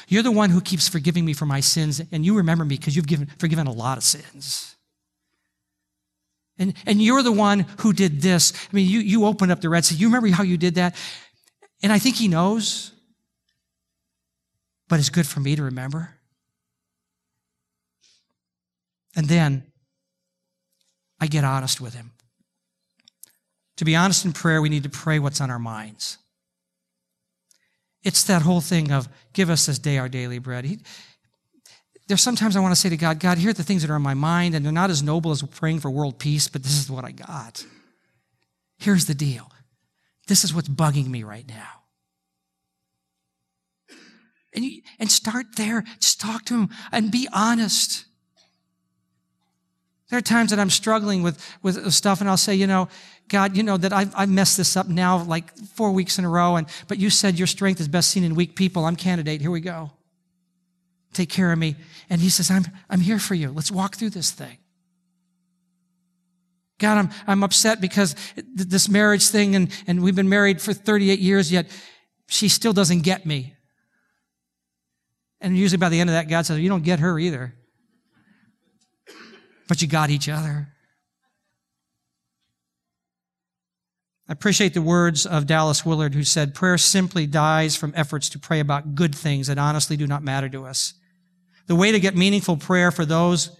You're 0.07 0.23
the 0.23 0.31
one 0.31 0.49
who 0.49 0.61
keeps 0.61 0.87
forgiving 0.87 1.25
me 1.25 1.33
for 1.33 1.45
my 1.45 1.59
sins, 1.59 2.01
and 2.11 2.25
you 2.25 2.37
remember 2.37 2.65
me 2.65 2.77
because 2.77 2.95
you've 2.95 3.07
given, 3.07 3.27
forgiven 3.37 3.67
a 3.67 3.71
lot 3.71 3.97
of 3.97 4.03
sins. 4.03 4.75
And, 6.57 6.73
and 6.85 7.01
you're 7.01 7.23
the 7.23 7.31
one 7.31 7.65
who 7.79 7.93
did 7.93 8.21
this. 8.21 8.53
I 8.71 8.75
mean, 8.75 8.87
you, 8.87 8.99
you 8.99 9.25
opened 9.25 9.51
up 9.51 9.61
the 9.61 9.69
Red 9.69 9.85
Sea. 9.85 9.95
You 9.95 10.07
remember 10.07 10.29
how 10.29 10.43
you 10.43 10.57
did 10.57 10.75
that? 10.75 10.95
And 11.81 11.91
I 11.91 11.99
think 11.99 12.15
he 12.15 12.27
knows, 12.27 12.91
but 14.87 14.99
it's 14.99 15.09
good 15.09 15.27
for 15.27 15.39
me 15.39 15.55
to 15.55 15.63
remember. 15.63 16.15
And 19.15 19.27
then 19.27 19.65
I 21.19 21.27
get 21.27 21.43
honest 21.43 21.81
with 21.81 21.93
him. 21.93 22.11
To 23.77 23.85
be 23.85 23.95
honest 23.95 24.25
in 24.25 24.33
prayer, 24.33 24.61
we 24.61 24.69
need 24.69 24.83
to 24.83 24.89
pray 24.89 25.19
what's 25.19 25.41
on 25.41 25.49
our 25.49 25.59
minds. 25.59 26.17
It's 28.03 28.23
that 28.25 28.41
whole 28.41 28.61
thing 28.61 28.91
of 28.91 29.07
give 29.33 29.49
us 29.49 29.65
this 29.65 29.79
day 29.79 29.97
our 29.97 30.09
daily 30.09 30.39
bread. 30.39 30.65
He, 30.65 30.79
there's 32.07 32.21
sometimes 32.21 32.55
I 32.55 32.59
want 32.59 32.73
to 32.73 32.79
say 32.79 32.89
to 32.89 32.97
God, 32.97 33.19
God, 33.19 33.37
here 33.37 33.51
are 33.51 33.53
the 33.53 33.63
things 33.63 33.81
that 33.81 33.89
are 33.89 33.95
on 33.95 34.01
my 34.01 34.13
mind, 34.13 34.55
and 34.55 34.65
they're 34.65 34.73
not 34.73 34.89
as 34.89 35.01
noble 35.01 35.31
as 35.31 35.41
praying 35.41 35.79
for 35.79 35.89
world 35.89 36.19
peace, 36.19 36.47
but 36.47 36.63
this 36.63 36.77
is 36.77 36.91
what 36.91 37.05
I 37.05 37.11
got. 37.11 37.65
Here's 38.77 39.05
the 39.05 39.15
deal. 39.15 39.49
This 40.27 40.43
is 40.43 40.53
what's 40.53 40.69
bugging 40.69 41.07
me 41.07 41.23
right 41.23 41.47
now. 41.47 41.83
And, 44.53 44.65
you, 44.65 44.81
and 44.99 45.09
start 45.09 45.55
there. 45.55 45.83
Just 45.99 46.21
talk 46.21 46.45
to 46.45 46.55
him 46.55 46.69
and 46.91 47.11
be 47.11 47.27
honest. 47.33 48.05
There 50.13 50.19
are 50.19 50.21
times 50.21 50.51
that 50.51 50.59
I'm 50.59 50.69
struggling 50.69 51.23
with, 51.23 51.43
with 51.63 51.91
stuff, 51.91 52.21
and 52.21 52.29
I'll 52.29 52.37
say, 52.37 52.53
you 52.53 52.67
know, 52.67 52.87
God, 53.29 53.57
you 53.57 53.63
know 53.63 53.77
that 53.77 53.91
I've, 53.91 54.13
I've 54.15 54.29
messed 54.29 54.57
this 54.57 54.77
up 54.77 54.87
now 54.87 55.23
like 55.23 55.57
four 55.69 55.91
weeks 55.91 56.19
in 56.19 56.23
a 56.23 56.29
row, 56.29 56.55
and 56.55 56.67
but 56.87 56.99
you 56.99 57.09
said 57.09 57.39
your 57.39 57.47
strength 57.47 57.81
is 57.81 57.87
best 57.87 58.11
seen 58.11 58.23
in 58.23 58.35
weak 58.35 58.55
people. 58.55 58.85
I'm 58.85 58.95
candidate. 58.95 59.41
Here 59.41 59.49
we 59.49 59.59
go. 59.59 59.89
Take 61.13 61.29
care 61.29 61.51
of 61.51 61.57
me. 61.57 61.77
And 62.11 62.21
he 62.21 62.29
says, 62.29 62.51
I'm, 62.51 62.63
I'm 62.91 62.99
here 62.99 63.17
for 63.17 63.33
you. 63.33 63.49
Let's 63.49 63.71
walk 63.71 63.95
through 63.95 64.11
this 64.11 64.29
thing. 64.29 64.59
God, 66.77 66.99
I'm, 66.99 67.09
I'm 67.25 67.43
upset 67.43 67.81
because 67.81 68.15
this 68.53 68.87
marriage 68.87 69.29
thing, 69.29 69.55
and, 69.55 69.71
and 69.87 70.03
we've 70.03 70.15
been 70.15 70.29
married 70.29 70.61
for 70.61 70.73
38 70.73 71.17
years, 71.21 71.51
yet 71.51 71.65
she 72.27 72.49
still 72.49 72.73
doesn't 72.73 73.01
get 73.01 73.25
me. 73.25 73.55
And 75.41 75.57
usually 75.57 75.79
by 75.79 75.89
the 75.89 75.99
end 75.99 76.11
of 76.11 76.13
that, 76.13 76.29
God 76.29 76.45
says, 76.45 76.59
You 76.59 76.69
don't 76.69 76.83
get 76.83 76.99
her 76.99 77.17
either. 77.17 77.55
But 79.67 79.81
you 79.81 79.87
got 79.87 80.09
each 80.09 80.29
other. 80.29 80.69
I 84.27 84.31
appreciate 84.31 84.73
the 84.73 84.81
words 84.81 85.25
of 85.25 85.47
Dallas 85.47 85.85
Willard, 85.85 86.13
who 86.13 86.23
said, 86.23 86.55
Prayer 86.55 86.77
simply 86.77 87.27
dies 87.27 87.75
from 87.75 87.93
efforts 87.95 88.29
to 88.29 88.39
pray 88.39 88.59
about 88.59 88.95
good 88.95 89.13
things 89.13 89.47
that 89.47 89.57
honestly 89.57 89.97
do 89.97 90.07
not 90.07 90.23
matter 90.23 90.47
to 90.49 90.65
us. 90.65 90.93
The 91.67 91.75
way 91.75 91.91
to 91.91 91.99
get 91.99 92.15
meaningful 92.15 92.57
prayer 92.57 92.91
for 92.91 93.05
those 93.05 93.51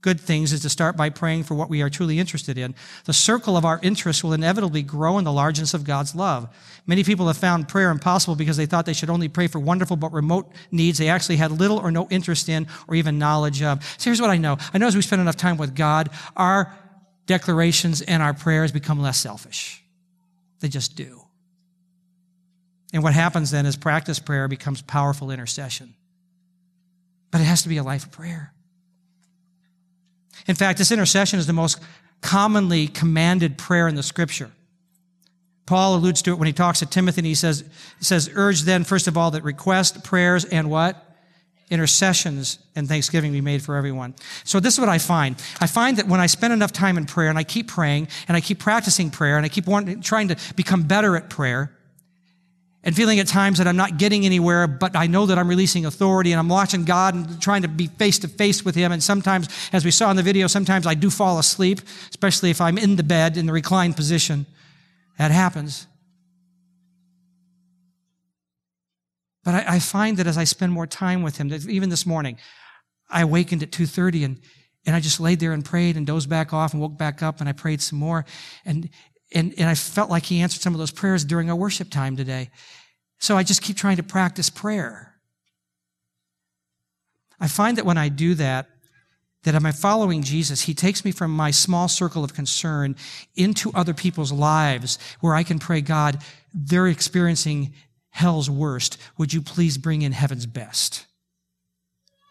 good 0.00 0.20
things 0.20 0.52
is 0.52 0.62
to 0.62 0.68
start 0.68 0.96
by 0.96 1.10
praying 1.10 1.42
for 1.42 1.54
what 1.54 1.68
we 1.68 1.82
are 1.82 1.90
truly 1.90 2.18
interested 2.18 2.56
in. 2.56 2.74
The 3.04 3.12
circle 3.12 3.56
of 3.56 3.64
our 3.64 3.80
interests 3.82 4.22
will 4.22 4.32
inevitably 4.32 4.82
grow 4.82 5.18
in 5.18 5.24
the 5.24 5.32
largeness 5.32 5.74
of 5.74 5.84
God's 5.84 6.14
love. 6.14 6.48
Many 6.86 7.02
people 7.02 7.26
have 7.26 7.36
found 7.36 7.68
prayer 7.68 7.90
impossible 7.90 8.36
because 8.36 8.56
they 8.56 8.66
thought 8.66 8.86
they 8.86 8.92
should 8.92 9.10
only 9.10 9.28
pray 9.28 9.48
for 9.48 9.58
wonderful 9.58 9.96
but 9.96 10.12
remote 10.12 10.50
needs 10.70 10.98
they 10.98 11.08
actually 11.08 11.36
had 11.36 11.50
little 11.50 11.78
or 11.78 11.90
no 11.90 12.06
interest 12.10 12.48
in 12.48 12.68
or 12.86 12.94
even 12.94 13.18
knowledge 13.18 13.62
of. 13.62 13.84
So 13.98 14.04
here's 14.10 14.20
what 14.20 14.30
I 14.30 14.36
know. 14.36 14.56
I 14.72 14.78
know 14.78 14.86
as 14.86 14.94
we 14.94 15.02
spend 15.02 15.20
enough 15.20 15.36
time 15.36 15.56
with 15.56 15.74
God, 15.74 16.10
our 16.36 16.72
declarations 17.26 18.00
and 18.00 18.22
our 18.22 18.34
prayers 18.34 18.70
become 18.72 19.00
less 19.00 19.18
selfish. 19.18 19.82
They 20.60 20.68
just 20.68 20.96
do. 20.96 21.22
And 22.92 23.02
what 23.02 23.14
happens 23.14 23.50
then 23.50 23.66
is 23.66 23.76
practice 23.76 24.18
prayer 24.18 24.48
becomes 24.48 24.80
powerful 24.80 25.30
intercession. 25.30 25.94
But 27.30 27.40
it 27.40 27.44
has 27.44 27.62
to 27.62 27.68
be 27.68 27.76
a 27.76 27.82
life 27.82 28.04
of 28.04 28.12
prayer. 28.12 28.54
In 30.46 30.54
fact, 30.54 30.78
this 30.78 30.92
intercession 30.92 31.38
is 31.38 31.46
the 31.46 31.52
most 31.52 31.80
commonly 32.20 32.88
commanded 32.88 33.58
prayer 33.58 33.88
in 33.88 33.94
the 33.94 34.02
scripture. 34.02 34.50
Paul 35.66 35.96
alludes 35.96 36.22
to 36.22 36.32
it 36.32 36.38
when 36.38 36.46
he 36.46 36.52
talks 36.52 36.78
to 36.78 36.86
Timothy 36.86 37.20
and 37.20 37.26
he 37.26 37.34
says, 37.34 37.64
says, 38.00 38.30
urge 38.34 38.62
then, 38.62 38.84
first 38.84 39.06
of 39.06 39.16
all, 39.18 39.30
that 39.32 39.44
request, 39.44 40.02
prayers, 40.04 40.44
and 40.44 40.70
what? 40.70 41.04
intercessions 41.70 42.58
and 42.76 42.88
thanksgiving 42.88 43.32
be 43.32 43.40
made 43.40 43.62
for 43.62 43.76
everyone. 43.76 44.14
So 44.44 44.60
this 44.60 44.74
is 44.74 44.80
what 44.80 44.88
I 44.88 44.98
find. 44.98 45.36
I 45.60 45.66
find 45.66 45.96
that 45.98 46.08
when 46.08 46.20
I 46.20 46.26
spend 46.26 46.52
enough 46.52 46.72
time 46.72 46.96
in 46.96 47.06
prayer 47.06 47.28
and 47.28 47.38
I 47.38 47.44
keep 47.44 47.68
praying 47.68 48.08
and 48.26 48.36
I 48.36 48.40
keep 48.40 48.58
practicing 48.58 49.10
prayer 49.10 49.36
and 49.36 49.44
I 49.44 49.48
keep 49.48 49.66
wanting, 49.66 50.00
trying 50.00 50.28
to 50.28 50.36
become 50.56 50.84
better 50.84 51.16
at 51.16 51.28
prayer, 51.28 51.76
and 52.88 52.96
feeling 52.96 53.20
at 53.20 53.26
times 53.26 53.58
that 53.58 53.68
I'm 53.68 53.76
not 53.76 53.98
getting 53.98 54.24
anywhere, 54.24 54.66
but 54.66 54.96
I 54.96 55.08
know 55.08 55.26
that 55.26 55.36
I'm 55.36 55.46
releasing 55.46 55.84
authority 55.84 56.32
and 56.32 56.40
I'm 56.40 56.48
watching 56.48 56.86
God 56.86 57.14
and 57.14 57.38
trying 57.38 57.60
to 57.60 57.68
be 57.68 57.88
face 57.88 58.18
to 58.20 58.28
face 58.28 58.64
with 58.64 58.74
Him. 58.74 58.92
And 58.92 59.02
sometimes, 59.02 59.46
as 59.74 59.84
we 59.84 59.90
saw 59.90 60.10
in 60.10 60.16
the 60.16 60.22
video, 60.22 60.46
sometimes 60.46 60.86
I 60.86 60.94
do 60.94 61.10
fall 61.10 61.38
asleep, 61.38 61.80
especially 62.08 62.48
if 62.48 62.62
I'm 62.62 62.78
in 62.78 62.96
the 62.96 63.02
bed 63.02 63.36
in 63.36 63.44
the 63.44 63.52
reclined 63.52 63.94
position. 63.94 64.46
That 65.18 65.30
happens. 65.32 65.86
But 69.44 69.54
I, 69.54 69.74
I 69.74 69.78
find 69.80 70.16
that 70.16 70.26
as 70.26 70.38
I 70.38 70.44
spend 70.44 70.72
more 70.72 70.86
time 70.86 71.22
with 71.22 71.36
Him, 71.36 71.50
that 71.50 71.68
even 71.68 71.90
this 71.90 72.06
morning, 72.06 72.38
I 73.10 73.20
awakened 73.20 73.62
at 73.62 73.70
2.30 73.70 74.24
and, 74.24 74.40
and 74.86 74.96
I 74.96 75.00
just 75.00 75.20
laid 75.20 75.40
there 75.40 75.52
and 75.52 75.62
prayed 75.62 75.98
and 75.98 76.06
dozed 76.06 76.30
back 76.30 76.54
off 76.54 76.72
and 76.72 76.80
woke 76.80 76.96
back 76.96 77.22
up 77.22 77.40
and 77.40 77.50
I 77.50 77.52
prayed 77.52 77.82
some 77.82 77.98
more. 77.98 78.24
And, 78.64 78.88
and, 79.34 79.52
and 79.58 79.68
I 79.68 79.74
felt 79.74 80.08
like 80.08 80.24
he 80.24 80.40
answered 80.40 80.62
some 80.62 80.72
of 80.72 80.78
those 80.78 80.90
prayers 80.90 81.22
during 81.22 81.50
our 81.50 81.56
worship 81.56 81.90
time 81.90 82.16
today. 82.16 82.48
So 83.18 83.36
I 83.36 83.42
just 83.42 83.62
keep 83.62 83.76
trying 83.76 83.96
to 83.96 84.02
practice 84.02 84.50
prayer. 84.50 85.14
I 87.40 87.48
find 87.48 87.76
that 87.76 87.86
when 87.86 87.98
I 87.98 88.08
do 88.08 88.34
that, 88.34 88.68
that 89.44 89.54
am 89.54 89.64
I 89.64 89.72
following 89.72 90.22
Jesus, 90.22 90.62
he 90.62 90.74
takes 90.74 91.04
me 91.04 91.12
from 91.12 91.30
my 91.30 91.50
small 91.50 91.88
circle 91.88 92.24
of 92.24 92.34
concern 92.34 92.96
into 93.36 93.70
other 93.74 93.94
people's 93.94 94.32
lives 94.32 94.98
where 95.20 95.34
I 95.34 95.42
can 95.44 95.58
pray, 95.58 95.80
God, 95.80 96.18
they're 96.52 96.88
experiencing 96.88 97.72
hell's 98.10 98.50
worst. 98.50 98.98
Would 99.16 99.32
you 99.32 99.40
please 99.40 99.78
bring 99.78 100.02
in 100.02 100.12
heaven's 100.12 100.46
best? 100.46 101.06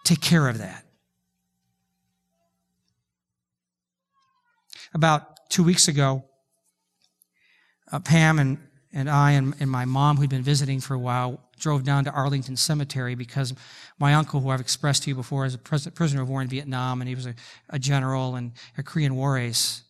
Take 0.04 0.22
care 0.22 0.48
of 0.48 0.58
that. 0.58 0.86
About 4.94 5.50
two 5.50 5.64
weeks 5.64 5.88
ago, 5.88 6.26
uh, 7.92 8.00
Pam 8.00 8.40
and, 8.40 8.58
and 8.98 9.12
I 9.12 9.34
and, 9.34 9.54
and 9.60 9.70
my 9.70 9.86
mom, 9.86 10.18
who'd 10.18 10.32
been 10.32 10.42
visiting 10.42 10.80
for 10.80 10.96
a 10.96 11.00
while, 11.00 11.40
drove 11.60 11.84
down 11.84 12.06
to 12.06 12.12
Arlington 12.12 12.58
Cemetery 12.58 13.14
because 13.14 13.54
my 14.00 14.16
uncle, 14.16 14.42
who 14.42 14.50
I've 14.50 14.60
expressed 14.60 15.04
to 15.04 15.12
you 15.12 15.16
before, 15.16 15.46
is 15.46 15.54
a 15.54 15.60
prisoner 15.60 16.24
of 16.24 16.30
war 16.30 16.42
in 16.42 16.48
Vietnam, 16.48 17.00
and 17.00 17.08
he 17.08 17.14
was 17.14 17.28
a, 17.28 17.36
a 17.70 17.78
general 17.78 18.36
and 18.36 18.54
a 18.76 18.82
Korean 18.82 19.16
war 19.16 19.38
ace. 19.38 19.84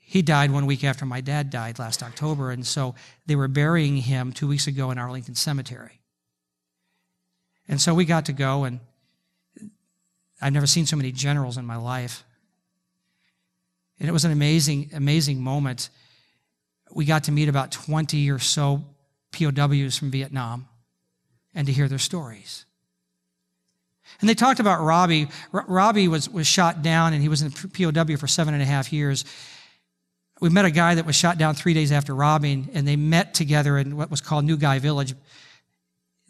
He 0.00 0.20
died 0.20 0.50
one 0.50 0.66
week 0.66 0.82
after 0.82 1.06
my 1.06 1.20
dad 1.20 1.50
died 1.50 1.78
last 1.78 2.02
October, 2.02 2.50
and 2.50 2.66
so 2.66 2.96
they 3.26 3.36
were 3.36 3.46
burying 3.46 3.98
him 3.98 4.32
two 4.32 4.48
weeks 4.48 4.66
ago 4.66 4.90
in 4.90 4.98
Arlington 4.98 5.36
Cemetery. 5.36 6.00
And 7.68 7.80
so 7.80 7.94
we 7.94 8.04
got 8.04 8.26
to 8.26 8.32
go, 8.32 8.64
and 8.64 8.80
I've 10.40 10.52
never 10.52 10.66
seen 10.66 10.86
so 10.86 10.96
many 10.96 11.12
generals 11.12 11.56
in 11.56 11.64
my 11.64 11.76
life. 11.76 12.24
And 14.00 14.08
it 14.08 14.12
was 14.12 14.24
an 14.24 14.32
amazing, 14.32 14.90
amazing 14.92 15.40
moment 15.40 15.88
we 16.94 17.04
got 17.04 17.24
to 17.24 17.32
meet 17.32 17.48
about 17.48 17.72
20 17.72 18.30
or 18.30 18.38
so 18.38 18.84
POWs 19.32 19.98
from 19.98 20.10
Vietnam 20.10 20.68
and 21.54 21.66
to 21.66 21.72
hear 21.72 21.88
their 21.88 21.98
stories. 21.98 22.64
And 24.20 24.28
they 24.28 24.34
talked 24.34 24.60
about 24.60 24.82
Robbie. 24.82 25.28
R- 25.52 25.64
Robbie 25.66 26.08
was, 26.08 26.28
was 26.28 26.46
shot 26.46 26.82
down 26.82 27.12
and 27.12 27.22
he 27.22 27.28
was 27.28 27.42
in 27.42 27.50
POW 27.50 28.16
for 28.16 28.26
seven 28.26 28.54
and 28.54 28.62
a 28.62 28.66
half 28.66 28.92
years. 28.92 29.24
We 30.40 30.50
met 30.50 30.64
a 30.64 30.70
guy 30.70 30.96
that 30.96 31.06
was 31.06 31.16
shot 31.16 31.38
down 31.38 31.54
three 31.54 31.72
days 31.72 31.92
after 31.92 32.14
Robbie, 32.14 32.68
and 32.74 32.86
they 32.86 32.96
met 32.96 33.32
together 33.32 33.78
in 33.78 33.96
what 33.96 34.10
was 34.10 34.20
called 34.20 34.44
New 34.44 34.56
Guy 34.56 34.80
Village 34.80 35.14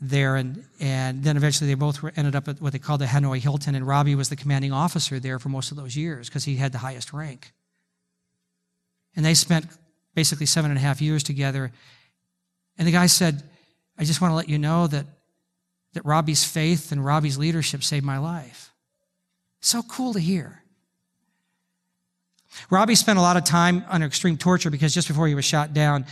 there. 0.02 0.36
And, 0.36 0.64
and 0.80 1.24
then 1.24 1.38
eventually 1.38 1.68
they 1.68 1.74
both 1.74 2.04
ended 2.18 2.36
up 2.36 2.46
at 2.46 2.60
what 2.60 2.74
they 2.74 2.78
called 2.78 3.00
the 3.00 3.06
Hanoi 3.06 3.38
Hilton, 3.38 3.74
and 3.74 3.86
Robbie 3.86 4.14
was 4.14 4.28
the 4.28 4.36
commanding 4.36 4.70
officer 4.70 5.18
there 5.18 5.38
for 5.38 5.48
most 5.48 5.70
of 5.70 5.78
those 5.78 5.96
years 5.96 6.28
because 6.28 6.44
he 6.44 6.56
had 6.56 6.72
the 6.72 6.78
highest 6.78 7.14
rank. 7.14 7.54
And 9.16 9.24
they 9.24 9.32
spent 9.32 9.66
basically 10.14 10.46
seven 10.46 10.70
and 10.70 10.78
a 10.78 10.82
half 10.82 11.00
years 11.00 11.22
together. 11.22 11.72
And 12.78 12.86
the 12.86 12.92
guy 12.92 13.06
said, 13.06 13.42
I 13.98 14.04
just 14.04 14.20
want 14.20 14.32
to 14.32 14.36
let 14.36 14.48
you 14.48 14.58
know 14.58 14.86
that, 14.86 15.06
that 15.92 16.04
Robbie's 16.04 16.44
faith 16.44 16.92
and 16.92 17.04
Robbie's 17.04 17.38
leadership 17.38 17.82
saved 17.82 18.04
my 18.04 18.18
life. 18.18 18.72
So 19.60 19.82
cool 19.82 20.12
to 20.14 20.20
hear. 20.20 20.62
Robbie 22.70 22.94
spent 22.94 23.18
a 23.18 23.22
lot 23.22 23.36
of 23.36 23.44
time 23.44 23.84
under 23.88 24.06
extreme 24.06 24.36
torture 24.36 24.70
because 24.70 24.94
just 24.94 25.08
before 25.08 25.26
he 25.26 25.34
was 25.34 25.44
shot 25.44 25.72
down, 25.72 26.04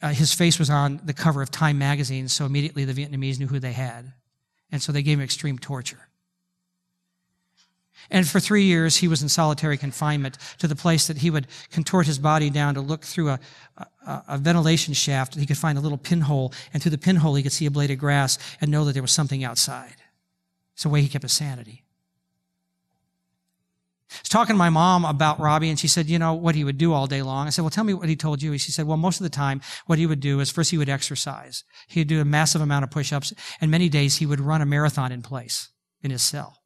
uh, 0.00 0.10
his 0.10 0.32
face 0.32 0.58
was 0.58 0.70
on 0.70 1.00
the 1.04 1.12
cover 1.12 1.42
of 1.42 1.50
Time 1.50 1.78
magazine, 1.78 2.28
so 2.28 2.44
immediately 2.44 2.84
the 2.84 2.92
Vietnamese 2.92 3.38
knew 3.38 3.48
who 3.48 3.58
they 3.58 3.72
had. 3.72 4.12
And 4.70 4.80
so 4.80 4.92
they 4.92 5.02
gave 5.02 5.18
him 5.18 5.24
extreme 5.24 5.58
torture. 5.58 6.07
And 8.10 8.26
for 8.26 8.40
three 8.40 8.64
years, 8.64 8.96
he 8.96 9.08
was 9.08 9.22
in 9.22 9.28
solitary 9.28 9.76
confinement 9.76 10.38
to 10.58 10.68
the 10.68 10.76
place 10.76 11.06
that 11.06 11.18
he 11.18 11.30
would 11.30 11.46
contort 11.70 12.06
his 12.06 12.18
body 12.18 12.48
down 12.48 12.74
to 12.74 12.80
look 12.80 13.04
through 13.04 13.30
a, 13.30 13.40
a, 13.76 14.22
a, 14.28 14.38
ventilation 14.38 14.94
shaft. 14.94 15.34
He 15.34 15.46
could 15.46 15.58
find 15.58 15.76
a 15.76 15.80
little 15.80 15.98
pinhole, 15.98 16.52
and 16.72 16.82
through 16.82 16.92
the 16.92 16.98
pinhole, 16.98 17.34
he 17.34 17.42
could 17.42 17.52
see 17.52 17.66
a 17.66 17.70
blade 17.70 17.90
of 17.90 17.98
grass 17.98 18.38
and 18.60 18.70
know 18.70 18.84
that 18.84 18.94
there 18.94 19.02
was 19.02 19.12
something 19.12 19.44
outside. 19.44 19.96
It's 20.74 20.84
the 20.84 20.88
way 20.88 21.02
he 21.02 21.08
kept 21.08 21.22
his 21.22 21.32
sanity. 21.32 21.84
I 24.10 24.20
was 24.22 24.28
talking 24.30 24.54
to 24.54 24.58
my 24.58 24.70
mom 24.70 25.04
about 25.04 25.38
Robbie, 25.38 25.68
and 25.68 25.78
she 25.78 25.88
said, 25.88 26.08
you 26.08 26.18
know, 26.18 26.32
what 26.32 26.54
he 26.54 26.64
would 26.64 26.78
do 26.78 26.94
all 26.94 27.06
day 27.06 27.20
long. 27.20 27.46
I 27.46 27.50
said, 27.50 27.60
well, 27.60 27.70
tell 27.70 27.84
me 27.84 27.92
what 27.92 28.08
he 28.08 28.16
told 28.16 28.42
you. 28.42 28.56
She 28.56 28.72
said, 28.72 28.86
well, 28.86 28.96
most 28.96 29.20
of 29.20 29.24
the 29.24 29.28
time, 29.28 29.60
what 29.84 29.98
he 29.98 30.06
would 30.06 30.20
do 30.20 30.40
is 30.40 30.50
first 30.50 30.70
he 30.70 30.78
would 30.78 30.88
exercise. 30.88 31.62
He'd 31.88 32.08
do 32.08 32.20
a 32.20 32.24
massive 32.24 32.62
amount 32.62 32.84
of 32.84 32.90
push-ups, 32.90 33.34
and 33.60 33.70
many 33.70 33.90
days 33.90 34.16
he 34.16 34.24
would 34.24 34.40
run 34.40 34.62
a 34.62 34.66
marathon 34.66 35.12
in 35.12 35.20
place 35.20 35.68
in 36.02 36.10
his 36.10 36.22
cell. 36.22 36.57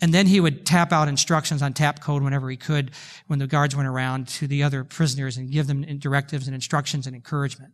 And 0.00 0.14
then 0.14 0.26
he 0.26 0.40
would 0.40 0.64
tap 0.64 0.92
out 0.92 1.08
instructions 1.08 1.62
on 1.62 1.74
tap 1.74 2.00
code 2.00 2.22
whenever 2.22 2.48
he 2.48 2.56
could 2.56 2.92
when 3.26 3.38
the 3.38 3.46
guards 3.46 3.76
went 3.76 3.88
around 3.88 4.28
to 4.28 4.46
the 4.46 4.62
other 4.62 4.82
prisoners 4.82 5.36
and 5.36 5.50
give 5.50 5.66
them 5.66 5.82
directives 5.98 6.46
and 6.46 6.54
instructions 6.54 7.06
and 7.06 7.14
encouragement. 7.14 7.72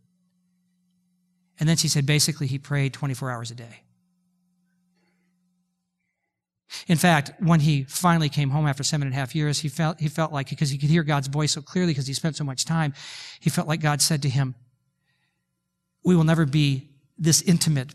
And 1.58 1.68
then 1.68 1.76
she 1.76 1.88
said 1.88 2.04
basically 2.04 2.46
he 2.46 2.58
prayed 2.58 2.92
24 2.92 3.30
hours 3.30 3.50
a 3.50 3.54
day. 3.54 3.82
In 6.88 6.98
fact, 6.98 7.32
when 7.38 7.60
he 7.60 7.84
finally 7.84 8.28
came 8.28 8.50
home 8.50 8.66
after 8.66 8.82
seven 8.82 9.06
and 9.06 9.14
a 9.14 9.18
half 9.18 9.34
years, 9.34 9.60
he 9.60 9.68
felt, 9.68 10.00
he 10.00 10.08
felt 10.08 10.32
like, 10.32 10.50
because 10.50 10.70
he 10.70 10.78
could 10.78 10.90
hear 10.90 11.04
God's 11.04 11.28
voice 11.28 11.52
so 11.52 11.62
clearly 11.62 11.92
because 11.92 12.06
he 12.06 12.12
spent 12.12 12.36
so 12.36 12.44
much 12.44 12.64
time, 12.64 12.92
he 13.40 13.50
felt 13.50 13.68
like 13.68 13.80
God 13.80 14.02
said 14.02 14.22
to 14.22 14.28
him, 14.28 14.56
We 16.04 16.16
will 16.16 16.24
never 16.24 16.44
be 16.44 16.90
this 17.16 17.40
intimate 17.42 17.94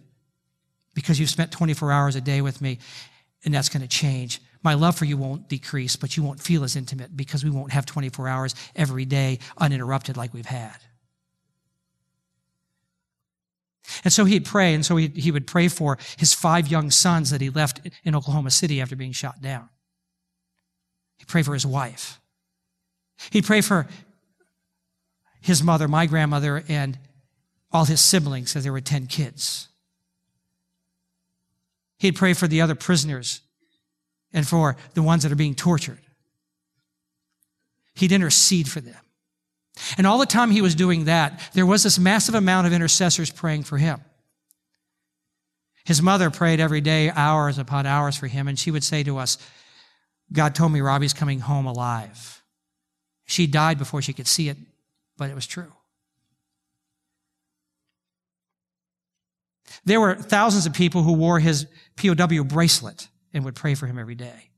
because 0.94 1.20
you've 1.20 1.30
spent 1.30 1.52
24 1.52 1.92
hours 1.92 2.16
a 2.16 2.22
day 2.22 2.42
with 2.42 2.62
me 2.62 2.80
and 3.44 3.54
that's 3.54 3.70
going 3.70 3.82
to 3.82 3.88
change. 3.88 4.42
My 4.64 4.76
love 4.76 4.96
for 4.96 5.06
you 5.06 5.18
won't 5.18 5.50
decrease, 5.50 5.96
but 5.96 6.16
you 6.16 6.24
won't 6.24 6.40
feel 6.40 6.64
as 6.64 6.76
intimate 6.76 7.16
because 7.18 7.44
we 7.44 7.50
won't 7.50 7.72
have 7.72 7.86
24 7.86 8.28
hours 8.28 8.56
every 8.76 9.06
day 9.06 9.40
uninterrupted 9.58 10.18
like 10.18 10.34
we've 10.34 10.46
had. 10.46 10.78
And 14.04 14.14
so 14.14 14.26
he'd 14.26 14.46
pray, 14.46 14.74
and 14.74 14.86
so 14.86 14.96
he, 14.96 15.08
he 15.08 15.32
would 15.32 15.48
pray 15.48 15.68
for 15.68 15.98
his 16.18 16.34
five 16.34 16.68
young 16.68 16.92
sons 16.92 17.32
that 17.32 17.42
he 17.42 17.50
left 17.50 17.82
in 18.04 18.16
Oklahoma 18.16 18.52
City 18.52 18.80
after 18.82 18.96
being 18.96 19.12
shot 19.12 19.42
down. 19.42 19.70
He'd 21.18 21.28
pray 21.28 21.44
for 21.44 21.54
his 21.54 21.66
wife. 21.66 22.20
He'd 23.32 23.46
pray 23.46 23.62
for 23.62 23.88
his 25.42 25.62
mother, 25.62 25.88
my 25.88 26.06
grandmother, 26.06 26.64
and 26.68 26.98
all 27.72 27.86
his 27.86 28.02
siblings, 28.02 28.52
because 28.52 28.64
there 28.64 28.72
were 28.72 28.82
10 28.82 29.08
kids. 29.08 29.68
He'd 32.02 32.16
pray 32.16 32.34
for 32.34 32.48
the 32.48 32.62
other 32.62 32.74
prisoners 32.74 33.42
and 34.34 34.48
for 34.48 34.76
the 34.96 35.04
ones 35.04 35.22
that 35.22 35.32
are 35.32 35.36
being 35.36 35.54
tortured. 35.54 36.00
He'd 37.94 38.12
intercede 38.12 38.68
for 38.68 38.82
them. 38.82 38.98
And 40.00 40.08
all 40.08 40.18
the 40.18 40.26
time 40.26 40.50
he 40.50 40.64
was 40.64 40.74
doing 40.74 41.06
that, 41.06 41.40
there 41.54 41.66
was 41.66 41.84
this 41.84 42.00
massive 42.00 42.34
amount 42.34 42.66
of 42.66 42.74
intercessors 42.74 43.30
praying 43.30 43.66
for 43.66 43.78
him. 43.78 44.02
His 45.86 46.02
mother 46.02 46.32
prayed 46.32 46.60
every 46.60 46.82
day, 46.82 47.12
hours 47.12 47.60
upon 47.60 47.86
hours 47.86 48.18
for 48.18 48.26
him, 48.26 48.48
and 48.48 48.58
she 48.58 48.72
would 48.72 48.84
say 48.84 49.04
to 49.04 49.20
us, 49.20 49.38
God 50.34 50.56
told 50.56 50.72
me 50.72 50.82
Robbie's 50.82 51.14
coming 51.14 51.42
home 51.42 51.68
alive. 51.68 52.42
She 53.26 53.46
died 53.46 53.78
before 53.78 54.02
she 54.02 54.14
could 54.14 54.28
see 54.28 54.50
it, 54.50 54.58
but 55.18 55.30
it 55.30 55.36
was 55.36 55.46
true. 55.46 55.72
There 59.86 60.00
were 60.00 60.16
thousands 60.16 60.66
of 60.66 60.74
people 60.74 61.04
who 61.04 61.14
wore 61.14 61.40
his 61.40 61.68
POW 61.96 62.44
bracelet 62.44 63.08
and 63.34 63.46
would 63.46 63.56
pray 63.56 63.76
for 63.76 63.88
him 63.88 63.98
every 63.98 64.16
day. 64.16 64.50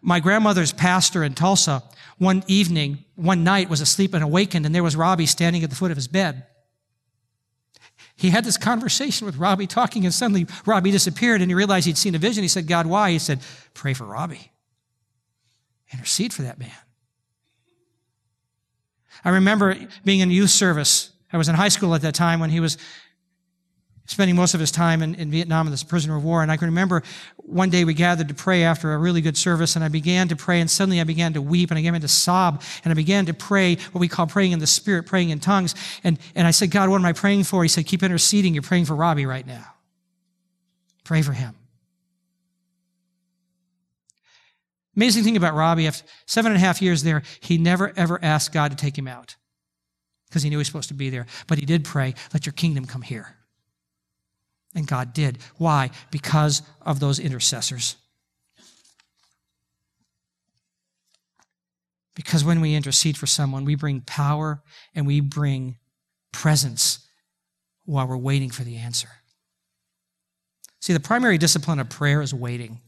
My 0.00 0.18
grandmother's 0.18 0.72
pastor 0.72 1.22
in 1.22 1.34
Tulsa, 1.34 1.82
one 2.18 2.42
evening, 2.48 3.04
one 3.14 3.44
night, 3.44 3.68
was 3.68 3.80
asleep 3.80 4.14
and 4.14 4.24
awakened, 4.24 4.66
and 4.66 4.74
there 4.74 4.82
was 4.82 4.96
Robbie 4.96 5.26
standing 5.26 5.62
at 5.62 5.70
the 5.70 5.76
foot 5.76 5.92
of 5.92 5.96
his 5.96 6.08
bed. 6.08 6.44
He 8.16 8.30
had 8.30 8.44
this 8.44 8.56
conversation 8.56 9.26
with 9.26 9.36
Robbie 9.36 9.66
talking, 9.66 10.04
and 10.04 10.12
suddenly 10.12 10.46
Robbie 10.66 10.90
disappeared, 10.90 11.40
and 11.40 11.50
he 11.50 11.54
realized 11.54 11.86
he'd 11.86 11.96
seen 11.96 12.14
a 12.14 12.18
vision. 12.18 12.42
He 12.42 12.48
said, 12.48 12.66
God, 12.66 12.86
why? 12.86 13.12
He 13.12 13.18
said, 13.18 13.40
Pray 13.74 13.94
for 13.94 14.04
Robbie. 14.04 14.52
Intercede 15.92 16.32
for 16.32 16.42
that 16.42 16.58
man. 16.58 16.70
I 19.24 19.30
remember 19.30 19.76
being 20.04 20.20
in 20.20 20.30
youth 20.30 20.50
service. 20.50 21.11
I 21.32 21.38
was 21.38 21.48
in 21.48 21.54
high 21.54 21.68
school 21.68 21.94
at 21.94 22.02
that 22.02 22.14
time 22.14 22.40
when 22.40 22.50
he 22.50 22.60
was 22.60 22.76
spending 24.06 24.36
most 24.36 24.54
of 24.54 24.60
his 24.60 24.70
time 24.70 25.02
in, 25.02 25.14
in 25.14 25.30
Vietnam 25.30 25.72
as 25.72 25.82
a 25.82 25.86
prisoner 25.86 26.16
of 26.16 26.24
war. 26.24 26.42
And 26.42 26.50
I 26.50 26.56
can 26.56 26.66
remember 26.66 27.02
one 27.36 27.70
day 27.70 27.84
we 27.84 27.94
gathered 27.94 28.28
to 28.28 28.34
pray 28.34 28.64
after 28.64 28.92
a 28.92 28.98
really 28.98 29.20
good 29.20 29.36
service, 29.36 29.76
and 29.76 29.84
I 29.84 29.88
began 29.88 30.28
to 30.28 30.36
pray, 30.36 30.60
and 30.60 30.70
suddenly 30.70 31.00
I 31.00 31.04
began 31.04 31.32
to 31.34 31.42
weep, 31.42 31.70
and 31.70 31.78
I 31.78 31.82
began 31.82 32.00
to 32.00 32.08
sob, 32.08 32.62
and 32.84 32.90
I 32.90 32.94
began 32.94 33.26
to 33.26 33.34
pray 33.34 33.76
what 33.92 34.00
we 34.00 34.08
call 34.08 34.26
praying 34.26 34.52
in 34.52 34.58
the 34.58 34.66
Spirit, 34.66 35.06
praying 35.06 35.30
in 35.30 35.40
tongues. 35.40 35.74
And, 36.04 36.18
and 36.34 36.46
I 36.46 36.50
said, 36.50 36.70
God, 36.70 36.88
what 36.88 36.96
am 36.96 37.04
I 37.04 37.12
praying 37.12 37.44
for? 37.44 37.62
He 37.62 37.68
said, 37.68 37.86
Keep 37.86 38.02
interceding. 38.02 38.54
You're 38.54 38.62
praying 38.62 38.86
for 38.86 38.94
Robbie 38.94 39.26
right 39.26 39.46
now. 39.46 39.66
Pray 41.04 41.22
for 41.22 41.32
him. 41.32 41.54
Amazing 44.94 45.24
thing 45.24 45.36
about 45.38 45.54
Robbie, 45.54 45.86
after 45.86 46.04
seven 46.26 46.52
and 46.52 46.56
a 46.56 46.64
half 46.64 46.82
years 46.82 47.02
there, 47.02 47.22
he 47.40 47.56
never 47.56 47.92
ever 47.96 48.22
asked 48.22 48.52
God 48.52 48.72
to 48.72 48.76
take 48.76 48.96
him 48.96 49.08
out 49.08 49.36
because 50.32 50.42
he 50.42 50.48
knew 50.48 50.56
he 50.56 50.60
was 50.60 50.66
supposed 50.66 50.88
to 50.88 50.94
be 50.94 51.10
there. 51.10 51.26
But 51.46 51.58
he 51.58 51.66
did 51.66 51.84
pray, 51.84 52.14
let 52.32 52.46
your 52.46 52.54
kingdom 52.54 52.86
come 52.86 53.02
here. 53.02 53.36
And 54.74 54.86
God 54.86 55.12
did. 55.12 55.36
Why? 55.58 55.90
Because 56.10 56.62
of 56.80 57.00
those 57.00 57.18
intercessors. 57.18 57.96
Because 62.14 62.44
when 62.44 62.62
we 62.62 62.74
intercede 62.74 63.18
for 63.18 63.26
someone, 63.26 63.66
we 63.66 63.74
bring 63.74 64.00
power 64.00 64.62
and 64.94 65.06
we 65.06 65.20
bring 65.20 65.76
presence 66.32 67.06
while 67.84 68.08
we're 68.08 68.16
waiting 68.16 68.48
for 68.48 68.64
the 68.64 68.76
answer. 68.76 69.08
See, 70.80 70.94
the 70.94 71.00
primary 71.00 71.36
discipline 71.36 71.78
of 71.78 71.90
prayer 71.90 72.22
is 72.22 72.32
waiting. 72.32 72.80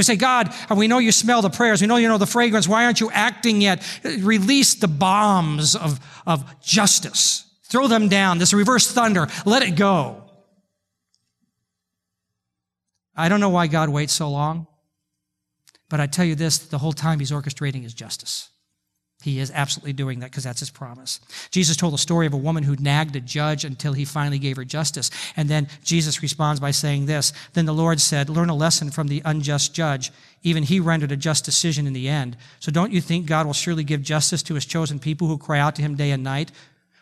We 0.00 0.04
say, 0.04 0.16
God, 0.16 0.54
we 0.74 0.88
know 0.88 0.96
you 0.96 1.12
smell 1.12 1.42
the 1.42 1.50
prayers. 1.50 1.82
We 1.82 1.86
know 1.86 1.96
you 1.96 2.08
know 2.08 2.16
the 2.16 2.24
fragrance. 2.24 2.66
Why 2.66 2.86
aren't 2.86 3.02
you 3.02 3.10
acting 3.10 3.60
yet? 3.60 3.86
Release 4.02 4.74
the 4.76 4.88
bombs 4.88 5.76
of, 5.76 6.00
of 6.26 6.58
justice. 6.62 7.44
Throw 7.64 7.86
them 7.86 8.08
down. 8.08 8.38
This 8.38 8.54
reverse 8.54 8.90
thunder. 8.90 9.28
Let 9.44 9.62
it 9.62 9.72
go. 9.72 10.22
I 13.14 13.28
don't 13.28 13.40
know 13.40 13.50
why 13.50 13.66
God 13.66 13.90
waits 13.90 14.14
so 14.14 14.30
long, 14.30 14.68
but 15.90 16.00
I 16.00 16.06
tell 16.06 16.24
you 16.24 16.34
this 16.34 16.56
the 16.56 16.78
whole 16.78 16.94
time 16.94 17.18
he's 17.18 17.30
orchestrating 17.30 17.82
his 17.82 17.92
justice. 17.92 18.48
He 19.22 19.38
is 19.38 19.50
absolutely 19.50 19.92
doing 19.92 20.20
that 20.20 20.30
because 20.30 20.44
that's 20.44 20.60
his 20.60 20.70
promise. 20.70 21.20
Jesus 21.50 21.76
told 21.76 21.92
a 21.92 21.98
story 21.98 22.26
of 22.26 22.32
a 22.32 22.38
woman 22.38 22.62
who 22.62 22.74
nagged 22.76 23.14
a 23.16 23.20
judge 23.20 23.64
until 23.64 23.92
he 23.92 24.04
finally 24.04 24.38
gave 24.38 24.56
her 24.56 24.64
justice. 24.64 25.10
And 25.36 25.48
then 25.48 25.68
Jesus 25.84 26.22
responds 26.22 26.58
by 26.58 26.70
saying 26.70 27.06
this 27.06 27.32
Then 27.52 27.66
the 27.66 27.74
Lord 27.74 28.00
said, 28.00 28.30
Learn 28.30 28.48
a 28.48 28.54
lesson 28.54 28.90
from 28.90 29.08
the 29.08 29.22
unjust 29.24 29.74
judge. 29.74 30.10
Even 30.42 30.62
he 30.62 30.80
rendered 30.80 31.12
a 31.12 31.16
just 31.16 31.44
decision 31.44 31.86
in 31.86 31.92
the 31.92 32.08
end. 32.08 32.36
So 32.60 32.72
don't 32.72 32.92
you 32.92 33.00
think 33.02 33.26
God 33.26 33.44
will 33.44 33.52
surely 33.52 33.84
give 33.84 34.00
justice 34.00 34.42
to 34.44 34.54
his 34.54 34.64
chosen 34.64 34.98
people 34.98 35.28
who 35.28 35.36
cry 35.36 35.58
out 35.58 35.76
to 35.76 35.82
him 35.82 35.96
day 35.96 36.12
and 36.12 36.24
night? 36.24 36.50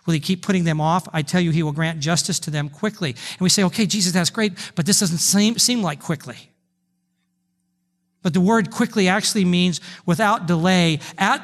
Will 0.06 0.14
he 0.14 0.20
keep 0.20 0.42
putting 0.42 0.64
them 0.64 0.80
off? 0.80 1.06
I 1.12 1.22
tell 1.22 1.40
you, 1.40 1.50
he 1.50 1.62
will 1.62 1.72
grant 1.72 2.00
justice 2.00 2.40
to 2.40 2.50
them 2.50 2.70
quickly. 2.70 3.10
And 3.10 3.40
we 3.40 3.50
say, 3.50 3.62
okay, 3.64 3.86
Jesus, 3.86 4.12
that's 4.12 4.30
great, 4.30 4.54
but 4.74 4.86
this 4.86 5.00
doesn't 5.00 5.18
seem, 5.18 5.58
seem 5.58 5.82
like 5.82 6.00
quickly. 6.00 6.50
But 8.22 8.32
the 8.32 8.40
word 8.40 8.70
quickly 8.70 9.06
actually 9.06 9.44
means 9.44 9.80
without 10.06 10.46
delay, 10.46 11.00
at 11.18 11.42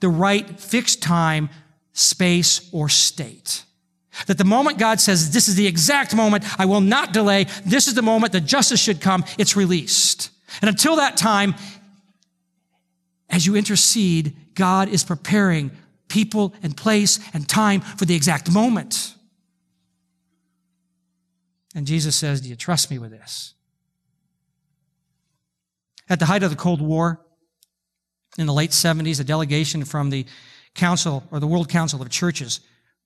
the 0.00 0.08
right 0.08 0.58
fixed 0.58 1.02
time, 1.02 1.50
space, 1.92 2.68
or 2.72 2.88
state. 2.88 3.64
That 4.26 4.38
the 4.38 4.44
moment 4.44 4.78
God 4.78 5.00
says, 5.00 5.32
this 5.32 5.48
is 5.48 5.54
the 5.54 5.66
exact 5.66 6.14
moment, 6.14 6.44
I 6.58 6.66
will 6.66 6.80
not 6.80 7.12
delay, 7.12 7.46
this 7.64 7.86
is 7.86 7.94
the 7.94 8.02
moment 8.02 8.32
that 8.32 8.42
justice 8.42 8.80
should 8.80 9.00
come, 9.00 9.24
it's 9.38 9.56
released. 9.56 10.30
And 10.60 10.68
until 10.68 10.96
that 10.96 11.16
time, 11.16 11.54
as 13.28 13.46
you 13.46 13.54
intercede, 13.54 14.34
God 14.54 14.88
is 14.88 15.04
preparing 15.04 15.70
people 16.08 16.54
and 16.62 16.76
place 16.76 17.20
and 17.32 17.48
time 17.48 17.80
for 17.80 18.04
the 18.04 18.16
exact 18.16 18.50
moment. 18.50 19.14
And 21.74 21.86
Jesus 21.86 22.16
says, 22.16 22.40
Do 22.40 22.48
you 22.48 22.56
trust 22.56 22.90
me 22.90 22.98
with 22.98 23.12
this? 23.12 23.54
At 26.08 26.18
the 26.18 26.26
height 26.26 26.42
of 26.42 26.50
the 26.50 26.56
Cold 26.56 26.82
War, 26.82 27.20
in 28.38 28.46
the 28.46 28.52
late 28.52 28.70
70s, 28.70 29.20
a 29.20 29.24
delegation 29.24 29.84
from 29.84 30.10
the 30.10 30.26
Council 30.74 31.24
or 31.30 31.40
the 31.40 31.46
World 31.46 31.68
Council 31.68 32.00
of 32.00 32.08
Churches 32.10 32.60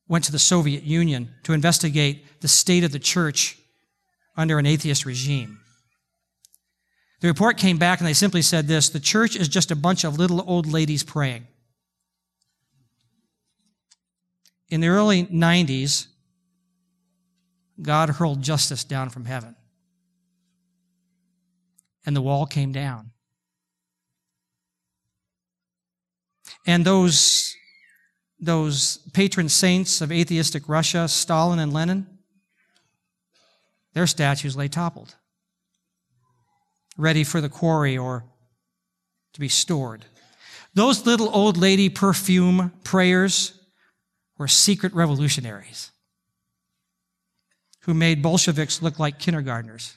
went 0.06 0.24
to 0.24 0.32
the 0.32 0.38
Soviet 0.38 0.82
Union 0.82 1.30
to 1.44 1.52
investigate 1.52 2.40
the 2.40 2.48
state 2.48 2.84
of 2.84 2.92
the 2.92 2.98
church 2.98 3.58
under 4.36 4.58
an 4.58 4.66
atheist 4.66 5.06
regime. 5.06 5.60
The 7.20 7.28
report 7.28 7.56
came 7.56 7.78
back 7.78 8.00
and 8.00 8.06
they 8.06 8.12
simply 8.12 8.42
said 8.42 8.66
this 8.66 8.90
the 8.90 9.00
church 9.00 9.34
is 9.34 9.48
just 9.48 9.70
a 9.70 9.76
bunch 9.76 10.04
of 10.04 10.18
little 10.18 10.44
old 10.46 10.66
ladies 10.66 11.02
praying. 11.02 11.46
In 14.68 14.80
the 14.80 14.88
early 14.88 15.24
90s, 15.24 16.08
God 17.80 18.10
hurled 18.10 18.42
justice 18.42 18.84
down 18.84 19.10
from 19.10 19.24
heaven. 19.24 19.56
And 22.06 22.14
the 22.14 22.20
wall 22.20 22.44
came 22.44 22.72
down. 22.72 23.10
And 26.66 26.84
those, 26.84 27.54
those 28.40 28.98
patron 29.12 29.48
saints 29.48 30.00
of 30.00 30.10
atheistic 30.10 30.68
Russia, 30.68 31.08
Stalin 31.08 31.58
and 31.58 31.72
Lenin, 31.72 32.06
their 33.92 34.06
statues 34.06 34.56
lay 34.56 34.68
toppled, 34.68 35.14
ready 36.96 37.22
for 37.22 37.40
the 37.40 37.48
quarry 37.48 37.96
or 37.96 38.24
to 39.34 39.40
be 39.40 39.48
stored. 39.48 40.04
Those 40.74 41.06
little 41.06 41.30
old 41.34 41.56
lady 41.56 41.88
perfume 41.88 42.72
prayers 42.82 43.52
were 44.36 44.48
secret 44.48 44.92
revolutionaries 44.94 45.92
who 47.82 47.94
made 47.94 48.22
Bolsheviks 48.22 48.82
look 48.82 48.98
like 48.98 49.18
kindergartners. 49.18 49.96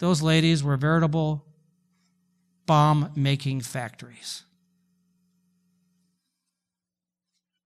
Those 0.00 0.20
ladies 0.20 0.62
were 0.62 0.76
veritable 0.76 1.46
bomb 2.66 3.10
making 3.14 3.60
factories. 3.60 4.42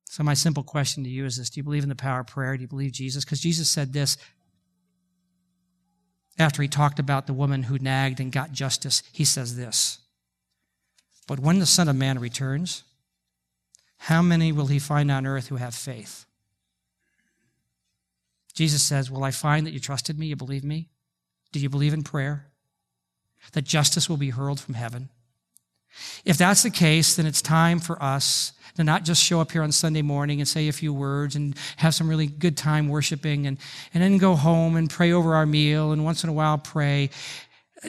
So, 0.05 0.25
my 0.25 0.35
simple 0.35 0.63
question 0.63 1.05
to 1.05 1.11
you 1.11 1.27
is 1.27 1.37
this 1.37 1.51
Do 1.51 1.61
you 1.61 1.65
believe 1.65 1.83
in 1.83 1.89
the 1.89 1.95
power 1.95 2.21
of 2.21 2.27
prayer? 2.27 2.57
Do 2.57 2.63
you 2.63 2.69
believe 2.69 2.93
Jesus? 2.93 3.25
Because 3.25 3.41
Jesus 3.41 3.71
said 3.71 3.93
this 3.93 4.17
after 6.39 6.63
he 6.63 6.69
talked 6.69 6.99
about 6.99 7.27
the 7.27 7.33
woman 7.33 7.65
who 7.65 7.79
nagged 7.79 8.21
and 8.21 8.31
got 8.31 8.53
justice. 8.53 9.03
He 9.13 9.25
says 9.25 9.57
this 9.57 9.99
But 11.27 11.41
when 11.41 11.59
the 11.59 11.67
Son 11.67 11.89
of 11.89 11.97
Man 11.97 12.19
returns, 12.19 12.85
how 13.99 14.23
many 14.23 14.53
will 14.53 14.67
he 14.67 14.79
find 14.79 15.11
on 15.11 15.27
earth 15.27 15.49
who 15.49 15.57
have 15.57 15.75
faith? 15.75 16.25
Jesus 18.55 18.83
says, 18.83 19.11
Will 19.11 19.25
I 19.25 19.31
find 19.31 19.67
that 19.67 19.73
you 19.73 19.81
trusted 19.81 20.19
me? 20.19 20.27
You 20.27 20.37
believe 20.37 20.65
me? 20.65 20.89
Do 21.53 21.61
you 21.61 21.69
believe 21.69 21.95
in 21.95 22.03
prayer? 22.03 22.48
That 23.53 23.63
justice 23.63 24.09
will 24.09 24.17
be 24.17 24.31
hurled 24.31 24.61
from 24.61 24.75
heaven? 24.75 25.09
If 26.25 26.39
that's 26.39 26.63
the 26.63 26.71
case, 26.71 27.17
then 27.17 27.27
it's 27.27 27.43
time 27.43 27.81
for 27.81 28.01
us 28.03 28.53
to 28.77 28.85
not 28.85 29.05
just 29.05 29.23
show 29.23 29.41
up 29.41 29.51
here 29.51 29.63
on 29.63 29.73
Sunday 29.73 30.03
morning 30.03 30.41
and 30.41 30.47
say 30.47 30.69
a 30.69 30.73
few 30.73 30.93
words 30.93 31.35
and 31.35 31.57
have 31.79 31.95
some 31.95 32.09
really 32.09 32.27
good 32.27 32.57
time 32.57 32.89
worshiping 32.89 33.47
and, 33.47 33.59
and 33.93 34.03
then 34.03 34.19
go 34.19 34.37
home 34.37 34.77
and 34.77 34.89
pray 34.89 35.13
over 35.13 35.35
our 35.35 35.47
meal 35.47 35.91
and 35.93 36.05
once 36.05 36.23
in 36.23 36.31
a 36.31 36.33
while 36.33 36.59
pray. 36.59 37.11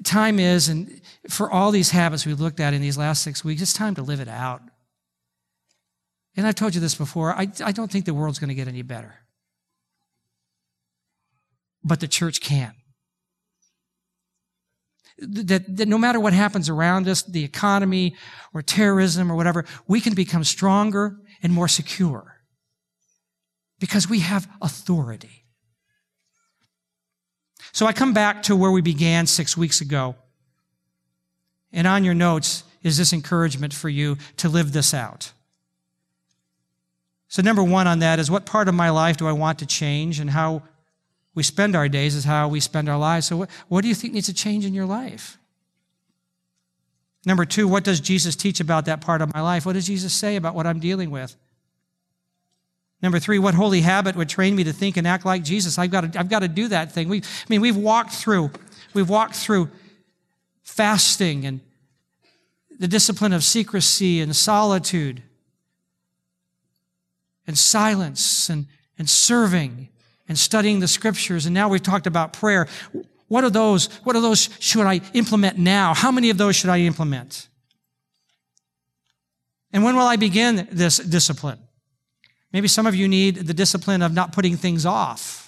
Time 0.04 0.40
is, 0.40 0.68
and 0.68 1.02
for 1.30 1.52
all 1.52 1.72
these 1.72 1.92
habits 1.92 2.26
we've 2.26 2.40
looked 2.40 2.60
at 2.60 2.74
in 2.74 2.82
these 2.82 2.98
last 2.98 3.22
six 3.22 3.44
weeks, 3.44 3.62
it's 3.62 3.74
time 3.74 3.96
to 3.96 4.02
live 4.02 4.20
it 4.20 4.28
out. 4.28 4.62
And 6.36 6.48
I've 6.48 6.56
told 6.56 6.74
you 6.74 6.82
this 6.82 6.96
before, 6.96 7.34
I, 7.34 7.48
I 7.64 7.72
don't 7.72 7.92
think 7.92 8.06
the 8.06 8.14
world's 8.14 8.40
going 8.40 8.50
to 8.50 8.56
get 8.56 8.68
any 8.68 8.82
better. 8.82 9.14
But 11.84 12.00
the 12.00 12.08
church 12.08 12.42
can. 12.42 12.74
That, 15.22 15.78
that 15.78 15.88
no 15.88 15.98
matter 15.98 16.20
what 16.20 16.34
happens 16.34 16.70
around 16.70 17.08
us, 17.08 17.24
the 17.24 17.44
economy 17.44 18.16
or 18.54 18.62
terrorism 18.62 19.32
or 19.32 19.36
whatever, 19.36 19.66
we 19.88 20.02
can 20.02 20.14
become 20.14 20.44
stronger 20.44 21.18
and 21.44 21.54
more 21.54 21.68
secure 21.68 22.38
because 23.80 24.10
we 24.10 24.20
have 24.20 24.48
authority. 24.62 25.46
So 27.72 27.86
I 27.86 27.94
come 27.94 28.14
back 28.14 28.44
to 28.44 28.56
where 28.56 28.72
we 28.72 28.82
began 28.82 29.26
six 29.28 29.56
weeks 29.56 29.82
ago. 29.82 30.16
And 31.72 31.86
on 31.88 32.04
your 32.04 32.16
notes 32.16 32.64
is 32.82 32.98
this 32.98 33.14
encouragement 33.14 33.74
for 33.74 33.90
you 33.90 34.18
to 34.38 34.50
live 34.50 34.72
this 34.72 34.94
out. 34.94 35.32
So, 37.28 37.44
number 37.44 37.64
one 37.64 37.86
on 37.86 38.00
that 38.00 38.18
is 38.18 38.32
what 38.32 38.48
part 38.48 38.68
of 38.68 38.74
my 38.74 38.90
life 38.90 39.18
do 39.18 39.28
I 39.28 39.34
want 39.34 39.60
to 39.60 39.68
change? 39.68 40.20
And 40.20 40.32
how 40.32 40.64
we 41.40 41.44
spend 41.44 41.74
our 41.74 41.88
days 41.88 42.16
is 42.16 42.26
how 42.26 42.50
we 42.50 42.60
spend 42.60 42.90
our 42.90 42.98
lives. 42.98 43.28
So, 43.28 43.38
what, 43.38 43.50
what 43.70 43.82
do 43.82 43.88
you 43.88 43.96
think 43.96 44.14
needs 44.14 44.26
to 44.26 44.34
change 44.34 44.66
in 44.66 44.74
your 44.74 44.86
life? 44.86 45.38
Number 47.26 47.46
two, 47.46 47.66
what 47.66 47.86
does 47.86 48.02
Jesus 48.02 48.36
teach 48.36 48.60
about 48.60 48.84
that 48.88 49.00
part 49.00 49.22
of 49.22 49.34
my 49.34 49.40
life? 49.40 49.66
What 49.66 49.72
does 49.72 49.88
Jesus 49.88 50.14
say 50.14 50.36
about 50.36 50.54
what 50.54 50.68
I'm 50.68 50.82
dealing 50.82 51.12
with? 51.12 51.38
Number 53.02 53.20
three, 53.20 53.40
what 53.40 53.54
holy 53.54 53.80
habit 53.80 54.18
would 54.18 54.28
train 54.28 54.54
me 54.54 54.66
to 54.66 54.74
think 54.74 54.98
and 54.98 55.08
act 55.08 55.26
like 55.26 55.42
Jesus? 55.42 55.80
I've 55.80 55.92
got 55.92 56.12
to, 56.12 56.20
I've 56.20 56.28
got 56.28 56.40
to 56.40 56.50
do 56.50 56.68
that 56.68 56.92
thing. 56.92 57.08
We, 57.08 57.20
I 57.20 57.46
mean, 57.48 57.62
we've 57.62 57.78
walked 57.78 58.12
through, 58.12 58.52
we've 58.94 59.10
walked 59.10 59.36
through 59.36 59.70
fasting 60.64 61.46
and 61.46 61.62
the 62.80 62.88
discipline 62.90 63.32
of 63.32 63.46
secrecy 63.46 64.20
and 64.20 64.36
solitude 64.36 65.24
and 67.48 67.58
silence 67.58 68.50
and, 68.50 68.66
and 68.98 69.10
serving 69.10 69.88
and 70.30 70.38
studying 70.40 70.80
the 70.80 70.88
scriptures. 70.88 71.46
And 71.46 71.54
now 71.54 71.68
we've 71.68 71.84
talked 71.84 72.08
about 72.08 72.32
prayer. 72.32 72.68
What 73.28 73.44
are 73.44 73.50
those, 73.50 73.88
what 74.04 74.16
are 74.16 74.22
those 74.22 74.50
should 74.60 74.86
I 74.86 75.02
implement 75.14 75.58
now? 75.58 75.94
How 75.94 76.12
many 76.12 76.30
of 76.30 76.38
those 76.38 76.56
should 76.56 76.70
I 76.70 76.80
implement? 76.80 77.50
And 79.74 79.84
when 79.84 79.96
will 79.96 80.08
I 80.08 80.16
begin 80.16 80.68
this 80.72 80.98
discipline? 80.98 81.60
Maybe 82.52 82.68
some 82.68 82.88
of 82.88 82.96
you 82.96 83.08
need 83.08 83.36
the 83.36 83.54
discipline 83.54 84.02
of 84.02 84.14
not 84.14 84.32
putting 84.32 84.56
things 84.56 84.86
off. 84.86 85.39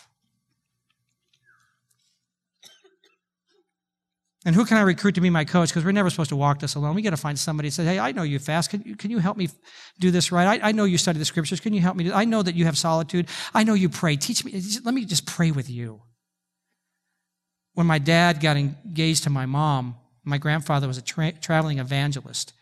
And 4.44 4.56
who 4.56 4.66
can 4.66 4.78
I 4.78 4.82
recruit 4.82 5.16
to 5.16 5.22
be 5.22 5.30
my 5.30 5.46
coach? 5.46 5.70
Because 5.70 5.86
we're 5.86 5.92
never 5.92 6.10
supposed 6.10 6.30
to 6.30 6.36
walk 6.36 6.60
this 6.60 6.74
alone. 6.74 6.96
We 6.96 7.04
got 7.04 7.12
to 7.12 7.18
find 7.18 7.38
somebody 7.38 7.70
that 7.70 7.74
says, 7.74 7.88
Hey, 7.88 8.00
I 8.00 8.12
know 8.12 8.24
you 8.24 8.40
fast. 8.40 8.72
Can 8.72 8.82
you, 8.84 8.96
can 8.96 9.12
you 9.12 9.20
help 9.20 9.38
me 9.38 9.50
do 10.00 10.10
this 10.10 10.32
right? 10.32 10.60
I, 10.62 10.70
I 10.70 10.72
know 10.72 10.86
you 10.86 10.98
study 10.98 11.20
the 11.20 11.26
scriptures. 11.26 11.60
Can 11.60 11.74
you 11.74 11.82
help 11.82 11.96
me? 11.96 12.06
Do, 12.06 12.14
I 12.14 12.26
know 12.26 12.42
that 12.42 12.56
you 12.56 12.66
have 12.66 12.78
solitude. 12.78 13.28
I 13.54 13.64
know 13.64 13.76
you 13.76 13.88
pray. 13.88 14.16
Teach 14.16 14.44
me. 14.44 14.60
Let 14.84 14.96
me 14.96 15.06
just 15.06 15.28
pray 15.28 15.52
with 15.52 15.70
you. 15.70 16.02
When 17.74 17.86
my 17.86 18.00
dad 18.00 18.42
got 18.42 18.58
engaged 18.58 19.24
to 19.24 19.30
my 19.30 19.46
mom, 19.46 19.96
my 20.24 20.40
grandfather 20.40 20.88
was 20.88 20.98
a 20.98 21.04
tra- 21.04 21.34
traveling 21.34 21.78
evangelist. 21.78 22.54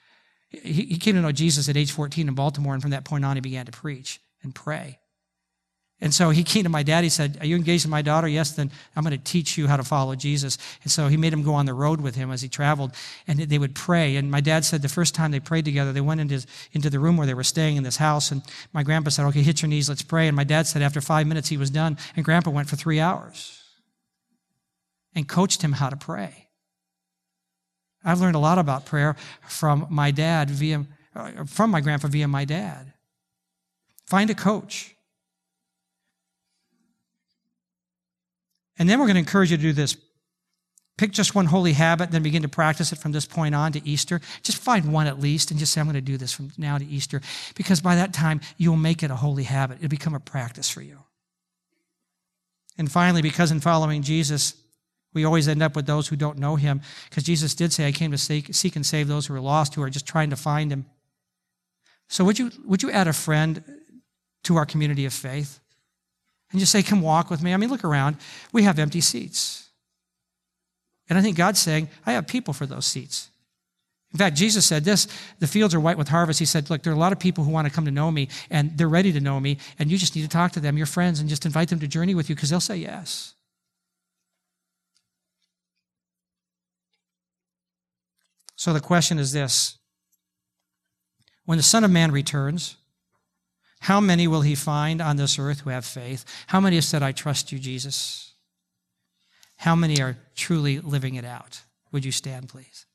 He, 0.49 0.85
he 0.85 0.97
came 0.97 1.15
to 1.15 1.21
know 1.21 1.31
Jesus 1.31 1.69
at 1.69 1.77
age 1.77 1.91
14 1.91 2.27
in 2.27 2.33
Baltimore, 2.33 2.73
and 2.73 2.81
from 2.81 2.91
that 2.91 3.05
point 3.05 3.23
on, 3.23 3.37
he 3.37 3.41
began 3.41 3.65
to 3.65 3.71
preach 3.71 4.19
and 4.43 4.53
pray. 4.53 4.99
And 6.01 6.13
so 6.13 6.29
he 6.29 6.43
came 6.51 6.63
to 6.63 6.69
my 6.69 6.83
dad. 6.83 7.03
He 7.03 7.09
said, 7.09 7.37
Are 7.41 7.45
you 7.45 7.55
engaged 7.55 7.83
to 7.83 7.89
my 7.89 8.01
daughter? 8.01 8.27
Yes, 8.27 8.51
then 8.51 8.71
I'm 8.95 9.03
going 9.03 9.17
to 9.17 9.23
teach 9.23 9.57
you 9.57 9.67
how 9.67 9.77
to 9.77 9.83
follow 9.83 10.15
Jesus. 10.15 10.57
And 10.83 10.91
so 10.91 11.07
he 11.07 11.17
made 11.17 11.33
him 11.33 11.43
go 11.43 11.53
on 11.53 11.65
the 11.65 11.73
road 11.73 12.01
with 12.01 12.15
him 12.15 12.31
as 12.31 12.41
he 12.41 12.47
traveled, 12.47 12.93
and 13.27 13.39
they 13.39 13.57
would 13.57 13.75
pray. 13.75 14.15
And 14.15 14.31
my 14.31 14.41
dad 14.41 14.65
said 14.65 14.81
the 14.81 14.89
first 14.89 15.15
time 15.15 15.31
they 15.31 15.39
prayed 15.39 15.65
together, 15.65 15.91
they 15.91 16.01
went 16.01 16.21
into, 16.21 16.45
into 16.71 16.89
the 16.89 16.99
room 16.99 17.17
where 17.17 17.27
they 17.27 17.33
were 17.33 17.43
staying 17.43 17.77
in 17.77 17.83
this 17.83 17.97
house. 17.97 18.31
And 18.31 18.41
my 18.73 18.83
grandpa 18.83 19.09
said, 19.09 19.25
Okay, 19.25 19.41
hit 19.41 19.61
your 19.61 19.69
knees, 19.69 19.89
let's 19.89 20.03
pray. 20.03 20.27
And 20.27 20.35
my 20.35 20.43
dad 20.43 20.67
said 20.67 20.81
after 20.81 21.01
five 21.01 21.27
minutes 21.27 21.49
he 21.49 21.57
was 21.57 21.69
done, 21.69 21.97
and 22.15 22.25
grandpa 22.25 22.51
went 22.51 22.69
for 22.69 22.75
three 22.75 22.99
hours 22.99 23.55
and 25.15 25.27
coached 25.27 25.61
him 25.61 25.73
how 25.73 25.89
to 25.89 25.97
pray. 25.97 26.49
I've 28.03 28.21
learned 28.21 28.35
a 28.35 28.39
lot 28.39 28.57
about 28.57 28.85
prayer 28.85 29.15
from 29.47 29.85
my 29.89 30.11
dad 30.11 30.49
via, 30.49 30.85
uh, 31.15 31.43
from 31.45 31.71
my 31.71 31.81
grandpa 31.81 32.07
via 32.07 32.27
my 32.27 32.45
dad. 32.45 32.93
Find 34.05 34.29
a 34.29 34.35
coach. 34.35 34.95
And 38.79 38.89
then 38.89 38.97
we're 38.99 39.05
going 39.05 39.15
to 39.15 39.19
encourage 39.19 39.51
you 39.51 39.57
to 39.57 39.61
do 39.61 39.73
this. 39.73 39.95
Pick 40.97 41.11
just 41.11 41.35
one 41.35 41.45
holy 41.45 41.73
habit, 41.73 42.11
then 42.11 42.23
begin 42.23 42.41
to 42.41 42.49
practice 42.49 42.91
it 42.91 42.97
from 42.97 43.11
this 43.11 43.25
point 43.25 43.53
on 43.53 43.71
to 43.73 43.87
Easter. 43.87 44.19
Just 44.41 44.57
find 44.57 44.91
one 44.91 45.07
at 45.07 45.19
least 45.19 45.51
and 45.51 45.59
just 45.59 45.71
say, 45.71 45.79
I'm 45.79 45.87
going 45.87 45.93
to 45.93 46.01
do 46.01 46.17
this 46.17 46.33
from 46.33 46.51
now 46.57 46.77
to 46.77 46.85
Easter. 46.85 47.21
Because 47.55 47.79
by 47.79 47.95
that 47.95 48.13
time, 48.13 48.41
you'll 48.57 48.75
make 48.75 49.03
it 49.03 49.11
a 49.11 49.15
holy 49.15 49.43
habit. 49.43 49.77
It'll 49.77 49.89
become 49.89 50.15
a 50.15 50.19
practice 50.19 50.69
for 50.69 50.81
you. 50.81 50.99
And 52.77 52.91
finally, 52.91 53.21
because 53.21 53.51
in 53.51 53.59
following 53.59 54.01
Jesus, 54.01 54.55
we 55.13 55.25
always 55.25 55.47
end 55.47 55.63
up 55.63 55.75
with 55.75 55.85
those 55.85 56.07
who 56.07 56.15
don't 56.15 56.37
know 56.37 56.55
him, 56.55 56.81
because 57.09 57.23
Jesus 57.23 57.55
did 57.55 57.73
say, 57.73 57.87
I 57.87 57.91
came 57.91 58.11
to 58.11 58.17
seek 58.17 58.75
and 58.75 58.85
save 58.85 59.07
those 59.07 59.25
who 59.25 59.33
are 59.35 59.41
lost, 59.41 59.75
who 59.75 59.81
are 59.81 59.89
just 59.89 60.05
trying 60.05 60.29
to 60.29 60.35
find 60.35 60.71
him. 60.71 60.85
So 62.07 62.23
would 62.25 62.39
you, 62.39 62.51
would 62.65 62.83
you 62.83 62.91
add 62.91 63.07
a 63.07 63.13
friend 63.13 63.63
to 64.43 64.55
our 64.55 64.65
community 64.65 65.05
of 65.05 65.13
faith? 65.13 65.59
And 66.51 66.59
just 66.59 66.71
say, 66.71 66.83
Come 66.83 67.01
walk 67.01 67.29
with 67.29 67.41
me. 67.41 67.53
I 67.53 67.57
mean, 67.57 67.69
look 67.69 67.83
around. 67.83 68.17
We 68.51 68.63
have 68.63 68.79
empty 68.79 69.01
seats. 69.01 69.69
And 71.09 71.17
I 71.17 71.21
think 71.21 71.37
God's 71.37 71.59
saying, 71.59 71.89
I 72.05 72.13
have 72.13 72.27
people 72.27 72.53
for 72.53 72.65
those 72.65 72.85
seats. 72.85 73.29
In 74.11 74.17
fact, 74.17 74.35
Jesus 74.35 74.65
said 74.65 74.83
this 74.83 75.07
the 75.39 75.47
fields 75.47 75.75
are 75.75 75.79
white 75.79 75.97
with 75.97 76.07
harvest. 76.07 76.39
He 76.39 76.45
said, 76.45 76.69
Look, 76.69 76.83
there 76.83 76.91
are 76.93 76.95
a 76.95 76.99
lot 76.99 77.11
of 77.11 77.19
people 77.19 77.43
who 77.43 77.51
want 77.51 77.67
to 77.67 77.73
come 77.73 77.85
to 77.85 77.91
know 77.91 78.09
me, 78.09 78.29
and 78.49 78.77
they're 78.77 78.89
ready 78.89 79.11
to 79.11 79.19
know 79.19 79.39
me, 79.39 79.57
and 79.77 79.91
you 79.91 79.97
just 79.97 80.15
need 80.15 80.23
to 80.23 80.27
talk 80.27 80.51
to 80.53 80.59
them, 80.59 80.77
your 80.77 80.87
friends, 80.87 81.19
and 81.19 81.29
just 81.29 81.45
invite 81.45 81.69
them 81.69 81.79
to 81.79 81.87
journey 81.87 82.15
with 82.15 82.29
you 82.29 82.35
because 82.35 82.49
they'll 82.49 82.59
say 82.59 82.77
yes. 82.77 83.35
So 88.55 88.73
the 88.73 88.81
question 88.81 89.19
is 89.19 89.31
this 89.31 89.77
When 91.45 91.57
the 91.57 91.63
Son 91.63 91.83
of 91.83 91.91
Man 91.91 92.11
returns, 92.11 92.77
how 93.81 93.99
many 93.99 94.27
will 94.27 94.41
he 94.41 94.55
find 94.55 95.01
on 95.01 95.15
this 95.15 95.39
earth 95.39 95.61
who 95.61 95.69
have 95.69 95.85
faith? 95.85 96.25
How 96.47 96.59
many 96.59 96.75
have 96.75 96.85
said, 96.85 97.01
I 97.01 97.11
trust 97.11 97.51
you, 97.51 97.59
Jesus? 97.59 98.33
How 99.57 99.75
many 99.75 100.01
are 100.01 100.17
truly 100.35 100.79
living 100.79 101.15
it 101.15 101.25
out? 101.25 101.61
Would 101.91 102.05
you 102.05 102.11
stand, 102.11 102.49
please? 102.49 102.85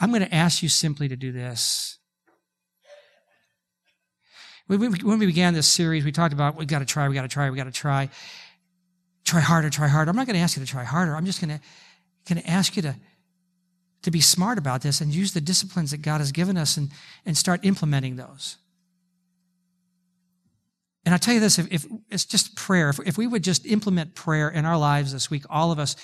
I'm 0.00 0.10
going 0.10 0.20
to 0.20 0.34
ask 0.34 0.62
you 0.62 0.68
simply 0.68 1.08
to 1.08 1.16
do 1.16 1.32
this. 1.32 1.98
When 4.66 4.80
we 4.80 5.26
began 5.26 5.52
this 5.52 5.66
series, 5.66 6.04
we 6.04 6.12
talked 6.12 6.32
about 6.32 6.56
we 6.56 6.64
got 6.64 6.78
to 6.78 6.86
try, 6.86 7.08
we 7.08 7.14
got 7.14 7.22
to 7.22 7.28
try, 7.28 7.50
we 7.50 7.56
got 7.56 7.64
to 7.64 7.70
try. 7.70 8.08
Try 9.24 9.40
harder, 9.40 9.70
try 9.70 9.88
harder. 9.88 10.10
I'm 10.10 10.16
not 10.16 10.26
going 10.26 10.36
to 10.36 10.42
ask 10.42 10.56
you 10.56 10.64
to 10.64 10.70
try 10.70 10.84
harder. 10.84 11.14
I'm 11.14 11.26
just 11.26 11.40
going 11.40 11.58
to, 11.58 11.60
going 12.28 12.42
to 12.42 12.50
ask 12.50 12.76
you 12.76 12.82
to, 12.82 12.94
to 14.02 14.10
be 14.10 14.20
smart 14.20 14.58
about 14.58 14.82
this 14.82 15.00
and 15.00 15.14
use 15.14 15.32
the 15.32 15.40
disciplines 15.40 15.90
that 15.90 16.02
God 16.02 16.18
has 16.18 16.32
given 16.32 16.56
us 16.56 16.76
and, 16.76 16.90
and 17.24 17.36
start 17.36 17.64
implementing 17.64 18.16
those. 18.16 18.56
And 21.04 21.14
I'll 21.14 21.18
tell 21.18 21.34
you 21.34 21.40
this 21.40 21.58
if, 21.58 21.70
if 21.70 21.86
it's 22.10 22.24
just 22.24 22.56
prayer, 22.56 22.88
if, 22.88 22.98
if 23.06 23.18
we 23.18 23.26
would 23.26 23.44
just 23.44 23.66
implement 23.66 24.14
prayer 24.14 24.48
in 24.48 24.64
our 24.64 24.78
lives 24.78 25.12
this 25.12 25.30
week, 25.30 25.44
all 25.50 25.72
of 25.72 25.78
us, 25.78 25.96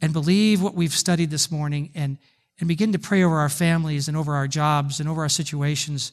and 0.00 0.12
believe 0.12 0.62
what 0.62 0.74
we've 0.74 0.92
studied 0.92 1.30
this 1.30 1.50
morning 1.50 1.90
and, 1.94 2.18
and 2.58 2.68
begin 2.68 2.92
to 2.92 2.98
pray 2.98 3.24
over 3.24 3.38
our 3.38 3.48
families 3.48 4.06
and 4.06 4.16
over 4.16 4.34
our 4.34 4.46
jobs 4.46 5.00
and 5.00 5.08
over 5.08 5.22
our 5.22 5.28
situations 5.28 6.12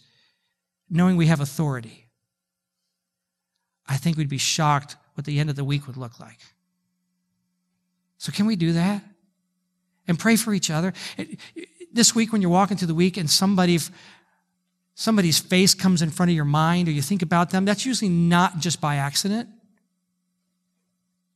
knowing 0.90 1.18
we 1.18 1.28
have 1.28 1.40
authority, 1.40 2.08
I 3.88 3.98
think 3.98 4.18
we'd 4.18 4.30
be 4.30 4.38
shocked 4.38 4.96
what 5.16 5.26
the 5.26 5.40
end 5.40 5.50
of 5.50 5.56
the 5.56 5.64
week 5.64 5.88
would 5.88 5.98
look 5.98 6.20
like. 6.20 6.40
So, 8.18 8.32
can 8.32 8.46
we 8.46 8.56
do 8.56 8.74
that? 8.74 9.04
And 10.08 10.18
pray 10.18 10.36
for 10.36 10.54
each 10.54 10.70
other. 10.70 10.94
This 11.94 12.16
week, 12.16 12.32
when 12.32 12.42
you're 12.42 12.52
walking 12.52 12.78
through 12.78 12.88
the 12.88 12.96
week 12.96 13.18
and 13.18 13.30
somebody, 13.30 13.78
somebody's 14.96 15.40
face 15.40 15.74
comes 15.74 16.02
in 16.02 16.10
front 16.10 16.30
of 16.30 16.36
your 16.36 16.46
mind 16.46 16.88
or 16.88 16.92
you 16.92 17.02
think 17.02 17.22
about 17.22 17.52
them, 17.52 17.66
that's 17.66 17.86
usually 17.86 18.10
not 18.10 18.60
just 18.60 18.82
by 18.82 18.96
accident. 18.96 19.50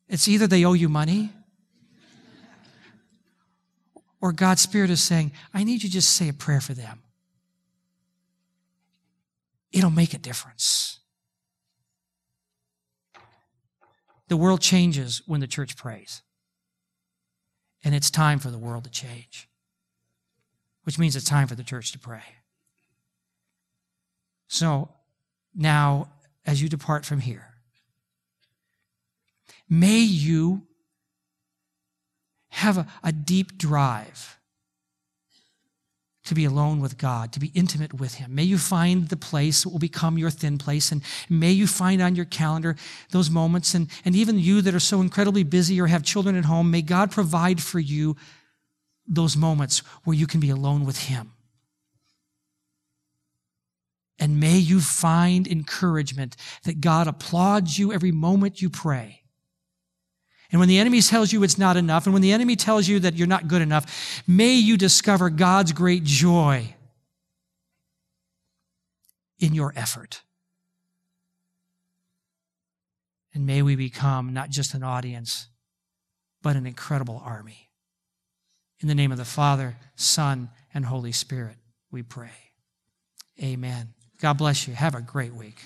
It's 0.10 0.28
either 0.28 0.48
they 0.48 0.66
owe 0.66 0.74
you 0.74 0.90
money 0.90 1.32
or 4.22 4.32
God's 4.32 4.62
Spirit 4.62 4.90
is 4.90 5.02
saying, 5.02 5.32
I 5.54 5.64
need 5.64 5.84
you 5.84 5.90
to 5.90 5.94
just 5.94 6.14
say 6.14 6.30
a 6.30 6.34
prayer 6.34 6.62
for 6.62 6.74
them 6.74 7.03
it'll 9.74 9.90
make 9.90 10.14
a 10.14 10.18
difference. 10.18 11.00
The 14.30 14.38
world 14.38 14.62
changes 14.62 15.22
when 15.26 15.42
the 15.42 15.48
church 15.48 15.76
prays. 15.76 16.22
And 17.84 17.94
it's 17.94 18.10
time 18.10 18.40
for 18.40 18.50
the 18.50 18.58
world 18.58 18.86
to 18.86 18.90
change, 18.90 19.50
which 20.84 20.98
means 20.98 21.16
it's 21.16 21.26
time 21.26 21.48
for 21.48 21.56
the 21.56 21.64
church 21.64 21.92
to 21.92 22.00
pray. 22.00 22.24
So 24.48 24.90
now, 25.54 26.10
as 26.46 26.62
you 26.62 26.70
depart 26.70 27.06
from 27.06 27.20
here, 27.20 27.56
may 29.70 30.00
you 30.00 30.62
have 32.50 32.78
a, 32.78 32.88
a 33.04 33.12
deep 33.12 33.58
drive 33.58 34.40
to 36.26 36.34
be 36.34 36.46
alone 36.46 36.80
with 36.80 36.98
God, 36.98 37.34
to 37.34 37.40
be 37.40 37.52
intimate 37.54 37.94
with 37.94 38.16
Him. 38.16 38.34
May 38.34 38.44
you 38.44 38.58
find 38.58 39.10
the 39.10 39.18
place 39.18 39.64
that 39.64 39.70
will 39.70 39.80
become 39.80 40.18
your 40.18 40.30
thin 40.30 40.58
place, 40.58 40.92
and 40.92 41.02
may 41.30 41.52
you 41.52 41.68
find 41.68 42.02
on 42.02 42.16
your 42.16 42.26
calendar 42.26 42.76
those 43.12 43.30
moments. 43.30 43.74
And, 43.74 43.90
and 44.06 44.16
even 44.16 44.40
you 44.40 44.62
that 44.62 44.74
are 44.74 44.80
so 44.80 45.02
incredibly 45.02 45.44
busy 45.44 45.82
or 45.82 45.88
have 45.88 46.04
children 46.04 46.36
at 46.36 46.46
home, 46.46 46.72
may 46.72 46.82
God 46.82 47.12
provide 47.12 47.62
for 47.62 47.80
you 47.80 48.16
those 49.06 49.36
moments 49.36 49.80
where 50.06 50.16
you 50.16 50.28
can 50.28 50.40
be 50.40 50.50
alone 50.50 50.86
with 50.86 51.04
Him. 51.04 51.34
And 54.20 54.40
may 54.40 54.58
you 54.58 54.80
find 54.80 55.48
encouragement 55.48 56.38
that 56.64 56.80
God 56.80 57.08
applauds 57.08 57.78
you 57.78 57.92
every 57.92 58.12
moment 58.12 58.62
you 58.62 58.70
pray 58.70 59.23
and 60.54 60.60
when 60.60 60.70
the 60.70 60.78
enemy 60.78 61.02
tells 61.02 61.34
you 61.34 61.42
it's 61.42 61.58
not 61.58 61.78
enough, 61.78 62.06
and 62.06 62.14
when 62.14 62.22
the 62.22 62.32
enemy 62.32 62.56
tells 62.56 62.88
you 62.88 63.00
that 63.00 63.16
you're 63.16 63.28
not 63.28 63.48
good 63.48 63.64
enough, 63.64 64.22
may 64.28 64.54
you 64.54 64.78
discover 64.78 65.32
God's 65.32 65.72
great 65.72 66.04
joy 66.04 66.76
in 69.40 69.56
your 69.56 69.74
effort. 69.76 70.22
And 73.34 73.48
may 73.48 73.64
we 73.64 73.76
become 73.76 74.32
not 74.32 74.52
just 74.52 74.76
an 74.76 74.84
audience, 74.84 75.48
but 76.44 76.56
an 76.56 76.68
incredible 76.68 77.20
army. 77.26 77.72
In 78.80 78.88
the 78.88 78.94
name 78.94 79.12
of 79.12 79.18
the 79.18 79.26
Father, 79.26 79.76
Son, 79.96 80.52
and 80.72 80.86
Holy 80.86 81.14
Spirit, 81.14 81.56
we 81.90 82.04
pray. 82.04 82.30
Amen. 83.42 83.96
God 84.22 84.38
bless 84.38 84.68
you. 84.68 84.76
Have 84.76 84.94
a 84.94 85.02
great 85.02 85.34
week. 85.34 85.60